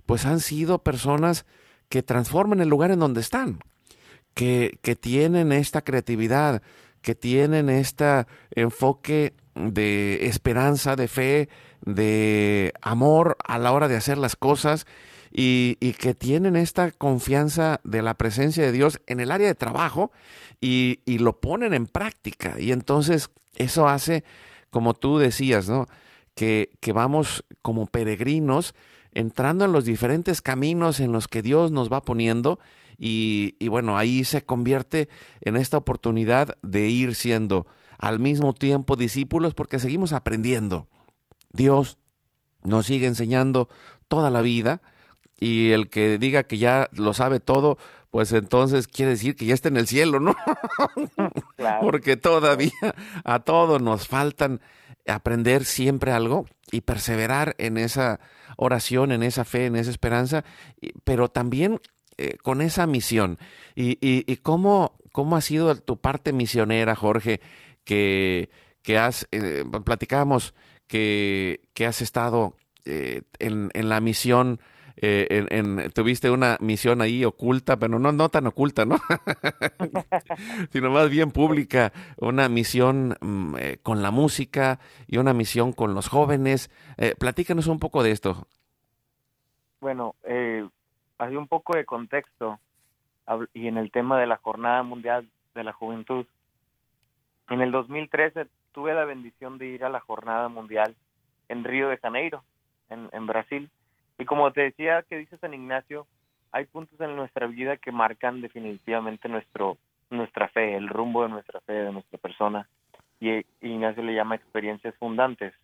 pues 0.05 0.25
han 0.25 0.39
sido 0.39 0.83
personas 0.83 1.45
que 1.89 2.03
transforman 2.03 2.61
el 2.61 2.69
lugar 2.69 2.91
en 2.91 2.99
donde 2.99 3.21
están, 3.21 3.59
que, 4.33 4.79
que 4.81 4.95
tienen 4.95 5.51
esta 5.51 5.83
creatividad, 5.83 6.61
que 7.01 7.15
tienen 7.15 7.69
este 7.69 8.25
enfoque 8.51 9.33
de 9.55 10.25
esperanza, 10.27 10.95
de 10.95 11.07
fe, 11.07 11.49
de 11.81 12.73
amor 12.81 13.37
a 13.43 13.57
la 13.59 13.71
hora 13.71 13.87
de 13.87 13.97
hacer 13.97 14.17
las 14.17 14.35
cosas 14.35 14.85
y, 15.31 15.75
que 15.93 16.13
tienen 16.13 16.55
esta 16.55 16.91
confianza 16.91 17.79
de 17.83 18.01
la 18.01 18.15
presencia 18.15 18.63
de 18.63 18.71
Dios 18.71 18.99
en 19.07 19.19
el 19.19 19.31
área 19.31 19.47
de 19.47 19.55
trabajo 19.55 20.11
y, 20.59 20.99
lo 21.05 21.39
ponen 21.39 21.73
en 21.73 21.87
práctica. 21.87 22.59
Y 22.59 22.71
entonces 22.71 23.29
eso 23.55 23.87
hace, 23.87 24.23
como 24.69 24.93
tú 24.93 25.17
decías, 25.17 25.69
¿no? 25.69 25.87
Que, 26.35 26.71
que 26.79 26.93
vamos 26.93 27.43
como 27.61 27.85
peregrinos 27.87 28.73
entrando 29.13 29.65
en 29.65 29.73
los 29.73 29.85
diferentes 29.85 30.41
caminos 30.41 30.99
en 31.01 31.11
los 31.11 31.27
que 31.27 31.41
Dios 31.41 31.71
nos 31.71 31.91
va 31.91 32.01
poniendo 32.01 32.59
y, 32.97 33.55
y, 33.59 33.67
bueno, 33.67 33.97
ahí 33.97 34.23
se 34.23 34.43
convierte 34.43 35.09
en 35.41 35.57
esta 35.57 35.77
oportunidad 35.77 36.57
de 36.61 36.87
ir 36.87 37.15
siendo 37.15 37.67
al 37.97 38.19
mismo 38.19 38.53
tiempo 38.53 38.95
discípulos 38.95 39.53
porque 39.53 39.79
seguimos 39.79 40.13
aprendiendo. 40.13 40.87
Dios 41.51 41.97
nos 42.63 42.85
sigue 42.85 43.07
enseñando 43.07 43.69
toda 44.07 44.29
la 44.29 44.41
vida 44.41 44.81
y 45.41 45.71
el 45.71 45.89
que 45.89 46.17
diga 46.17 46.43
que 46.43 46.57
ya 46.57 46.87
lo 46.93 47.13
sabe 47.13 47.41
todo, 47.41 47.77
pues 48.11 48.31
entonces 48.31 48.87
quiere 48.87 49.11
decir 49.11 49.35
que 49.35 49.45
ya 49.45 49.53
está 49.53 49.67
en 49.67 49.75
el 49.75 49.87
cielo, 49.87 50.21
¿no? 50.21 50.35
Porque 51.81 52.15
todavía 52.15 52.71
a 53.25 53.39
todos 53.39 53.81
nos 53.81 54.07
faltan 54.07 54.61
aprender 55.05 55.65
siempre 55.65 56.13
algo 56.13 56.45
y 56.71 56.81
perseverar 56.81 57.55
en 57.57 57.77
esa 57.77 58.21
oración, 58.55 59.11
en 59.11 59.23
esa 59.23 59.43
fe, 59.43 59.65
en 59.65 59.75
esa 59.75 59.91
esperanza, 59.91 60.45
pero 61.03 61.27
también 61.27 61.81
eh, 62.17 62.37
con 62.41 62.61
esa 62.61 62.87
misión. 62.87 63.37
¿Y, 63.75 63.97
y, 63.99 64.35
cómo, 64.37 64.95
cómo 65.11 65.35
ha 65.35 65.41
sido 65.41 65.75
tu 65.75 65.99
parte 65.99 66.31
misionera, 66.31 66.95
Jorge? 66.95 67.41
que, 67.83 68.49
que 68.81 68.97
has, 68.97 69.27
eh, 69.31 69.63
platicábamos 69.83 70.53
que, 70.87 71.61
que, 71.73 71.85
has 71.85 72.01
estado 72.01 72.55
eh, 72.85 73.23
en, 73.39 73.69
en, 73.73 73.89
la 73.89 74.01
misión, 74.01 74.59
eh, 74.97 75.45
en, 75.49 75.91
tuviste 75.91 76.29
una 76.29 76.57
misión 76.59 77.01
ahí 77.01 77.25
oculta, 77.25 77.77
pero 77.77 77.99
no, 77.99 78.11
no 78.11 78.29
tan 78.29 78.47
oculta, 78.47 78.85
¿no? 78.85 78.97
sino 80.71 80.91
más 80.91 81.09
bien 81.09 81.31
pública, 81.31 81.91
una 82.17 82.49
misión 82.49 83.15
mm, 83.21 83.55
con 83.83 84.01
la 84.01 84.11
música 84.11 84.79
y 85.07 85.17
una 85.17 85.33
misión 85.33 85.73
con 85.73 85.93
los 85.93 86.07
jóvenes. 86.07 86.69
platícanos 87.19 87.67
un 87.67 87.79
poco 87.79 88.03
de 88.03 88.11
esto. 88.11 88.47
Bueno, 89.79 90.15
hay 90.25 91.35
un 91.35 91.47
poco 91.47 91.75
de 91.75 91.85
contexto 91.85 92.59
y 93.53 93.67
en 93.67 93.77
el 93.77 93.91
tema 93.91 94.19
de 94.19 94.27
la 94.27 94.37
Jornada 94.37 94.83
Mundial 94.83 95.27
de 95.55 95.63
la 95.63 95.73
Juventud. 95.73 96.25
En 97.49 97.61
el 97.61 97.71
2013 97.71 98.47
tuve 98.71 98.93
la 98.93 99.05
bendición 99.05 99.57
de 99.57 99.67
ir 99.67 99.83
a 99.83 99.89
la 99.89 99.99
Jornada 99.99 100.47
Mundial 100.49 100.95
en 101.49 101.63
Río 101.63 101.89
de 101.89 101.97
Janeiro, 101.97 102.43
en, 102.89 103.27
Brasil. 103.27 103.69
Y 104.21 104.25
como 104.25 104.53
te 104.53 104.61
decía 104.61 105.01
que 105.01 105.17
dice 105.17 105.39
San 105.39 105.55
Ignacio, 105.55 106.05
hay 106.51 106.65
puntos 106.65 107.01
en 107.01 107.15
nuestra 107.15 107.47
vida 107.47 107.77
que 107.77 107.91
marcan 107.91 108.39
definitivamente 108.39 109.27
nuestro 109.27 109.79
nuestra 110.11 110.47
fe, 110.49 110.75
el 110.75 110.89
rumbo 110.89 111.23
de 111.23 111.29
nuestra 111.29 111.59
fe, 111.61 111.73
de 111.73 111.91
nuestra 111.91 112.19
persona. 112.19 112.69
Y 113.19 113.43
Ignacio 113.61 114.03
le 114.03 114.13
llama 114.13 114.35
experiencias 114.35 114.93
fundantes. 114.97 115.55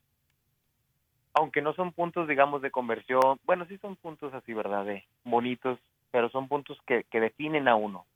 Aunque 1.35 1.61
no 1.61 1.73
son 1.73 1.91
puntos, 1.91 2.27
digamos, 2.27 2.63
de 2.63 2.71
conversión, 2.71 3.37
bueno, 3.45 3.67
sí 3.67 3.77
son 3.77 3.95
puntos 3.95 4.33
así, 4.33 4.55
¿verdad? 4.55 4.85
De 4.85 5.05
bonitos, 5.23 5.77
pero 6.09 6.27
son 6.29 6.47
puntos 6.47 6.79
que, 6.87 7.05
definen 7.11 7.67
a 7.67 7.75
uno 7.75 8.07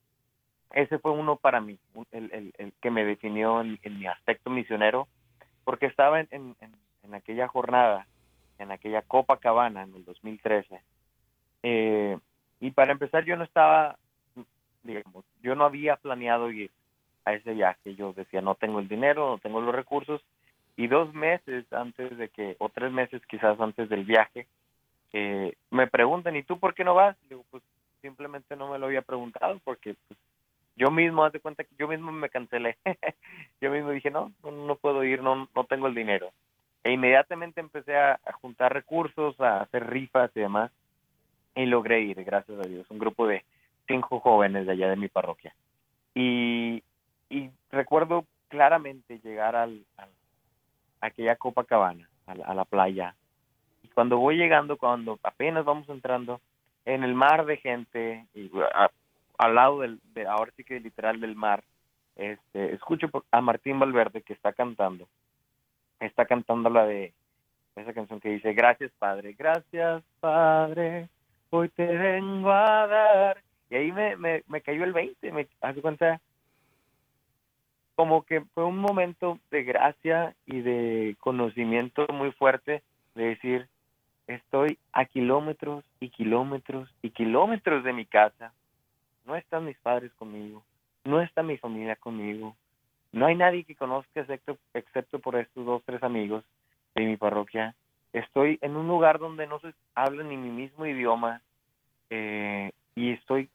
ese 0.74 0.98
fue 0.98 1.12
uno 1.12 1.36
para 1.36 1.62
mí, 1.62 1.78
el, 2.14 2.54
el, 2.58 2.74
que 2.82 2.90
me 2.90 3.06
definió 3.06 3.62
en, 3.62 3.78
mi 3.84 4.08
aspecto 4.08 4.50
misionero, 4.50 5.08
porque 5.66 5.86
estaba 5.86 6.22
en, 6.22 6.28
en, 6.32 7.14
aquella 7.14 7.48
jornada, 7.50 8.08
en 8.62 8.72
aquella 8.72 9.02
Copa 9.02 9.38
Cabana 9.38 9.84
en 9.84 9.96
el 9.96 10.06
2013. 10.06 10.82
Eh, 11.64 12.18
y 12.60 12.72
para 12.72 12.92
empezar, 12.92 13.26
yo 13.26 13.36
no 13.36 13.44
estaba, 13.44 13.98
digamos, 14.84 15.26
yo 15.42 15.56
no 15.56 15.66
había 15.66 15.96
planeado 15.96 16.52
ir 16.52 16.72
a 17.26 17.34
ese 17.34 17.54
viaje. 17.54 17.96
Yo 17.96 18.14
decía, 18.14 18.42
no 18.42 18.56
tengo 18.56 18.80
el 18.80 18.88
dinero, 18.88 19.30
no 19.30 19.38
tengo 19.40 19.62
los 19.62 19.76
recursos. 19.76 20.22
Y 20.78 20.88
dos 20.88 21.14
meses 21.14 21.72
antes 21.74 22.18
de 22.18 22.30
que, 22.30 22.56
o 22.60 22.70
tres 22.70 22.92
meses 22.92 23.22
quizás 23.28 23.60
antes 23.60 23.90
del 23.90 24.06
viaje, 24.06 24.48
eh, 25.14 25.54
me 25.70 25.88
preguntan, 25.88 26.36
¿y 26.36 26.44
tú 26.44 26.60
por 26.60 26.74
qué 26.74 26.84
no 26.84 26.96
vas? 26.96 27.18
Digo, 27.30 27.44
pues 27.52 27.64
simplemente 28.02 28.56
no 28.56 28.70
me 28.70 28.80
lo 28.80 28.88
había 28.88 29.02
preguntado 29.02 29.60
porque 29.64 29.96
pues, 30.08 30.20
yo 30.76 30.90
mismo, 30.90 31.24
haz 31.24 31.34
de 31.34 31.40
cuenta 31.40 31.64
que 31.64 31.76
yo 31.78 31.88
mismo 31.88 32.12
me 32.12 32.30
cancelé. 32.30 32.78
yo 33.62 33.72
mismo 33.72 33.92
dije, 33.92 34.10
no, 34.10 34.32
no, 34.44 34.76
puedo 34.76 35.04
ir, 35.04 35.22
no, 35.22 35.48
no 35.54 35.64
tengo 35.66 35.88
el 35.88 35.96
dinero. 35.96 36.32
E 36.84 36.92
inmediatamente 36.92 37.60
empecé 37.60 37.96
a, 37.98 38.20
juntar 38.42 38.74
recursos, 38.74 39.40
a 39.40 39.62
hacer 39.62 39.88
rifas 39.90 40.32
y 40.36 40.40
demás. 40.40 40.72
Y 41.56 41.66
logré 41.66 42.02
ir, 42.02 42.24
gracias 42.24 42.58
a 42.60 42.68
Dios. 42.68 42.90
Un 42.90 43.00
grupo 43.00 43.28
de 43.28 43.44
cinco 43.88 44.20
jóvenes 44.20 44.66
de 44.66 44.72
allá 44.72 44.90
de 44.90 44.96
mi 44.96 45.08
parroquia. 45.08 45.54
Y, 46.16 46.84
recuerdo 47.72 48.26
claramente 48.50 49.20
llegar 49.20 49.56
a 49.56 49.68
aquella 51.00 51.38
Copacabana, 51.38 52.10
a 52.26 52.36
la, 52.36 52.46
a 52.46 52.54
la 52.54 52.66
playa. 52.66 53.16
Y 53.84 53.88
cuando 53.90 54.18
voy 54.18 54.36
llegando, 54.36 54.78
cuando 54.78 55.20
apenas 55.24 55.64
vamos 55.64 55.88
entrando, 55.88 56.42
en 56.86 57.04
el 57.04 57.14
mar 57.14 57.46
de 57.46 57.58
gente, 57.58 58.26
y 58.34 58.50
al 59.38 59.56
lado 59.56 59.80
del, 59.82 60.00
de, 60.14 60.28
ahora 60.28 60.52
sí 60.56 60.64
que 60.64 60.80
literal 60.80 61.20
del 61.20 61.36
mar, 61.36 61.64
este, 62.16 62.74
escucho 62.74 63.10
a 63.32 63.42
Martín 63.42 63.80
Valverde 63.80 64.22
que 64.22 64.34
está 64.34 64.54
cantando, 64.54 65.08
está 66.06 66.26
cantando 66.26 66.70
la 66.70 66.86
de 66.86 67.14
esa 67.76 67.94
canción 67.94 68.20
que 68.20 68.30
dice, 68.30 68.54
gracias 68.54 68.92
Padre, 69.00 69.34
gracias 69.38 70.04
Padre, 70.20 71.10
hoy 71.50 71.70
te 71.70 71.86
vengo 71.86 72.52
a 72.52 72.88
dar. 72.88 73.44
Y 73.70 73.76
ahí 73.76 73.92
me, 73.92 74.18
me, 74.18 74.44
me 74.48 74.62
cayó 74.62 74.84
el 74.84 74.92
20, 74.92 75.32
me 75.32 75.48
hace 75.62 75.82
cuenta, 75.82 76.20
como 77.96 78.24
que 78.24 78.42
fue 78.54 78.66
un 78.66 78.78
momento 78.78 79.40
de 79.50 79.64
gracia 79.64 80.36
y 80.46 80.62
de 80.62 81.16
conocimiento 81.20 82.06
muy 82.12 82.32
fuerte 82.34 82.84
de 83.16 83.26
decir, 83.26 83.70
estoy 84.28 84.78
a 84.92 85.06
kilómetros 85.06 85.84
y 86.00 86.10
kilómetros 86.10 86.90
y 87.02 87.12
kilómetros 87.12 87.84
de 87.84 87.94
mi 87.94 88.06
casa. 88.06 88.54
No 89.26 89.36
están 89.36 89.66
mis 89.66 89.78
padres 89.78 90.12
conmigo, 90.16 90.64
no 91.06 91.22
está 91.22 91.44
mi 91.44 91.58
familia 91.58 91.96
conmigo, 91.96 92.56
no 93.12 93.26
hay 93.26 93.36
nadie 93.36 93.64
que 93.64 93.76
conozca 93.76 94.22
excepto, 94.22 94.58
excepto 94.74 95.20
por 95.20 95.36
estos 95.36 95.66
dos, 95.66 95.84
tres 95.86 96.02
amigos 96.04 96.44
de 96.96 97.06
mi 97.06 97.18
parroquia. 97.18 97.76
Estoy 98.14 98.58
en 98.62 98.76
un 98.76 98.88
lugar 98.88 99.20
donde 99.20 99.48
no 99.48 99.60
se 99.60 99.74
habla 99.96 100.24
ni 100.24 100.38
mi 100.38 100.50
mismo 100.50 100.86
idioma 100.86 101.42
eh, 102.10 102.72
y 102.96 103.12
estoy 103.12 103.50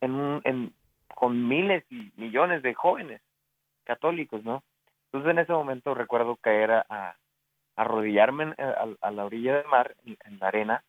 un, 0.00 0.40
en 0.44 0.72
con 1.14 1.48
miles 1.48 1.84
y 1.90 2.10
millones 2.16 2.62
de 2.62 2.74
jóvenes 2.74 3.22
católicos, 3.84 4.44
¿no? 4.44 4.62
Entonces 5.06 5.30
en 5.30 5.38
ese 5.38 5.52
momento 5.52 5.94
recuerdo 5.94 6.36
caer 6.36 6.72
a, 6.72 6.86
a 6.88 7.16
arrodillarme 7.76 8.54
a, 9.00 9.10
la 9.10 9.24
orilla 9.24 9.56
del 9.56 9.66
mar, 9.66 9.94
en, 10.04 10.38
la 10.38 10.48
arena, 10.48 10.84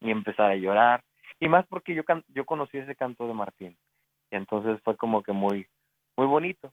y 0.00 0.10
empezar 0.10 0.50
a 0.50 0.56
llorar. 0.56 1.02
Y 1.38 1.48
más 1.48 1.66
porque 1.66 1.94
yo, 1.94 2.02
yo 2.28 2.44
conocí 2.44 2.78
ese 2.78 2.96
canto 2.96 3.26
de 3.26 3.34
Martín. 3.34 3.76
Y 4.30 4.36
entonces 4.36 4.80
fue 4.82 4.96
como 4.96 5.22
que 5.22 5.32
muy, 5.32 5.66
muy 6.16 6.26
bonito. 6.26 6.72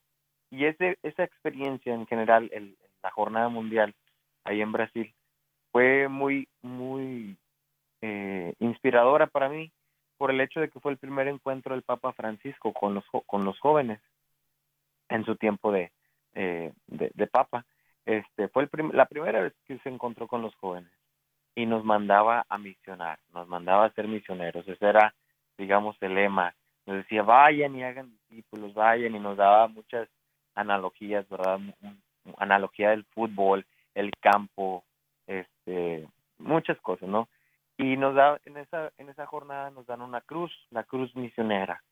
Y 0.50 0.66
ese, 0.66 0.98
esa 1.04 1.24
experiencia 1.24 1.94
en 1.94 2.08
general, 2.08 2.50
el, 2.54 2.78
la 3.04 3.12
jornada 3.12 3.50
mundial 3.50 3.94
ahí 4.44 4.62
en 4.62 4.72
Brasil, 4.72 5.14
fue 5.72 6.08
muy, 6.08 6.48
muy 6.62 7.38
eh, 8.02 8.54
inspiradora 8.60 9.28
para 9.28 9.50
mí 9.50 9.72
por 10.18 10.32
el 10.32 10.42
hecho 10.42 10.60
de 10.60 10.70
que 10.70 10.80
fue 10.80 10.92
el 10.92 10.98
primer 10.98 11.28
encuentro 11.28 11.76
del 11.76 11.84
Papa 11.84 12.14
Francisco 12.14 12.74
con 12.74 12.96
los, 12.96 13.06
con 13.26 13.46
los 13.46 13.60
jóvenes 13.60 14.00
en 15.10 15.26
su 15.26 15.36
tiempo 15.36 15.72
de, 15.72 15.92
eh, 16.34 16.74
de, 16.88 17.28
Papa. 17.28 17.66
Este, 18.06 18.48
fue 18.48 18.64
el 18.64 18.70
la 18.94 19.06
primera 19.06 19.42
vez 19.42 19.54
que 19.66 19.78
se 19.80 19.90
encontró 19.90 20.28
con 20.28 20.42
los 20.42 20.56
jóvenes 20.56 20.92
y 21.56 21.66
nos 21.66 21.84
mandaba 21.84 22.46
a 22.50 22.58
misionar, 22.58 23.20
nos 23.34 23.48
mandaba 23.48 23.86
a 23.86 23.94
ser 23.94 24.08
misioneros. 24.08 24.68
Ese 24.68 24.86
era, 24.86 25.14
digamos, 25.58 25.98
el 26.02 26.16
lema. 26.16 26.56
Nos 26.86 26.98
decía, 26.98 27.24
vayan 27.24 27.76
y 27.76 27.84
hagan 27.84 28.12
discípulos, 28.12 28.74
vayan, 28.74 29.16
y 29.16 29.20
nos 29.20 29.38
daba 29.38 29.68
muchas 29.68 30.08
analogías, 30.58 31.28
¿verdad? 31.30 31.60
Analogía 32.38 32.90
del 32.90 33.06
fútbol, 33.06 33.66
el 33.96 34.12
campo, 34.20 34.84
este, 35.28 36.08
muchas 36.38 36.80
cosas, 36.82 37.08
¿no? 37.08 37.28
y 37.78 37.96
nos 37.96 38.16
da 38.16 38.40
en 38.46 38.58
esa 38.58 38.92
en 38.98 39.10
esa 39.10 39.26
jornada 39.26 39.70
nos 39.70 39.86
dan 39.86 40.02
una 40.02 40.22
cruz 40.22 40.52
la 40.72 40.84
cruz 40.84 41.16
misionera 41.16 41.84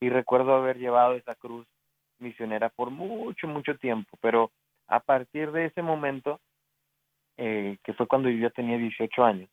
y 0.00 0.08
recuerdo 0.08 0.54
haber 0.54 0.78
llevado 0.78 1.14
esa 1.14 1.34
cruz 1.34 1.66
misionera 2.18 2.68
por 2.68 2.90
mucho 2.90 3.48
mucho 3.48 3.76
tiempo 3.76 4.16
pero 4.20 4.52
a 4.86 5.00
partir 5.00 5.50
de 5.50 5.66
ese 5.66 5.82
momento 5.82 6.40
eh, 7.36 7.78
que 7.82 7.92
fue 7.92 8.06
cuando 8.06 8.28
yo 8.30 8.38
ya 8.38 8.50
tenía 8.50 8.78
18 8.78 9.24
años 9.24 9.50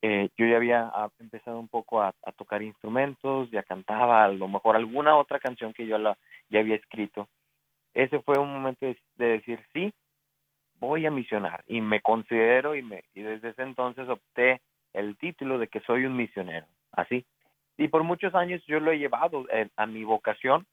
eh, 0.00 0.30
yo 0.38 0.46
ya 0.46 0.56
había 0.56 0.90
ah, 0.94 1.10
empezado 1.18 1.58
un 1.58 1.68
poco 1.68 2.00
a, 2.00 2.14
tocar 2.36 2.62
instrumentos 2.62 3.50
ya 3.50 3.62
cantaba 3.64 4.24
a 4.24 4.28
lo 4.28 4.48
mejor 4.48 4.76
alguna 4.76 5.16
otra 5.16 5.38
canción 5.38 5.74
que 5.74 5.86
yo 5.86 5.98
la, 5.98 6.16
ya 6.48 6.60
había 6.60 6.76
escrito 6.76 7.28
ese 7.94 8.20
fue 8.20 8.38
un 8.38 8.52
momento 8.52 8.86
de, 8.86 8.98
de 9.16 9.26
decir 9.26 9.60
sí 9.72 9.92
voy 10.80 11.06
a 11.06 11.10
misionar 11.10 11.64
y 11.66 11.80
me 11.80 12.00
considero 12.00 12.74
y 12.74 12.82
me 12.82 13.04
y 13.14 13.22
desde 13.22 13.50
ese 13.50 13.62
entonces 13.62 14.08
opté 14.08 14.60
el 14.92 15.16
título 15.16 15.58
de 15.58 15.68
que 15.68 15.80
soy 15.80 16.04
un 16.04 16.16
misionero, 16.16 16.66
así. 16.92 17.24
Y 17.76 17.88
por 17.88 18.02
muchos 18.02 18.34
años 18.34 18.62
yo 18.66 18.80
lo 18.80 18.90
he 18.90 18.98
llevado 18.98 19.46
eh, 19.50 19.68
a 19.76 19.86
mi 19.86 20.02
vocación 20.04 20.66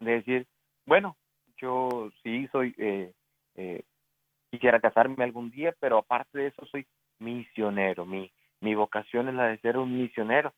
de 0.00 0.12
decir, 0.12 0.46
bueno, 0.86 1.16
yo 1.56 2.10
sí 2.22 2.48
soy, 2.52 2.74
eh, 2.78 3.12
eh, 3.56 3.82
quisiera 4.50 4.80
casarme 4.80 5.24
algún 5.24 5.50
día, 5.50 5.74
pero 5.80 5.98
aparte 5.98 6.38
de 6.38 6.46
eso 6.48 6.66
soy 6.66 6.86
misionero, 7.18 8.04
mi, 8.04 8.30
mi 8.60 8.74
vocación 8.74 9.28
es 9.28 9.34
la 9.34 9.46
de 9.46 9.58
ser 9.58 9.78
un 9.78 9.96
misionero. 9.96 10.52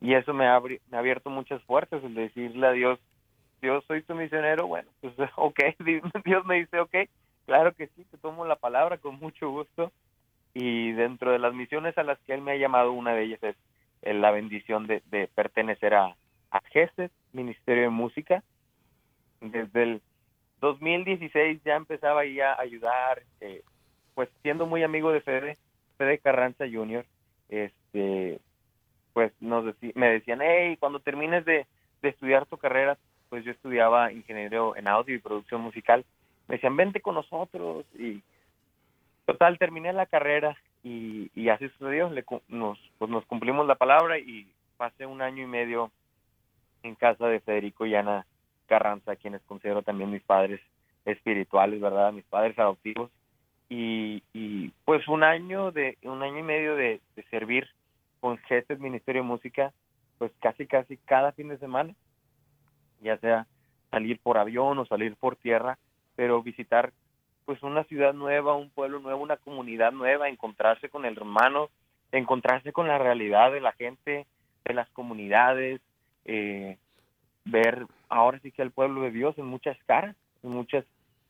y 0.00 0.14
eso 0.14 0.32
me 0.32 0.46
ha, 0.46 0.60
me 0.60 0.96
ha 0.96 0.98
abierto 0.98 1.30
muchas 1.30 1.62
puertas, 1.64 2.02
el 2.04 2.14
decirle 2.14 2.66
a 2.66 2.72
Dios, 2.72 3.00
Dios 3.60 3.84
soy 3.86 4.02
tu 4.02 4.14
misionero, 4.14 4.66
bueno, 4.66 4.88
pues 5.00 5.14
ok, 5.36 5.60
Dios 6.24 6.46
me 6.46 6.56
dice, 6.56 6.78
ok, 6.80 6.94
claro 7.46 7.74
que 7.74 7.88
sí, 7.88 8.04
te 8.10 8.18
tomo 8.18 8.44
la 8.44 8.56
palabra 8.56 8.98
con 8.98 9.18
mucho 9.18 9.50
gusto 9.50 9.92
y 10.54 10.92
dentro 10.92 11.32
de 11.32 11.38
las 11.38 11.54
misiones 11.54 11.96
a 11.98 12.02
las 12.02 12.18
que 12.20 12.34
él 12.34 12.42
me 12.42 12.52
ha 12.52 12.56
llamado, 12.56 12.92
una 12.92 13.14
de 13.14 13.24
ellas 13.24 13.42
es 13.42 13.56
eh, 14.02 14.14
la 14.14 14.30
bendición 14.30 14.86
de, 14.86 15.00
pertenecer 15.34 15.94
a, 15.94 16.16
a 16.50 16.60
GESES, 16.72 17.10
Ministerio 17.32 17.84
de 17.84 17.90
Música. 17.90 18.42
Desde 19.40 19.82
el 19.82 20.02
2016 20.60 21.60
ya 21.64 21.76
empezaba 21.76 22.22
ahí 22.22 22.40
a 22.40 22.58
ayudar, 22.58 23.22
eh, 23.40 23.62
pues 24.14 24.28
siendo 24.42 24.66
muy 24.66 24.82
amigo 24.82 25.12
de 25.12 25.20
Fede, 25.20 25.58
Fede 25.96 26.18
Carranza 26.18 26.64
Jr., 26.70 27.04
este, 27.48 28.40
pues 29.12 29.32
nos 29.40 29.64
me 29.94 30.10
decían, 30.10 30.40
hey, 30.42 30.76
cuando 30.78 31.00
termines 31.00 31.44
de, 31.44 31.66
de 32.02 32.08
estudiar 32.08 32.46
tu 32.46 32.58
carrera, 32.58 32.98
pues 33.28 33.44
yo 33.44 33.52
estudiaba 33.52 34.12
ingeniero 34.12 34.76
en 34.76 34.88
audio 34.88 35.14
y 35.14 35.20
producción 35.20 35.60
musical, 35.60 36.04
me 36.46 36.56
decían, 36.56 36.76
vente 36.76 37.00
con 37.00 37.14
nosotros 37.14 37.84
y 37.98 38.22
Total, 39.28 39.58
terminé 39.58 39.92
la 39.92 40.06
carrera 40.06 40.56
y, 40.82 41.30
y 41.34 41.50
así 41.50 41.68
sucedió. 41.68 42.10
Nos, 42.48 42.78
pues 42.96 43.10
nos 43.10 43.26
cumplimos 43.26 43.66
la 43.66 43.74
palabra 43.74 44.18
y 44.18 44.50
pasé 44.78 45.04
un 45.04 45.20
año 45.20 45.42
y 45.42 45.46
medio 45.46 45.92
en 46.82 46.94
casa 46.94 47.26
de 47.26 47.40
Federico 47.40 47.84
y 47.84 47.94
Ana 47.94 48.24
Carranza, 48.68 49.16
quienes 49.16 49.42
considero 49.42 49.82
también 49.82 50.10
mis 50.10 50.22
padres 50.22 50.62
espirituales, 51.04 51.78
¿verdad? 51.78 52.10
Mis 52.10 52.24
padres 52.24 52.58
adoptivos. 52.58 53.10
Y, 53.68 54.22
y 54.32 54.70
pues 54.86 55.06
un 55.08 55.22
año 55.22 55.72
de 55.72 55.98
un 56.04 56.22
año 56.22 56.38
y 56.38 56.42
medio 56.44 56.74
de, 56.74 57.02
servir 57.28 57.68
con 58.20 58.38
jefes 58.38 58.80
Ministerio 58.80 59.20
de 59.20 59.28
Música, 59.28 59.74
pues 60.16 60.32
casi 60.40 60.66
casi 60.66 60.96
cada 60.96 61.32
fin 61.32 61.50
de 61.50 61.58
semana, 61.58 61.94
ya 63.00 63.18
sea 63.18 63.46
salir 63.90 64.18
por 64.20 64.38
avión 64.38 64.78
o 64.78 64.86
salir 64.86 65.16
por 65.16 65.36
tierra, 65.36 65.78
pero 66.16 66.42
visitar 66.42 66.92
pues 67.44 67.62
una 67.62 67.84
ciudad 67.84 68.12
nueva, 68.12 68.54
un 68.56 68.70
pueblo 68.70 69.00
nuevo, 69.00 69.22
una 69.22 69.38
comunidad 69.38 69.92
nueva, 69.92 70.28
encontrarse 70.28 70.90
con 70.90 71.06
el 71.06 71.16
hermano, 71.16 71.70
encontrarse 72.12 72.72
con 72.72 72.88
la 72.88 72.98
realidad 72.98 73.52
de 73.52 73.60
la 73.60 73.72
gente, 73.72 74.26
de 74.64 74.74
las 74.74 74.88
comunidades, 74.90 75.80
eh, 76.26 76.76
ver 77.46 77.86
ahora 78.08 78.38
sí 78.40 78.52
que 78.52 78.62
el 78.62 78.70
pueblo 78.70 79.02
de 79.02 79.10
Dios 79.10 79.38
en 79.38 79.46
muchas 79.46 79.78
caras, 79.84 80.14
en 80.42 80.50
muchas, 80.50 80.84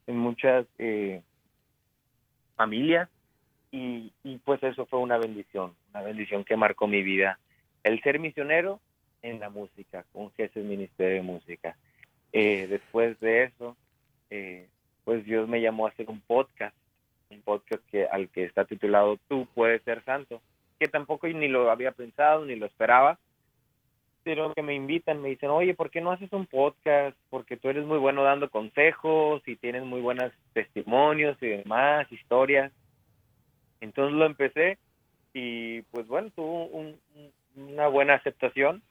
en 0.06 0.18
muchas 0.18 0.66
eh, 0.78 1.22
familias 2.56 3.08
y, 3.70 4.12
y 4.24 4.38
pues 4.38 4.60
eso 4.64 4.86
fue 4.86 4.98
una 4.98 5.18
bendición, 5.18 5.74
una 5.90 6.02
bendición 6.02 6.44
que 6.44 6.56
marcó 6.56 6.88
mi 6.88 7.02
vida. 7.02 7.38
El 7.84 8.02
ser 8.02 8.18
misionero 8.18 8.80
en 9.22 9.40
la 9.40 9.50
música, 9.50 10.04
con 10.12 10.30
Jesús 10.32 10.64
Ministerio 10.64 11.16
de 11.16 11.22
Música. 11.22 11.76
Eh, 12.32 12.66
después 12.68 13.18
de 13.20 13.44
eso, 13.44 13.76
eh, 14.30 14.68
pues 15.04 15.24
Dios 15.24 15.48
me 15.48 15.60
llamó 15.60 15.86
a 15.86 15.90
hacer 15.90 16.08
un 16.08 16.20
podcast, 16.20 16.74
un 17.30 17.40
podcast 17.42 17.82
que 17.90 18.06
al 18.06 18.28
que 18.28 18.44
está 18.44 18.64
titulado 18.64 19.18
Tú 19.28 19.46
puedes 19.54 19.82
ser 19.82 20.04
santo, 20.04 20.40
que 20.78 20.88
tampoco 20.88 21.26
ni 21.28 21.48
lo 21.48 21.70
había 21.70 21.92
pensado 21.92 22.44
ni 22.44 22.56
lo 22.56 22.66
esperaba, 22.66 23.18
pero 24.22 24.52
que 24.52 24.62
me 24.62 24.74
invitan, 24.74 25.22
me 25.22 25.30
dicen, 25.30 25.48
oye, 25.48 25.74
¿por 25.74 25.90
qué 25.90 26.00
no 26.00 26.12
haces 26.12 26.30
un 26.32 26.46
podcast? 26.46 27.16
Porque 27.30 27.56
tú 27.56 27.70
eres 27.70 27.86
muy 27.86 27.98
bueno 27.98 28.22
dando 28.22 28.50
consejos 28.50 29.42
y 29.46 29.56
tienes 29.56 29.84
muy 29.84 30.02
buenos 30.02 30.32
testimonios 30.52 31.36
y 31.40 31.46
demás, 31.46 32.10
historias. 32.12 32.70
Entonces 33.80 34.14
lo 34.14 34.26
empecé 34.26 34.76
y 35.32 35.82
pues 35.82 36.06
bueno, 36.08 36.30
tuvo 36.34 36.68
una 37.56 37.88
buena 37.88 38.14
aceptación 38.14 38.82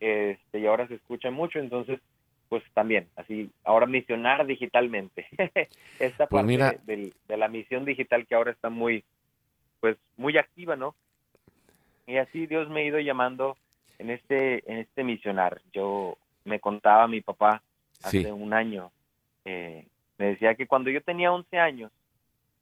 este, 0.00 0.58
y 0.58 0.66
ahora 0.66 0.88
se 0.88 0.94
escucha 0.94 1.30
mucho, 1.30 1.58
entonces 1.58 2.00
pues 2.48 2.64
también, 2.74 3.06
así, 3.14 3.48
ahora 3.62 3.86
misionar 3.86 4.44
digitalmente. 4.44 5.28
Esta 6.00 6.26
pues 6.26 6.58
parte 6.58 6.80
de, 6.84 7.36
la 7.36 7.46
misión 7.46 7.84
digital 7.84 8.26
que 8.26 8.34
ahora 8.34 8.50
está 8.50 8.70
muy, 8.70 9.04
pues 9.78 9.96
muy 10.16 10.36
activa, 10.36 10.74
¿no? 10.74 10.96
Y 12.08 12.16
así 12.16 12.48
Dios 12.48 12.68
me 12.68 12.80
ha 12.80 12.84
ido 12.84 12.98
llamando 12.98 13.56
en 13.98 14.10
este, 14.10 14.68
en 14.68 14.78
este 14.78 15.04
misionar. 15.04 15.60
Yo 15.72 16.18
me 16.44 16.58
contaba 16.58 17.04
a 17.04 17.08
mi 17.08 17.20
papá 17.20 17.62
hace 18.02 18.32
un 18.32 18.52
año, 18.52 18.90
eh, 19.44 19.86
me 20.18 20.26
decía 20.26 20.54
que 20.56 20.66
cuando 20.66 20.90
yo 20.90 21.02
tenía 21.02 21.32
11 21.32 21.58
años, 21.58 21.92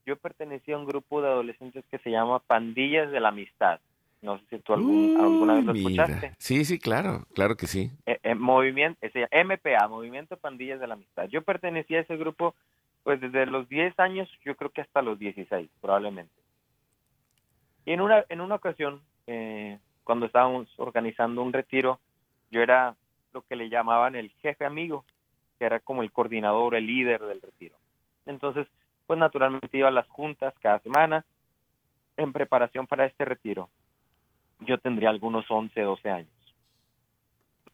yo 0.04 0.16
pertenecía 0.16 0.74
a 0.74 0.78
un 0.78 0.86
grupo 0.86 1.22
de 1.22 1.28
adolescentes 1.28 1.84
que 1.90 1.98
se 1.98 2.10
llama 2.10 2.40
Pandillas 2.40 3.10
de 3.10 3.20
la 3.20 3.28
Amistad. 3.28 3.80
No 4.20 4.38
sé 4.38 4.44
si 4.50 4.58
tú 4.58 4.72
alguna 4.72 5.54
vez 5.54 5.64
lo 5.64 5.72
escuchaste. 5.72 6.34
Sí, 6.38 6.64
sí, 6.64 6.78
claro, 6.78 7.24
claro 7.34 7.56
que 7.56 7.66
sí. 7.66 7.92
Eh, 8.04 8.18
eh, 8.22 8.34
movimiento, 8.34 8.98
MPA, 9.06 9.86
Movimiento 9.88 10.36
Pandillas 10.36 10.80
de 10.80 10.88
la 10.88 10.94
Amistad. 10.94 11.28
Yo 11.28 11.42
pertenecía 11.42 11.98
a 11.98 12.02
ese 12.02 12.16
grupo 12.16 12.54
pues 13.04 13.20
desde 13.20 13.46
los 13.46 13.68
10 13.68 13.98
años, 14.00 14.28
yo 14.44 14.54
creo 14.56 14.70
que 14.70 14.82
hasta 14.82 15.00
los 15.00 15.18
16, 15.18 15.70
probablemente. 15.80 16.34
Y 17.86 17.92
en 17.92 18.02
una, 18.02 18.24
en 18.28 18.42
una 18.42 18.56
ocasión, 18.56 19.00
eh, 19.26 19.78
cuando 20.04 20.26
estábamos 20.26 20.68
organizando 20.78 21.42
un 21.42 21.52
retiro, 21.52 22.00
yo 22.50 22.60
era 22.60 22.96
lo 23.32 23.42
que 23.42 23.56
le 23.56 23.70
llamaban 23.70 24.14
el 24.14 24.30
jefe 24.42 24.66
amigo, 24.66 25.06
que 25.58 25.64
era 25.64 25.80
como 25.80 26.02
el 26.02 26.12
coordinador, 26.12 26.74
el 26.74 26.86
líder 26.86 27.22
del 27.22 27.40
retiro. 27.40 27.76
Entonces, 28.26 28.66
pues 29.06 29.18
naturalmente 29.18 29.78
iba 29.78 29.88
a 29.88 29.92
las 29.92 30.08
juntas 30.08 30.52
cada 30.60 30.80
semana 30.80 31.24
en 32.18 32.32
preparación 32.32 32.86
para 32.86 33.06
este 33.06 33.24
retiro, 33.24 33.70
yo 34.60 34.78
tendría 34.78 35.10
algunos 35.10 35.44
11, 35.48 35.80
12 35.80 36.10
años. 36.10 36.54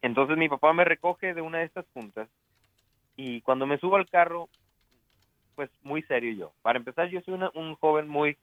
Entonces 0.02 0.36
mi 0.36 0.48
papá 0.48 0.72
me 0.72 0.84
recoge 0.84 1.34
de 1.34 1.40
una 1.40 1.58
de 1.58 1.64
estas 1.64 1.86
juntas 1.94 2.28
y 3.16 3.40
cuando 3.42 3.66
me 3.66 3.78
subo 3.78 3.96
al 3.96 4.08
carro, 4.08 4.48
pues 5.54 5.70
muy 5.82 6.02
serio 6.02 6.32
yo. 6.32 6.52
Para 6.62 6.78
empezar, 6.78 7.08
yo 7.08 7.20
soy 7.22 7.38
un 7.54 7.74
joven 7.76 8.08
muy 8.08 8.36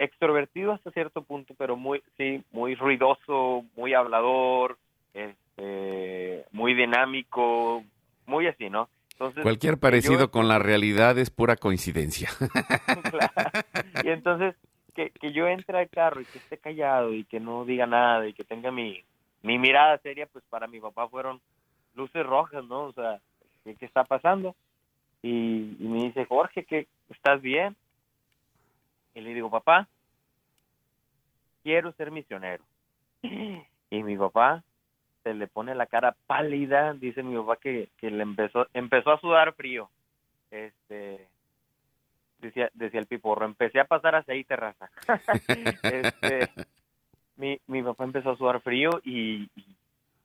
extrovertido 0.00 0.72
hasta 0.72 0.90
cierto 0.90 1.22
punto, 1.22 1.54
pero 1.58 1.76
muy, 1.76 2.02
sí, 2.16 2.42
muy 2.52 2.74
ruidoso, 2.74 3.64
muy 3.76 3.92
hablador, 3.92 4.78
este, 5.12 6.46
muy 6.52 6.74
dinámico, 6.74 7.84
muy 8.26 8.46
así, 8.46 8.70
¿no? 8.70 8.88
Entonces, 9.12 9.42
Cualquier 9.42 9.78
parecido 9.78 10.30
con 10.30 10.48
la 10.48 10.58
realidad 10.58 11.18
es 11.18 11.30
pura 11.30 11.56
coincidencia. 11.56 12.30
Y 14.02 14.08
entonces, 14.08 14.54
que, 14.90 15.10
que 15.10 15.32
yo 15.32 15.48
entre 15.48 15.78
al 15.78 15.88
carro 15.88 16.20
y 16.20 16.24
que 16.24 16.38
esté 16.38 16.58
callado 16.58 17.12
y 17.12 17.24
que 17.24 17.40
no 17.40 17.64
diga 17.64 17.86
nada 17.86 18.26
y 18.26 18.32
que 18.32 18.44
tenga 18.44 18.70
mi, 18.70 19.02
mi 19.42 19.58
mirada 19.58 19.98
seria, 19.98 20.26
pues 20.26 20.44
para 20.48 20.66
mi 20.66 20.80
papá 20.80 21.08
fueron 21.08 21.40
luces 21.94 22.24
rojas, 22.24 22.64
¿no? 22.64 22.84
O 22.84 22.92
sea, 22.92 23.20
¿qué, 23.64 23.74
qué 23.76 23.86
está 23.86 24.04
pasando? 24.04 24.54
Y, 25.22 25.76
me 25.80 26.04
dice, 26.04 26.24
Jorge, 26.24 26.64
¿qué, 26.64 26.86
¿estás 27.10 27.42
bien? 27.42 27.76
Y 29.14 29.20
le 29.20 29.34
digo, 29.34 29.50
papá, 29.50 29.88
quiero 31.62 31.92
ser 31.92 32.10
misionero. 32.10 32.64
Y 33.92 34.04
mi 34.04 34.16
papá 34.16 34.62
se 35.24 35.34
le 35.34 35.48
pone 35.48 35.74
la 35.74 35.86
cara 35.86 36.14
pálida, 36.28 36.94
dice 36.94 37.24
mi 37.24 37.36
papá 37.36 37.56
que, 37.56 37.88
que 37.98 38.08
le 38.08 38.22
empezó, 38.22 38.68
empezó 38.72 39.10
a 39.10 39.20
sudar 39.20 39.52
frío. 39.54 39.90
Este, 40.52 41.26
decía, 42.40 42.70
decía 42.74 43.00
el 43.00 43.06
piporro, 43.06 43.44
empecé 43.44 43.80
a 43.80 43.84
pasar 43.84 44.14
aceite, 44.14 44.56
raza. 44.56 44.90
este, 45.48 46.50
mi, 47.36 47.60
mi 47.66 47.82
papá 47.82 48.04
empezó 48.04 48.30
a 48.30 48.36
sudar 48.36 48.60
frío 48.60 49.00
y, 49.04 49.48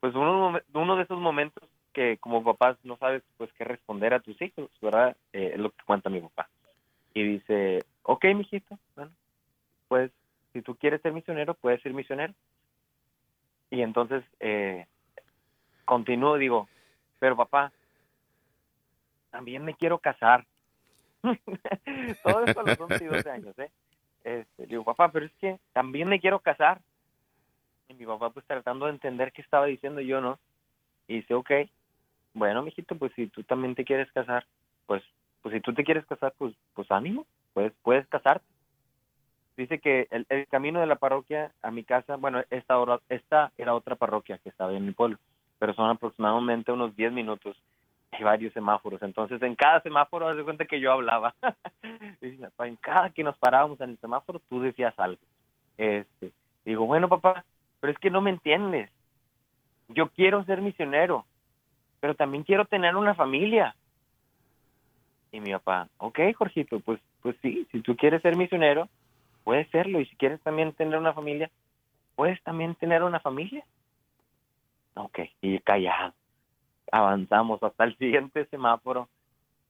pues 0.00 0.14
uno, 0.14 0.58
uno 0.72 0.96
de 0.96 1.02
esos 1.02 1.18
momentos 1.18 1.68
que 1.92 2.18
como 2.18 2.44
papás 2.44 2.76
no 2.84 2.98
sabes 2.98 3.22
pues 3.38 3.50
qué 3.54 3.64
responder 3.64 4.12
a 4.12 4.20
tus 4.20 4.40
hijos, 4.42 4.70
¿verdad? 4.82 5.16
Eh, 5.32 5.52
es 5.54 5.58
lo 5.58 5.70
que 5.70 5.82
cuenta 5.86 6.10
mi 6.10 6.20
papá. 6.20 6.48
Y 7.14 7.22
dice, 7.22 7.82
ok, 8.02 8.26
mijito, 8.34 8.78
bueno, 8.94 9.12
pues 9.88 10.10
si 10.52 10.60
tú 10.60 10.76
quieres 10.76 11.00
ser 11.00 11.12
misionero, 11.12 11.54
puedes 11.54 11.80
ser 11.80 11.94
misionero. 11.94 12.34
Y 13.70 13.80
entonces 13.80 14.22
eh, 14.40 14.86
continúo, 15.86 16.36
digo, 16.36 16.68
pero 17.18 17.34
papá, 17.34 17.72
también 19.30 19.64
me 19.64 19.74
quiero 19.74 19.98
casar. 19.98 20.46
Todo 22.22 22.44
esto 22.44 22.60
a 22.60 22.64
los 22.64 22.80
11 22.80 23.04
y 23.04 23.06
12 23.06 23.30
años, 23.30 23.58
¿eh? 23.58 23.70
Este, 24.24 24.66
digo, 24.66 24.84
papá, 24.84 25.10
pero 25.12 25.26
es 25.26 25.32
que 25.40 25.58
también 25.72 26.08
me 26.08 26.20
quiero 26.20 26.40
casar. 26.40 26.80
Y 27.88 27.94
mi 27.94 28.04
papá 28.06 28.30
pues 28.30 28.44
tratando 28.46 28.86
de 28.86 28.92
entender 28.92 29.32
qué 29.32 29.42
estaba 29.42 29.66
diciendo 29.66 30.00
yo, 30.00 30.20
¿no? 30.20 30.38
Y 31.06 31.16
dice, 31.16 31.34
ok, 31.34 31.50
bueno, 32.34 32.62
mijito, 32.62 32.96
pues 32.96 33.12
si 33.14 33.28
tú 33.28 33.44
también 33.44 33.74
te 33.74 33.84
quieres 33.84 34.10
casar, 34.12 34.44
pues, 34.86 35.02
pues 35.42 35.54
si 35.54 35.60
tú 35.60 35.72
te 35.72 35.84
quieres 35.84 36.04
casar, 36.06 36.34
pues, 36.36 36.54
pues 36.74 36.90
ánimo, 36.90 37.24
pues 37.54 37.72
puedes 37.82 38.06
casarte. 38.08 38.44
Dice 39.56 39.78
que 39.78 40.08
el, 40.10 40.26
camino 40.48 40.80
de 40.80 40.86
la 40.86 40.96
parroquia 40.96 41.52
a 41.62 41.70
mi 41.70 41.84
casa, 41.84 42.16
bueno, 42.16 42.42
esta, 42.50 42.76
esta 43.08 43.52
era 43.56 43.74
otra 43.74 43.96
parroquia 43.96 44.38
que 44.38 44.50
estaba 44.50 44.72
en 44.74 44.84
mi 44.84 44.92
pueblo, 44.92 45.18
pero 45.58 45.72
son 45.72 45.88
aproximadamente 45.88 46.72
unos 46.72 46.94
10 46.94 47.12
minutos 47.12 47.56
y 48.18 48.22
varios 48.22 48.52
semáforos. 48.52 49.02
Entonces, 49.02 49.40
en 49.42 49.54
cada 49.54 49.80
semáforo, 49.80 50.28
haz 50.28 50.36
de 50.36 50.44
cuenta 50.44 50.64
que 50.64 50.80
yo 50.80 50.92
hablaba. 50.92 51.34
en 52.20 52.76
cada 52.76 53.10
que 53.10 53.22
nos 53.22 53.36
parábamos 53.38 53.80
en 53.80 53.90
el 53.90 53.98
semáforo, 53.98 54.40
tú 54.48 54.60
decías 54.60 54.98
algo. 54.98 55.20
Este, 55.78 56.32
digo, 56.64 56.86
bueno, 56.86 57.08
papá, 57.08 57.44
pero 57.80 57.92
es 57.92 57.98
que 57.98 58.10
no 58.10 58.20
me 58.20 58.30
entiendes. 58.30 58.90
Yo 59.88 60.08
quiero 60.08 60.44
ser 60.44 60.60
misionero, 60.60 61.24
pero 62.00 62.14
también 62.14 62.42
quiero 62.42 62.64
tener 62.64 62.96
una 62.96 63.14
familia. 63.14 63.74
Y 65.32 65.40
mi 65.40 65.52
papá, 65.52 65.88
ok, 65.98 66.18
Jorgito, 66.36 66.80
pues, 66.80 67.00
pues 67.22 67.36
sí, 67.42 67.66
si 67.70 67.80
tú 67.80 67.96
quieres 67.96 68.22
ser 68.22 68.36
misionero, 68.36 68.88
puedes 69.44 69.68
serlo. 69.70 70.00
Y 70.00 70.06
si 70.06 70.16
quieres 70.16 70.40
también 70.40 70.72
tener 70.72 70.98
una 70.98 71.12
familia, 71.12 71.50
puedes 72.14 72.42
también 72.42 72.74
tener 72.74 73.02
una 73.02 73.20
familia. 73.20 73.64
Ok, 74.94 75.20
y 75.42 75.58
callado. 75.60 76.14
Avanzamos 76.92 77.62
hasta 77.62 77.84
el 77.84 77.96
siguiente 77.98 78.46
semáforo. 78.46 79.08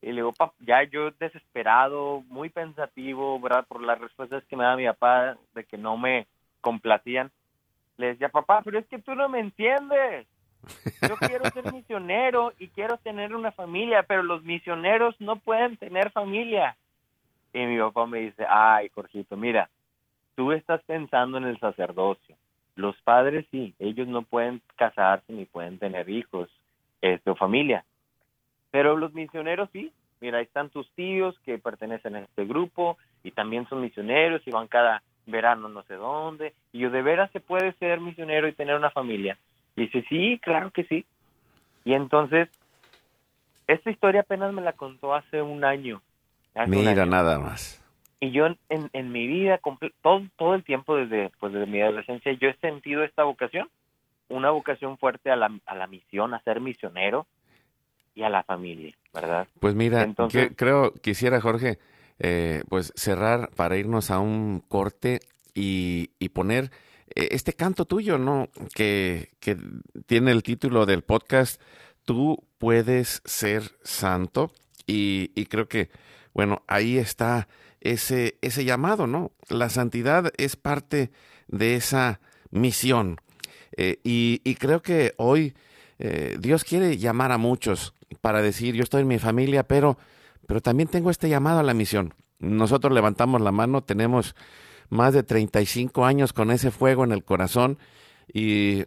Y 0.02 0.08
le 0.08 0.16
digo, 0.16 0.34
ya 0.60 0.82
yo 0.84 1.10
desesperado, 1.12 2.22
muy 2.28 2.50
pensativo, 2.50 3.40
¿verdad? 3.40 3.66
Por 3.66 3.82
las 3.82 3.98
respuestas 3.98 4.44
que 4.44 4.56
me 4.56 4.64
da 4.64 4.76
mi 4.76 4.86
papá 4.86 5.36
de 5.54 5.64
que 5.64 5.78
no 5.78 5.96
me 5.96 6.26
complacían 6.60 7.30
le 7.96 8.08
decía, 8.08 8.28
papá, 8.28 8.60
pero 8.62 8.78
es 8.78 8.86
que 8.86 8.98
tú 8.98 9.14
no 9.14 9.28
me 9.28 9.40
entiendes. 9.40 10.26
Yo 11.08 11.16
quiero 11.16 11.44
ser 11.50 11.72
misionero 11.72 12.52
y 12.58 12.68
quiero 12.68 12.98
tener 12.98 13.34
una 13.34 13.52
familia, 13.52 14.02
pero 14.02 14.22
los 14.22 14.42
misioneros 14.42 15.18
no 15.20 15.36
pueden 15.36 15.76
tener 15.76 16.10
familia. 16.10 16.76
Y 17.52 17.60
mi 17.60 17.78
papá 17.78 18.06
me 18.06 18.20
dice, 18.20 18.44
ay, 18.48 18.90
Jorgito, 18.94 19.36
mira, 19.36 19.70
tú 20.34 20.52
estás 20.52 20.82
pensando 20.84 21.38
en 21.38 21.44
el 21.44 21.58
sacerdocio. 21.58 22.36
Los 22.74 23.00
padres 23.02 23.46
sí, 23.50 23.74
ellos 23.78 24.06
no 24.06 24.22
pueden 24.22 24.60
casarse 24.76 25.32
ni 25.32 25.46
pueden 25.46 25.78
tener 25.78 26.10
hijos 26.10 26.50
este, 27.00 27.30
o 27.30 27.36
familia. 27.36 27.84
Pero 28.70 28.96
los 28.96 29.14
misioneros 29.14 29.68
sí. 29.72 29.92
Mira, 30.20 30.38
ahí 30.38 30.44
están 30.44 30.70
tus 30.70 30.90
tíos 30.92 31.38
que 31.44 31.58
pertenecen 31.58 32.16
a 32.16 32.20
este 32.20 32.46
grupo 32.46 32.96
y 33.22 33.32
también 33.32 33.68
son 33.68 33.82
misioneros 33.82 34.40
y 34.46 34.50
van 34.50 34.66
cada 34.66 35.02
verano 35.26 35.68
no 35.68 35.82
sé 35.82 35.94
dónde, 35.94 36.54
y 36.72 36.78
yo 36.78 36.90
de 36.90 37.02
veras 37.02 37.30
se 37.32 37.40
puede 37.40 37.72
ser 37.74 38.00
misionero 38.00 38.48
y 38.48 38.52
tener 38.52 38.76
una 38.76 38.90
familia. 38.90 39.36
Y 39.74 39.82
dice, 39.82 40.04
sí, 40.08 40.38
claro 40.42 40.70
que 40.70 40.84
sí. 40.84 41.04
Y 41.84 41.94
entonces, 41.94 42.48
esta 43.66 43.90
historia 43.90 44.22
apenas 44.22 44.52
me 44.52 44.62
la 44.62 44.72
contó 44.72 45.14
hace 45.14 45.42
un 45.42 45.64
año. 45.64 46.00
Mira, 46.66 47.04
nada 47.04 47.38
más. 47.38 47.82
Y 48.18 48.30
yo 48.30 48.46
en, 48.46 48.56
en, 48.70 49.12
mi 49.12 49.26
vida, 49.26 49.60
todo, 50.00 50.22
todo 50.36 50.54
el 50.54 50.64
tiempo 50.64 50.96
desde, 50.96 51.30
pues 51.38 51.52
desde 51.52 51.66
mi 51.66 51.82
adolescencia, 51.82 52.32
yo 52.32 52.48
he 52.48 52.56
sentido 52.56 53.04
esta 53.04 53.24
vocación, 53.24 53.68
una 54.28 54.50
vocación 54.50 54.98
fuerte 54.98 55.30
a 55.30 55.36
la, 55.36 55.50
a 55.66 55.74
la 55.74 55.86
misión, 55.86 56.34
a 56.34 56.40
ser 56.40 56.60
misionero 56.60 57.26
y 58.14 58.22
a 58.22 58.30
la 58.30 58.42
familia, 58.42 58.94
¿verdad? 59.12 59.46
Pues 59.60 59.74
mira, 59.74 60.02
Entonces, 60.02 60.52
creo, 60.56 60.92
quisiera, 60.94 61.40
Jorge, 61.40 61.78
eh, 62.18 62.62
pues 62.68 62.92
cerrar 62.96 63.50
para 63.54 63.76
irnos 63.76 64.10
a 64.10 64.18
un 64.20 64.62
corte 64.68 65.20
y, 65.54 66.08
poner 66.30 66.70
eh, 67.14 67.28
este 67.30 67.52
canto 67.52 67.84
tuyo, 67.84 68.18
¿no? 68.18 68.48
Que, 68.74 69.30
que, 69.40 69.56
tiene 70.06 70.32
el 70.32 70.42
título 70.42 70.86
del 70.86 71.02
podcast, 71.02 71.60
Tú 72.04 72.44
puedes 72.58 73.20
ser 73.24 73.72
santo. 73.82 74.52
Y, 74.86 75.32
y, 75.34 75.46
creo 75.46 75.68
que, 75.68 75.90
bueno, 76.32 76.62
ahí 76.68 76.98
está 76.98 77.48
ese, 77.80 78.38
ese 78.42 78.64
llamado, 78.64 79.06
¿no? 79.06 79.32
La 79.48 79.68
santidad 79.68 80.32
es 80.36 80.56
parte 80.56 81.10
de 81.48 81.74
esa 81.74 82.20
misión. 82.50 83.16
Eh, 83.76 83.98
y, 84.04 84.40
y, 84.44 84.54
creo 84.54 84.82
que 84.82 85.12
hoy 85.18 85.54
Dios 86.38 86.64
quiere 86.64 86.98
llamar 86.98 87.32
a 87.32 87.38
muchos 87.38 87.94
para 88.20 88.42
decir, 88.42 88.74
yo 88.74 88.82
estoy 88.82 89.00
en 89.02 89.08
mi 89.08 89.18
familia, 89.18 89.66
pero 89.66 89.96
pero 90.46 90.60
también 90.60 90.88
tengo 90.88 91.10
este 91.10 91.28
llamado 91.28 91.60
a 91.60 91.64
la 91.64 91.74
misión. 91.74 92.14
Nosotros 92.38 92.92
levantamos 92.92 93.40
la 93.40 93.52
mano, 93.52 93.82
tenemos 93.82 94.34
más 94.88 95.12
de 95.12 95.22
35 95.22 96.04
años 96.04 96.32
con 96.32 96.50
ese 96.50 96.70
fuego 96.70 97.04
en 97.04 97.12
el 97.12 97.24
corazón 97.24 97.78
y, 98.32 98.84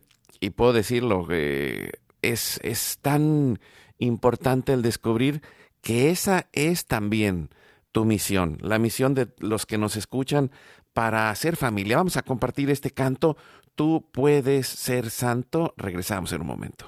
puedo 0.55 0.73
decirlo, 0.73 1.27
es, 1.29 2.59
es 2.63 2.99
tan 3.01 3.59
importante 3.97 4.73
el 4.73 4.81
descubrir 4.81 5.41
que 5.81 6.09
esa 6.09 6.47
es 6.53 6.85
también 6.85 7.49
tu 7.91 8.05
misión, 8.05 8.57
la 8.61 8.79
misión 8.79 9.13
de 9.13 9.27
los 9.39 9.65
que 9.65 9.77
nos 9.77 9.95
escuchan 9.97 10.51
para 10.93 11.29
hacer 11.29 11.55
familia. 11.55 11.97
Vamos 11.97 12.17
a 12.17 12.21
compartir 12.21 12.69
este 12.69 12.91
canto. 12.91 13.37
Tú 13.80 14.03
puedes 14.11 14.67
ser 14.67 15.09
santo. 15.09 15.73
Regresamos 15.77 16.34
en 16.34 16.41
un 16.41 16.47
momento. 16.47 16.86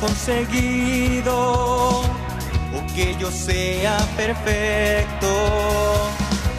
Conseguido 0.00 2.00
o 2.00 2.94
que 2.94 3.14
yo 3.18 3.30
sea 3.30 3.98
perfecto, 4.16 5.28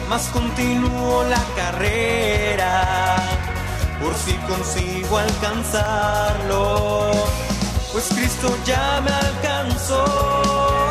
mas 0.08 0.28
continúo 0.28 1.24
la 1.24 1.42
carrera 1.56 3.16
por 4.00 4.14
si 4.14 4.34
consigo 4.52 5.18
alcanzarlo, 5.18 7.10
pues 7.92 8.08
Cristo 8.14 8.56
ya 8.64 9.02
me 9.04 9.10
alcanzó. 9.10 10.82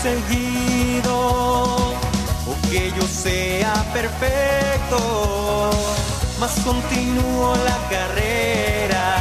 Conseguido 0.00 1.12
o 2.46 2.68
que 2.70 2.92
yo 2.96 3.02
sea 3.02 3.74
perfecto, 3.92 5.70
mas 6.38 6.52
continúo 6.60 7.56
la 7.56 7.78
carrera 7.90 9.17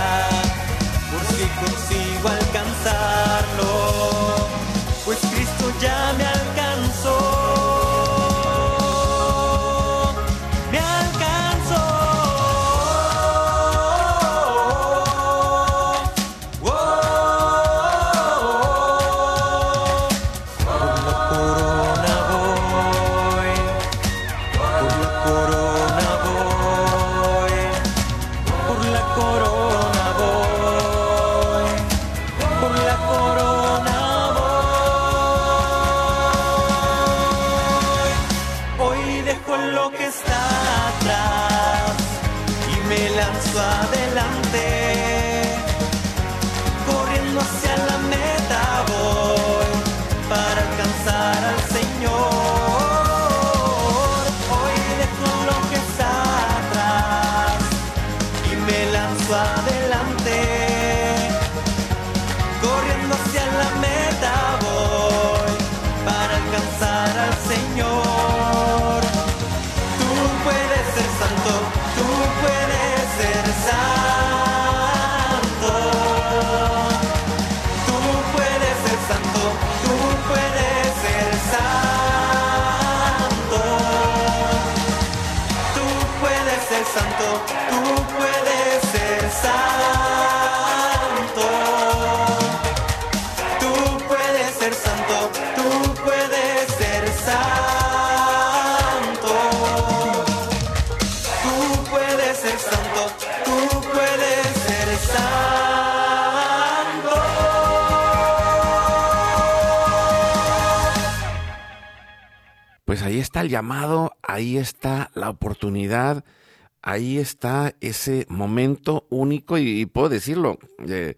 ahí 116.82 117.18
está 117.18 117.76
ese 117.82 118.26
momento 118.30 119.08
único 119.10 119.58
y, 119.58 119.86
puedo 119.86 120.10
decirlo, 120.10 120.58
eh, 120.88 121.16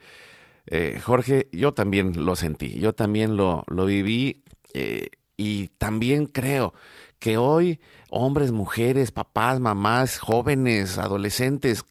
eh, 0.67 0.99
Jorge, 1.03 1.47
yo 1.51 1.74
también 1.74 2.26
lo 2.26 2.36
sentí, 2.36 2.80
yo 2.80 2.93
también 2.93 3.38
lo, 3.38 3.63
lo 3.67 3.86
viví 3.86 4.43
eh, 4.74 5.09
y 5.38 5.67
también 5.78 6.26
creo 6.26 6.74
que 7.20 7.38
hoy 7.38 7.80
hombres, 8.09 8.51
mujeres, 8.51 9.11
papás, 9.11 9.59
mamás, 9.59 10.20
jóvenes, 10.20 10.97
adolescentes, 10.97 11.86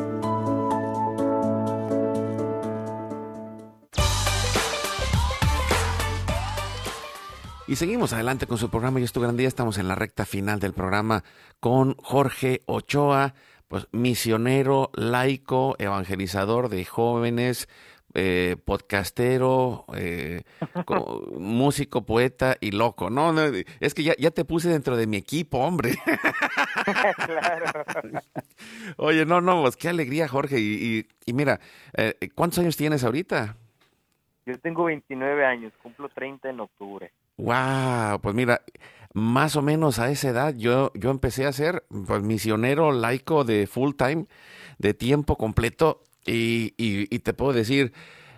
Y 7.65 7.75
seguimos 7.75 8.13
adelante 8.13 8.45
con 8.45 8.59
su 8.59 8.69
programa 8.69 8.99
y 8.99 9.03
es 9.03 9.11
tu 9.11 9.21
gran 9.21 9.35
día. 9.35 9.47
Estamos 9.47 9.79
en 9.79 9.87
la 9.87 9.95
recta 9.95 10.25
final 10.25 10.59
del 10.59 10.73
programa 10.73 11.23
con 11.59 11.95
Jorge 11.97 12.61
Ochoa 12.67 13.33
pues 13.69 13.87
misionero, 13.91 14.89
laico, 14.95 15.75
evangelizador 15.77 16.69
de 16.69 16.83
jóvenes, 16.85 17.69
eh, 18.15 18.57
podcastero, 18.65 19.85
eh, 19.95 20.41
músico, 21.37 22.03
poeta 22.03 22.57
y 22.59 22.71
loco. 22.71 23.11
No, 23.11 23.31
no 23.31 23.43
es 23.79 23.93
que 23.93 24.01
ya, 24.01 24.15
ya, 24.17 24.31
te 24.31 24.43
puse 24.43 24.69
dentro 24.69 24.97
de 24.97 25.05
mi 25.05 25.17
equipo, 25.17 25.59
hombre. 25.59 25.93
claro. 27.25 27.85
Oye, 28.97 29.23
no, 29.27 29.39
no, 29.39 29.61
pues 29.61 29.77
qué 29.77 29.89
alegría, 29.89 30.27
Jorge. 30.27 30.59
Y, 30.59 31.05
y, 31.27 31.33
mira, 31.33 31.59
eh, 31.95 32.15
¿cuántos 32.33 32.57
años 32.57 32.75
tienes 32.75 33.03
ahorita? 33.03 33.55
Yo 34.47 34.57
tengo 34.57 34.85
29 34.85 35.45
años, 35.45 35.73
cumplo 35.83 36.09
30 36.09 36.49
en 36.49 36.59
octubre. 36.59 37.11
Wow, 37.37 38.19
pues 38.19 38.33
mira, 38.33 38.61
más 39.13 39.55
o 39.55 39.61
menos 39.61 39.99
a 39.99 40.11
esa 40.11 40.29
edad 40.29 40.55
yo, 40.55 40.91
yo 40.93 41.11
empecé 41.11 41.45
a 41.45 41.51
ser 41.51 41.85
pues, 42.07 42.21
misionero 42.21 42.91
laico 42.91 43.43
de 43.43 43.67
full 43.67 43.93
time, 43.95 44.27
de 44.77 44.93
tiempo 44.93 45.37
completo, 45.37 46.03
y, 46.25 46.73
y, 46.77 47.19
te 47.19 47.33
puedo 47.33 47.53
decir, 47.53 47.93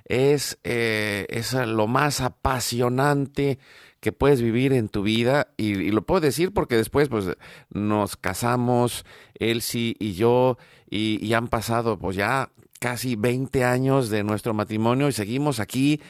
es, 0.06 0.60
eh, 0.64 1.26
es 1.30 1.54
lo 1.54 1.88
más 1.88 2.22
apasionante 2.22 3.60
que 4.00 4.12
puedes 4.12 4.42
vivir 4.42 4.74
en 4.74 4.90
tu 4.90 5.04
vida 5.04 5.54
y, 5.58 5.92
lo 5.92 6.02
puedo 6.04 6.22
decir 6.22 6.54
porque 6.54 6.76
después 6.76 7.10
pues 7.10 7.26
nos 7.70 8.18
casamos, 8.18 9.06
Elsie 9.36 9.96
y 10.00 10.14
yo 10.14 10.58
y, 10.90 11.34
han 11.34 11.48
pasado 11.48 12.00
pues 12.00 12.16
ya 12.16 12.52
casi 12.80 13.16
20 13.16 13.64
años 13.64 14.10
de 14.10 14.24
nuestro 14.24 14.54
matrimonio 14.54 15.08
y 15.08 15.12
seguimos 15.12 15.60
aquí 15.60 16.02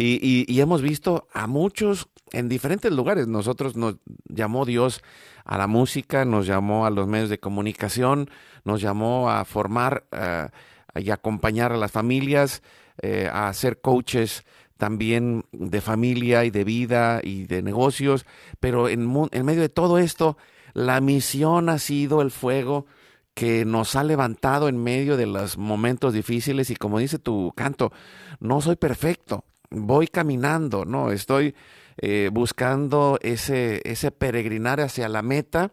y, 0.00 0.60
hemos 0.60 0.80
visto 0.80 1.26
a 1.32 1.46
muchos 1.48 2.08
en 2.30 2.48
diferentes 2.48 2.92
lugares. 2.92 3.26
Nosotros 3.26 3.76
nos 3.76 3.96
llamó 4.28 4.64
Dios 4.64 5.02
a 5.44 5.58
la 5.58 5.66
música, 5.66 6.24
nos 6.24 6.46
llamó 6.46 6.86
a 6.86 6.90
los 6.90 7.08
medios 7.08 7.30
de 7.30 7.40
comunicación, 7.40 8.30
nos 8.64 8.80
llamó 8.80 9.30
a 9.30 9.44
formar 9.44 10.04
eh, 10.12 10.48
y 10.94 11.10
acompañar 11.10 11.72
a 11.72 11.76
las 11.76 11.90
familias, 11.90 12.62
eh, 13.02 13.28
a 13.32 13.52
ser 13.52 13.80
coaches 13.80 14.44
también 14.76 15.44
de 15.50 15.80
familia 15.80 16.44
y 16.44 16.50
de 16.50 16.62
vida 16.62 17.20
y 17.24 17.46
de 17.46 17.62
negocios, 17.62 18.24
pero 18.60 18.88
en, 18.88 19.12
en 19.32 19.44
medio 19.44 19.62
de 19.62 19.68
todo 19.68 19.98
esto, 19.98 20.36
la 20.74 21.00
misión 21.00 21.68
ha 21.68 21.80
sido 21.80 22.22
el 22.22 22.30
fuego 22.30 22.86
que 23.34 23.64
nos 23.64 23.96
ha 23.96 24.04
levantado 24.04 24.68
en 24.68 24.80
medio 24.80 25.16
de 25.16 25.26
los 25.26 25.58
momentos 25.58 26.12
difíciles 26.12 26.70
y 26.70 26.76
como 26.76 27.00
dice 27.00 27.18
tu 27.18 27.52
canto, 27.56 27.92
no 28.38 28.60
soy 28.60 28.76
perfecto, 28.76 29.44
voy 29.70 30.08
caminando, 30.08 30.84
¿no? 30.84 31.10
Estoy 31.10 31.54
eh, 31.98 32.30
buscando 32.32 33.18
ese, 33.22 33.82
ese 33.84 34.10
peregrinar 34.10 34.80
hacia 34.80 35.08
la 35.08 35.22
meta 35.22 35.72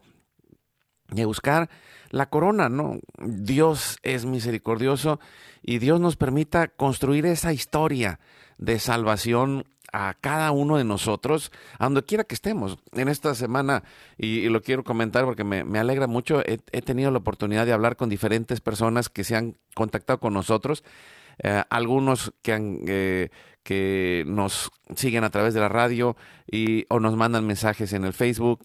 y 1.14 1.24
buscar 1.24 1.70
la 2.10 2.30
corona, 2.30 2.70
¿no? 2.70 3.00
Dios 3.20 3.98
es 4.04 4.26
misericordioso 4.26 5.20
y 5.62 5.80
Dios 5.80 6.00
nos 6.00 6.16
permita 6.16 6.68
construir 6.68 7.26
esa 7.26 7.54
historia 7.54 8.20
de 8.58 8.80
salvación 8.80 9.66
a 9.92 10.14
cada 10.20 10.52
uno 10.52 10.78
de 10.78 10.84
nosotros, 10.84 11.52
a 11.80 11.86
donde 11.86 12.04
quiera 12.04 12.26
que 12.26 12.36
estemos. 12.36 12.78
En 12.94 13.08
esta 13.08 13.34
semana, 13.34 13.84
y, 14.18 14.50
lo 14.50 14.62
quiero 14.62 14.84
comentar 14.84 15.24
porque 15.24 15.46
me, 15.46 15.80
alegra 15.80 16.08
mucho, 16.08 16.42
he, 16.46 16.58
tenido 16.82 17.12
la 17.12 17.20
oportunidad 17.20 17.66
de 17.66 17.72
hablar 17.72 17.96
con 17.96 18.10
diferentes 18.10 18.60
personas 18.60 19.10
que 19.10 19.24
se 19.24 19.38
han 19.38 19.56
contactado 19.74 20.20
con 20.20 20.34
nosotros, 20.34 20.84
eh, 21.44 21.64
algunos 21.70 22.34
que 22.42 22.54
han... 22.54 22.80
Eh, 22.88 23.30
que 23.66 24.24
nos 24.28 24.72
siguen 24.96 25.24
a 25.24 25.32
través 25.32 25.56
de 25.56 25.60
la 25.60 25.70
radio 25.70 26.16
y, 26.46 26.86
o 26.88 27.00
nos 27.00 27.16
mandan 27.16 27.48
mensajes 27.48 27.94
en 27.94 28.06
el 28.06 28.14
Facebook 28.14 28.64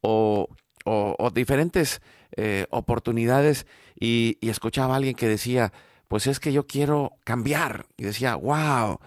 o, 0.00 0.48
o, 0.84 1.30
diferentes 1.34 2.00
eh, 2.36 2.66
oportunidades 2.70 3.66
y, 3.98 4.38
escuchaba 4.40 4.94
a 4.94 4.96
alguien 4.98 5.16
que 5.16 5.26
decía, 5.26 5.72
pues 6.06 6.28
es 6.28 6.38
que 6.38 6.52
yo 6.52 6.66
quiero 6.66 7.12
cambiar. 7.24 7.86
Y 7.96 8.04
decía, 8.04 8.36
wow, 8.36 9.00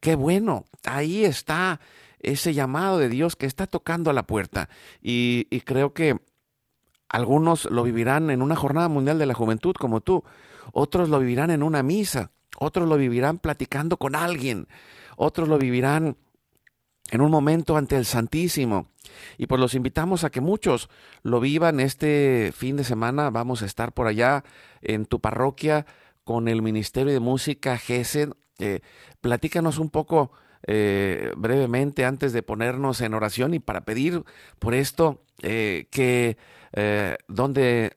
qué 0.00 0.14
bueno, 0.14 0.64
ahí 0.84 1.26
está 1.26 1.78
ese 2.20 2.54
llamado 2.54 2.98
de 2.98 3.10
Dios 3.10 3.36
que 3.36 3.44
está 3.44 3.66
tocando 3.66 4.10
a 4.10 4.14
la 4.14 4.26
puerta. 4.26 4.70
Y, 5.02 5.46
y 5.50 5.60
creo 5.60 5.92
que 5.92 6.16
algunos 7.10 7.66
lo 7.66 7.82
vivirán 7.82 8.30
en 8.30 8.40
una 8.40 8.56
jornada 8.56 8.88
mundial 8.88 9.18
de 9.18 9.26
la 9.26 9.34
juventud 9.34 9.74
como 9.74 10.00
tú, 10.00 10.24
otros 10.72 11.10
lo 11.10 11.18
vivirán 11.18 11.50
en 11.50 11.62
una 11.62 11.82
misa, 11.82 12.32
otros 12.58 12.88
lo 12.88 12.96
vivirán 12.96 13.38
platicando 13.38 13.96
con 13.96 14.14
alguien, 14.14 14.68
otros 15.16 15.48
lo 15.48 15.58
vivirán 15.58 16.16
en 17.10 17.20
un 17.20 17.30
momento 17.30 17.76
ante 17.76 17.96
el 17.96 18.04
Santísimo. 18.04 18.88
Y 19.38 19.46
pues 19.46 19.60
los 19.60 19.74
invitamos 19.74 20.24
a 20.24 20.30
que 20.30 20.40
muchos 20.40 20.88
lo 21.22 21.40
vivan 21.40 21.80
este 21.80 22.52
fin 22.54 22.76
de 22.76 22.84
semana. 22.84 23.30
Vamos 23.30 23.62
a 23.62 23.66
estar 23.66 23.92
por 23.92 24.06
allá 24.06 24.44
en 24.82 25.06
tu 25.06 25.20
parroquia 25.20 25.86
con 26.24 26.48
el 26.48 26.62
Ministerio 26.62 27.12
de 27.12 27.20
Música 27.20 27.78
GESED. 27.78 28.32
Eh, 28.58 28.80
platícanos 29.20 29.78
un 29.78 29.90
poco 29.90 30.32
eh, 30.66 31.30
brevemente 31.36 32.04
antes 32.04 32.32
de 32.32 32.42
ponernos 32.42 33.00
en 33.00 33.14
oración 33.14 33.54
y 33.54 33.60
para 33.60 33.82
pedir 33.82 34.24
por 34.58 34.74
esto 34.74 35.22
eh, 35.42 35.86
que 35.90 36.36
dónde 37.26 37.96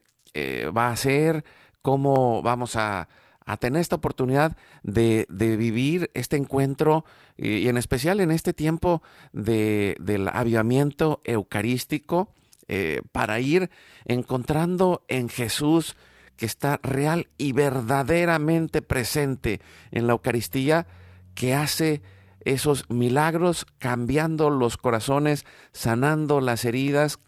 va 0.74 0.88
a 0.88 0.96
ser, 0.96 1.44
cómo 1.82 2.40
vamos 2.40 2.76
a 2.76 3.08
a 3.50 3.56
tener 3.56 3.80
esta 3.80 3.96
oportunidad 3.96 4.56
de, 4.84 5.26
vivir 5.28 6.10
este 6.14 6.36
encuentro 6.36 7.04
y, 7.36 7.66
en 7.66 7.76
especial 7.76 8.20
en 8.20 8.30
este 8.30 8.52
tiempo 8.52 9.02
de, 9.32 9.96
del 9.98 10.28
avivamiento 10.28 11.20
eucarístico 11.24 12.32
eh, 12.68 13.02
para 13.10 13.40
ir 13.40 13.68
encontrando 14.04 15.02
en 15.08 15.28
Jesús 15.28 15.96
que 16.36 16.46
está 16.46 16.78
real 16.84 17.28
y 17.38 17.50
verdaderamente 17.50 18.82
presente 18.82 19.60
en 19.90 20.06
la 20.06 20.12
Eucaristía 20.12 20.86
que 21.34 21.52
hace 21.52 22.02
esos 22.44 22.88
milagros 22.88 23.66
cambiando 23.78 24.48
los 24.48 24.76
corazones, 24.76 25.44
sanando 25.72 26.40
las 26.40 26.64
heridas, 26.64 27.18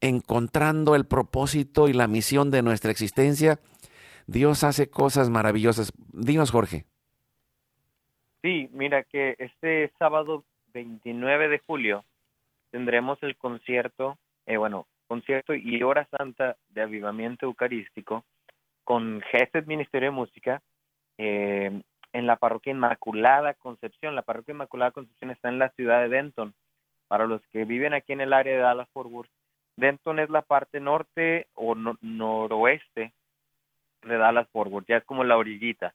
encontrando 0.00 0.94
el 0.94 1.04
propósito 1.04 1.88
y 1.88 1.92
la 1.92 2.06
misión 2.06 2.52
de 2.52 2.62
nuestra 2.62 2.92
existencia 2.92 3.58
Dios 4.28 4.62
hace 4.62 4.90
cosas 4.90 5.30
maravillosas. 5.30 5.90
Dinos, 6.12 6.50
Jorge. 6.50 6.84
Sí, 8.42 8.68
mira 8.72 9.02
que 9.02 9.34
este 9.38 9.90
sábado 9.98 10.44
29 10.74 11.48
de 11.48 11.58
julio 11.60 12.04
tendremos 12.70 13.18
el 13.22 13.36
concierto, 13.36 14.18
eh, 14.44 14.58
bueno, 14.58 14.86
concierto 15.06 15.54
y 15.54 15.82
hora 15.82 16.06
santa 16.10 16.56
de 16.68 16.82
avivamiento 16.82 17.46
eucarístico 17.46 18.22
con 18.84 19.22
Gesed 19.32 19.64
Ministerio 19.64 20.10
de 20.10 20.16
Música 20.16 20.62
eh, 21.16 21.80
en 22.12 22.26
la 22.26 22.36
parroquia 22.36 22.72
Inmaculada 22.72 23.54
Concepción. 23.54 24.14
La 24.14 24.22
parroquia 24.22 24.52
Inmaculada 24.52 24.90
Concepción 24.90 25.30
está 25.30 25.48
en 25.48 25.58
la 25.58 25.70
ciudad 25.70 26.02
de 26.02 26.10
Denton. 26.10 26.52
Para 27.08 27.26
los 27.26 27.40
que 27.46 27.64
viven 27.64 27.94
aquí 27.94 28.12
en 28.12 28.20
el 28.20 28.34
área 28.34 28.54
de 28.54 28.60
Dallas 28.60 28.90
Fort 28.90 29.10
Worth, 29.10 29.30
Denton 29.76 30.18
es 30.18 30.28
la 30.28 30.42
parte 30.42 30.80
norte 30.80 31.46
o 31.54 31.74
noroeste 31.74 33.14
de 34.02 34.16
Dallas 34.16 34.48
Forward, 34.50 34.84
ya 34.86 34.98
es 34.98 35.04
como 35.04 35.24
la 35.24 35.36
orillita. 35.36 35.94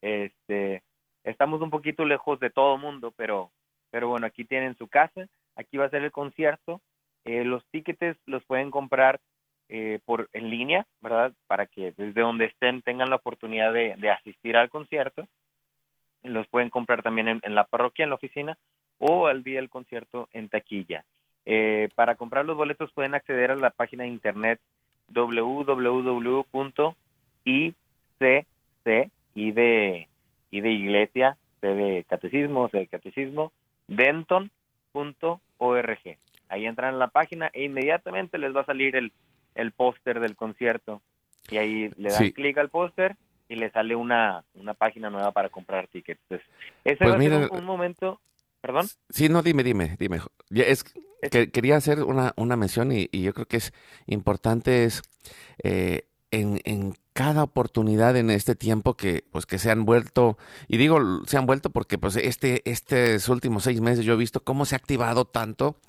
Este, 0.00 0.82
estamos 1.24 1.60
un 1.60 1.70
poquito 1.70 2.04
lejos 2.04 2.40
de 2.40 2.50
todo 2.50 2.78
mundo, 2.78 3.12
pero, 3.16 3.50
pero 3.90 4.08
bueno, 4.08 4.26
aquí 4.26 4.44
tienen 4.44 4.76
su 4.76 4.88
casa, 4.88 5.26
aquí 5.56 5.76
va 5.76 5.86
a 5.86 5.90
ser 5.90 6.02
el 6.04 6.12
concierto. 6.12 6.80
Eh, 7.24 7.44
los 7.44 7.64
tickets 7.66 8.18
los 8.26 8.44
pueden 8.44 8.70
comprar 8.70 9.20
eh, 9.68 10.00
por 10.04 10.30
en 10.32 10.48
línea, 10.48 10.86
¿verdad? 11.00 11.32
Para 11.46 11.66
que 11.66 11.92
desde 11.96 12.20
donde 12.20 12.46
estén 12.46 12.80
tengan 12.82 13.10
la 13.10 13.16
oportunidad 13.16 13.72
de, 13.72 14.10
asistir 14.10 14.56
al 14.56 14.70
concierto. 14.70 15.26
Los 16.22 16.48
pueden 16.48 16.70
comprar 16.70 17.02
también 17.02 17.40
en, 17.42 17.54
la 17.54 17.64
parroquia, 17.64 18.02
en 18.02 18.08
la 18.08 18.16
oficina, 18.16 18.58
o 18.98 19.28
al 19.28 19.44
día 19.44 19.60
del 19.60 19.70
concierto 19.70 20.28
en 20.32 20.48
taquilla. 20.48 21.04
Eh, 21.44 21.88
para 21.94 22.16
comprar 22.16 22.44
los 22.44 22.56
boletos 22.56 22.92
pueden 22.92 23.14
acceder 23.14 23.52
a 23.52 23.56
la 23.56 23.70
página 23.70 24.02
de 24.02 24.10
internet 24.10 24.60
www 25.08 26.44
y 27.48 27.74
C, 28.18 28.46
C, 28.84 29.10
y 29.34 29.52
de, 29.52 30.08
y 30.50 30.60
de 30.60 30.70
iglesia, 30.70 31.38
C 31.62 31.68
de 31.68 32.04
catecismo, 32.04 32.68
C 32.68 32.78
de 32.78 32.86
catecismo, 32.86 33.52
denton.org. 33.86 35.38
Ahí 36.50 36.66
entran 36.66 36.92
en 36.92 36.98
la 36.98 37.08
página 37.08 37.50
e 37.54 37.64
inmediatamente 37.64 38.36
les 38.36 38.54
va 38.54 38.60
a 38.60 38.66
salir 38.66 38.96
el, 38.96 39.12
el 39.54 39.72
póster 39.72 40.20
del 40.20 40.36
concierto. 40.36 41.00
Y 41.50 41.56
ahí 41.56 41.90
le 41.96 42.10
dan 42.10 42.30
clic 42.30 42.58
al 42.58 42.68
póster 42.68 43.16
y 43.48 43.54
le 43.54 43.70
sale 43.70 43.96
una, 43.96 44.44
una 44.54 44.74
página 44.74 45.08
nueva 45.08 45.32
para 45.32 45.48
comprar 45.48 45.88
tickets. 45.88 46.20
ese 46.28 46.42
pues 46.84 47.10
va 47.10 47.16
a 47.16 47.20
ser 47.20 47.50
un, 47.50 47.64
momento... 47.64 48.20
¿Perdón? 48.60 48.86
Sí, 49.08 49.30
no, 49.30 49.42
dime, 49.42 49.62
dime, 49.62 49.96
dime. 49.98 50.18
Es, 50.50 50.84
que, 51.30 51.50
quería 51.50 51.76
hacer 51.76 52.02
una, 52.02 52.34
una 52.36 52.56
mención 52.56 52.92
y, 52.92 53.08
yo 53.12 53.32
creo 53.32 53.46
que 53.46 53.56
es 53.56 53.72
importante 54.06 54.84
es 54.84 55.00
eh, 55.62 56.02
en, 56.30 56.60
en 56.64 56.94
cada 57.18 57.42
oportunidad 57.42 58.16
en 58.16 58.30
este 58.30 58.54
tiempo 58.54 58.94
que 58.94 59.24
pues 59.32 59.44
que 59.44 59.58
se 59.58 59.72
han 59.72 59.84
vuelto 59.84 60.38
y 60.68 60.76
digo 60.76 61.00
se 61.26 61.36
han 61.36 61.46
vuelto 61.46 61.70
porque 61.70 61.98
pues 61.98 62.14
este 62.14 62.62
estos 62.70 63.28
últimos 63.28 63.64
seis 63.64 63.80
meses 63.80 64.04
yo 64.04 64.12
he 64.12 64.16
visto 64.16 64.44
cómo 64.44 64.64
se 64.64 64.76
ha 64.76 64.78
activado 64.78 65.24
tanto 65.24 65.80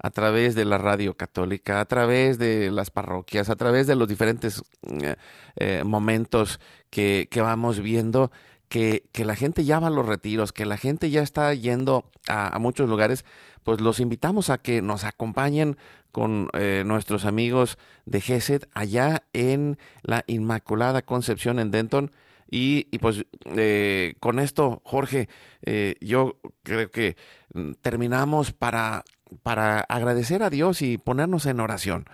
a 0.00 0.10
través 0.10 0.54
de 0.54 0.64
la 0.64 0.78
radio 0.78 1.16
católica, 1.16 1.80
a 1.80 1.84
través 1.86 2.38
de 2.38 2.70
las 2.70 2.92
parroquias, 2.92 3.50
a 3.50 3.56
través 3.56 3.88
de 3.88 3.96
los 3.96 4.06
diferentes 4.06 4.62
eh, 5.02 5.16
eh, 5.56 5.82
momentos 5.84 6.60
que, 6.90 7.26
que, 7.28 7.40
vamos 7.40 7.80
viendo, 7.80 8.30
que, 8.68 9.08
que, 9.10 9.24
la 9.24 9.34
gente 9.34 9.64
ya 9.64 9.80
va 9.80 9.88
a 9.88 9.90
los 9.90 10.06
retiros, 10.06 10.52
que 10.52 10.64
la 10.64 10.76
gente 10.76 11.10
ya 11.10 11.22
está 11.22 11.52
yendo 11.54 12.08
a 12.28 12.56
muchos 12.60 12.88
lugares, 12.88 13.24
pues 13.64 13.80
los 13.80 13.98
invitamos 13.98 14.48
a 14.50 14.58
que 14.58 14.80
nos 14.80 15.02
acompañen 15.02 15.76
con 16.12 16.48
eh, 16.52 16.82
nuestros 16.86 17.24
amigos 17.24 17.78
de 18.06 18.20
GESED 18.20 18.64
allá 18.74 19.24
en 19.32 19.78
la 20.02 20.24
Inmaculada 20.26 21.02
Concepción 21.02 21.58
en 21.58 21.70
Denton. 21.70 22.12
Y, 22.50 22.88
y 22.90 22.98
pues 22.98 23.26
eh, 23.56 24.14
con 24.20 24.38
esto, 24.38 24.80
Jorge, 24.84 25.28
eh, 25.62 25.96
yo 26.00 26.38
creo 26.62 26.90
que 26.90 27.16
mm, 27.52 27.72
terminamos 27.82 28.52
para, 28.52 29.04
para 29.42 29.80
agradecer 29.80 30.42
a 30.42 30.50
Dios 30.50 30.80
y 30.80 30.96
ponernos 30.98 31.46
en 31.46 31.60
oración. 31.60 32.06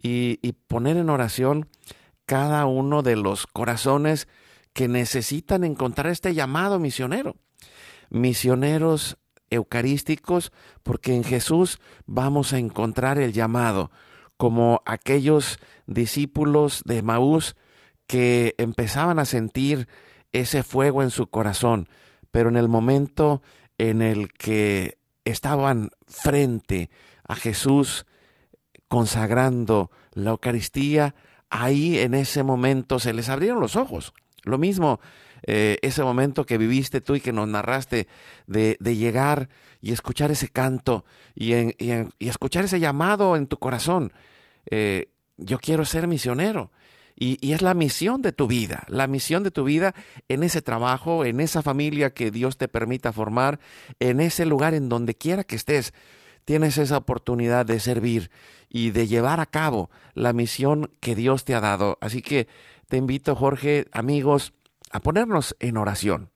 Y, 0.00 0.38
y 0.42 0.52
poner 0.52 0.96
en 0.96 1.10
oración 1.10 1.68
cada 2.26 2.66
uno 2.66 3.02
de 3.02 3.16
los 3.16 3.46
corazones 3.46 4.26
que 4.72 4.88
necesitan 4.88 5.64
encontrar 5.64 6.08
este 6.08 6.34
llamado 6.34 6.78
misionero. 6.78 7.36
Misioneros 8.10 9.18
eucarísticos, 9.54 10.52
porque 10.82 11.14
en 11.14 11.24
Jesús 11.24 11.78
vamos 12.06 12.52
a 12.52 12.58
encontrar 12.58 13.18
el 13.18 13.32
llamado, 13.32 13.90
como 14.36 14.82
aquellos 14.84 15.58
discípulos 15.86 16.82
de 16.84 17.02
Maús 17.02 17.56
que 18.06 18.54
empezaban 18.58 19.18
a 19.18 19.24
sentir 19.24 19.88
ese 20.32 20.62
fuego 20.62 21.02
en 21.02 21.10
su 21.10 21.28
corazón, 21.28 21.88
pero 22.30 22.48
en 22.48 22.56
el 22.56 22.68
momento 22.68 23.42
en 23.78 24.02
el 24.02 24.32
que 24.32 24.98
estaban 25.24 25.90
frente 26.06 26.90
a 27.26 27.36
Jesús 27.36 28.06
consagrando 28.88 29.90
la 30.12 30.30
Eucaristía, 30.30 31.14
ahí 31.48 31.98
en 31.98 32.14
ese 32.14 32.42
momento 32.42 32.98
se 32.98 33.12
les 33.12 33.28
abrieron 33.28 33.60
los 33.60 33.76
ojos. 33.76 34.12
Lo 34.42 34.58
mismo 34.58 35.00
eh, 35.46 35.78
ese 35.82 36.02
momento 36.02 36.46
que 36.46 36.58
viviste 36.58 37.00
tú 37.00 37.14
y 37.14 37.20
que 37.20 37.32
nos 37.32 37.48
narraste 37.48 38.08
de, 38.46 38.76
de 38.80 38.96
llegar 38.96 39.48
y 39.80 39.92
escuchar 39.92 40.30
ese 40.30 40.48
canto 40.48 41.04
y, 41.34 41.52
en, 41.52 41.74
y, 41.78 42.28
escuchar 42.28 42.64
ese 42.64 42.80
llamado 42.80 43.36
en 43.36 43.46
tu 43.46 43.58
corazón. 43.58 44.12
Eh, 44.70 45.10
yo 45.36 45.58
quiero 45.58 45.84
ser 45.84 46.06
misionero. 46.06 46.70
Y, 47.16 47.38
y, 47.46 47.52
es 47.52 47.62
la 47.62 47.74
misión 47.74 48.22
de 48.22 48.32
tu 48.32 48.48
vida, 48.48 48.84
la 48.88 49.06
misión 49.06 49.44
de 49.44 49.52
tu 49.52 49.62
vida 49.62 49.94
en 50.28 50.42
ese 50.42 50.62
trabajo, 50.62 51.24
en 51.24 51.38
esa 51.38 51.62
familia 51.62 52.10
que 52.10 52.32
Dios 52.32 52.56
te 52.56 52.66
permita 52.66 53.12
formar, 53.12 53.60
en 54.00 54.20
ese 54.20 54.46
lugar 54.46 54.74
en 54.74 54.88
donde 54.88 55.14
quiera 55.14 55.44
que 55.44 55.54
estés. 55.54 55.94
Tienes 56.44 56.76
esa 56.76 56.96
oportunidad 56.96 57.66
de 57.66 57.78
servir 57.78 58.30
y 58.68 58.90
de 58.90 59.06
llevar 59.06 59.38
a 59.38 59.46
cabo 59.46 59.90
la 60.14 60.32
misión 60.32 60.90
que 61.00 61.14
Dios 61.14 61.44
te 61.44 61.54
ha 61.54 61.60
dado. 61.60 61.98
Así 62.00 62.20
que 62.20 62.48
te 62.88 62.96
invito, 62.96 63.36
Jorge, 63.36 63.86
amigos, 63.92 64.52
a 64.94 65.00
ponernos 65.00 65.56
en 65.58 65.76
oración, 65.76 66.30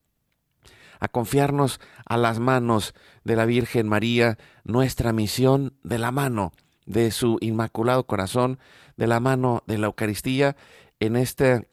a 0.99 1.07
confiarnos 1.07 1.81
a 2.05 2.17
las 2.17 2.41
manos 2.41 2.93
de 3.23 3.37
la 3.37 3.47
Virgen 3.47 3.89
María, 3.89 4.37
nuestra 4.65 5.13
misión 5.13 5.75
de 5.85 5.99
la 5.99 6.11
mano 6.11 6.53
de 6.85 7.13
su 7.13 7.39
inmaculado 7.41 8.05
corazón, 8.05 8.59
de 8.97 9.07
la 9.07 9.21
mano 9.21 9.63
de 9.69 9.79
la 9.79 9.87
Eucaristía, 9.87 10.57
en 10.99 11.15
este 11.15 11.69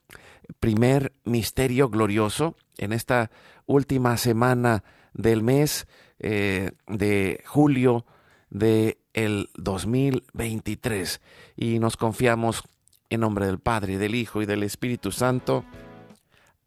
primer 0.60 1.12
misterio 1.24 1.90
glorioso, 1.90 2.56
en 2.78 2.94
esta 2.94 3.32
última 3.66 4.16
semana 4.18 4.84
del 5.16 5.42
mes 5.42 5.88
eh, 6.20 6.70
de 6.86 7.44
julio 7.48 8.06
de 8.52 9.00
el 9.14 9.50
2023 9.56 11.20
y 11.56 11.80
nos 11.80 11.98
confiamos 11.98 12.62
en 13.10 13.22
nombre 13.22 13.48
del 13.48 13.58
Padre, 13.58 13.98
del 13.98 14.14
Hijo 14.14 14.44
y 14.44 14.46
del 14.46 14.62
Espíritu 14.62 15.12
Santo. 15.12 15.66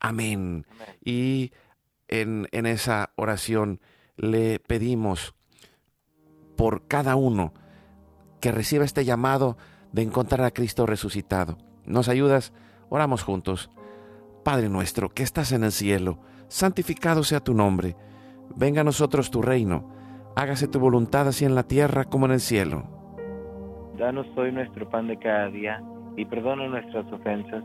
Amén. 0.01 0.67
Y 1.05 1.53
en, 2.09 2.49
en, 2.53 2.67
esa 2.67 3.11
oración 3.17 3.81
le 4.17 4.59
pedimos 4.61 5.35
por 6.57 6.87
cada 6.87 7.17
uno 7.17 7.53
que 8.41 8.53
reciba 8.53 8.85
este 8.85 9.05
llamado 9.05 9.57
de 9.93 10.03
encontrar 10.03 10.45
a 10.45 10.51
Cristo 10.51 10.87
resucitado. 10.87 11.59
¿Nos 11.85 12.09
ayudas? 12.09 12.53
Oramos 12.89 13.23
juntos. 13.23 13.71
Padre 14.45 14.69
nuestro, 14.69 15.09
que 15.09 15.23
estás 15.23 15.53
en 15.53 15.65
el 15.65 15.73
cielo, 15.73 16.21
santificado 16.49 17.25
sea 17.25 17.41
tu 17.41 17.55
nombre. 17.55 17.97
Venga 18.57 18.81
a 18.81 18.85
nosotros 18.85 19.31
tu 19.31 19.43
reino. 19.43 19.91
Hágase 20.37 20.69
tu 20.69 20.79
voluntad 20.79 21.29
así 21.29 21.45
en 21.45 21.55
la 21.55 21.65
tierra 21.65 22.05
como 22.05 22.27
en 22.27 22.33
el 22.33 22.41
cielo. 22.41 22.85
Danos 23.99 24.27
hoy 24.37 24.53
nuestro 24.53 24.89
pan 24.89 25.09
de 25.09 25.19
cada 25.19 25.49
día 25.49 25.83
y 26.17 26.25
perdona 26.25 26.69
nuestras 26.69 27.13
ofensas 27.13 27.65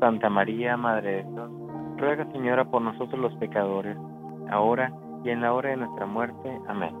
Santa 0.00 0.30
María, 0.30 0.76
Madre 0.76 1.16
de 1.16 1.24
Dios, 1.24 1.50
ruega 1.96 2.30
Señora 2.32 2.64
por 2.64 2.82
nosotros 2.82 3.18
los 3.18 3.34
pecadores, 3.34 3.96
ahora 4.50 4.92
y 5.24 5.30
en 5.30 5.40
la 5.40 5.52
hora 5.52 5.70
de 5.70 5.78
nuestra 5.78 6.06
muerte. 6.06 6.58
Amén. 6.68 6.94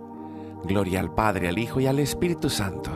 Gloria 0.64 1.00
al 1.00 1.14
Padre, 1.14 1.48
al 1.48 1.58
Hijo 1.58 1.80
y 1.80 1.86
al 1.86 1.98
Espíritu 2.00 2.48
Santo. 2.48 2.90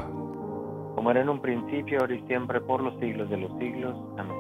Como 0.95 1.11
era 1.11 1.21
en 1.21 1.29
un 1.29 1.41
principio, 1.41 2.01
ahora 2.01 2.15
y 2.15 2.21
siempre, 2.27 2.61
por 2.61 2.83
los 2.83 2.99
siglos 3.01 3.31
de 3.31 3.37
los 3.37 3.57
siglos. 3.59 3.97
Amén. 4.19 4.37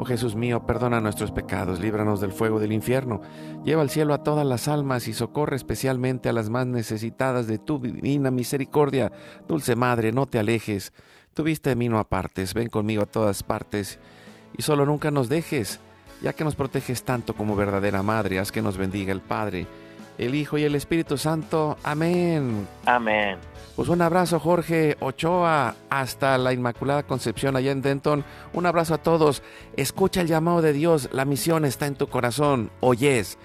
Oh 0.00 0.04
Jesús 0.04 0.36
mío, 0.36 0.64
perdona 0.64 1.00
nuestros 1.00 1.32
pecados, 1.32 1.80
líbranos 1.80 2.20
del 2.20 2.30
fuego 2.30 2.60
del 2.60 2.70
infierno, 2.70 3.20
lleva 3.64 3.82
al 3.82 3.90
cielo 3.90 4.14
a 4.14 4.22
todas 4.22 4.46
las 4.46 4.68
almas 4.68 5.08
y 5.08 5.12
socorre 5.12 5.56
especialmente 5.56 6.28
a 6.28 6.32
las 6.32 6.50
más 6.50 6.68
necesitadas 6.68 7.48
de 7.48 7.58
tu 7.58 7.80
divina 7.80 8.30
misericordia. 8.30 9.10
Dulce 9.48 9.74
Madre, 9.74 10.12
no 10.12 10.26
te 10.26 10.38
alejes, 10.38 10.92
tuviste 11.34 11.70
de 11.70 11.76
mí 11.76 11.88
no 11.88 11.98
apartes, 11.98 12.54
ven 12.54 12.68
conmigo 12.68 13.02
a 13.02 13.06
todas 13.06 13.42
partes 13.42 13.98
y 14.56 14.62
solo 14.62 14.86
nunca 14.86 15.10
nos 15.10 15.28
dejes, 15.28 15.80
ya 16.22 16.32
que 16.32 16.44
nos 16.44 16.54
proteges 16.54 17.02
tanto 17.02 17.34
como 17.34 17.56
verdadera 17.56 18.02
Madre, 18.02 18.38
haz 18.38 18.52
que 18.52 18.62
nos 18.62 18.76
bendiga 18.76 19.12
el 19.12 19.20
Padre, 19.20 19.66
el 20.18 20.34
Hijo 20.34 20.58
y 20.58 20.64
el 20.64 20.74
Espíritu 20.74 21.16
Santo. 21.16 21.76
Amén. 21.82 22.66
Amén. 22.86 23.38
Pues 23.76 23.88
un 23.88 24.02
abrazo 24.02 24.40
Jorge 24.40 24.96
Ochoa 24.98 25.76
hasta 25.88 26.36
la 26.36 26.52
Inmaculada 26.52 27.04
Concepción 27.04 27.54
allá 27.54 27.70
en 27.70 27.80
Denton. 27.80 28.24
Un 28.52 28.66
abrazo 28.66 28.94
a 28.94 28.98
todos. 28.98 29.42
Escucha 29.76 30.20
el 30.20 30.26
llamado 30.26 30.62
de 30.62 30.72
Dios. 30.72 31.08
La 31.12 31.24
misión 31.24 31.64
está 31.64 31.86
en 31.86 31.94
tu 31.94 32.08
corazón. 32.08 32.72
Hoy 32.80 33.06
es 33.06 33.38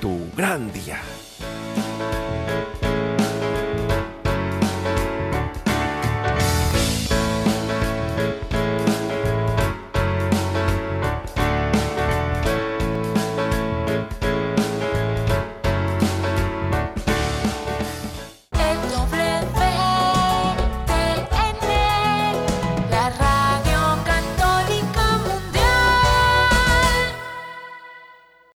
tu 0.00 0.18
gran 0.36 0.72
día. 0.72 0.98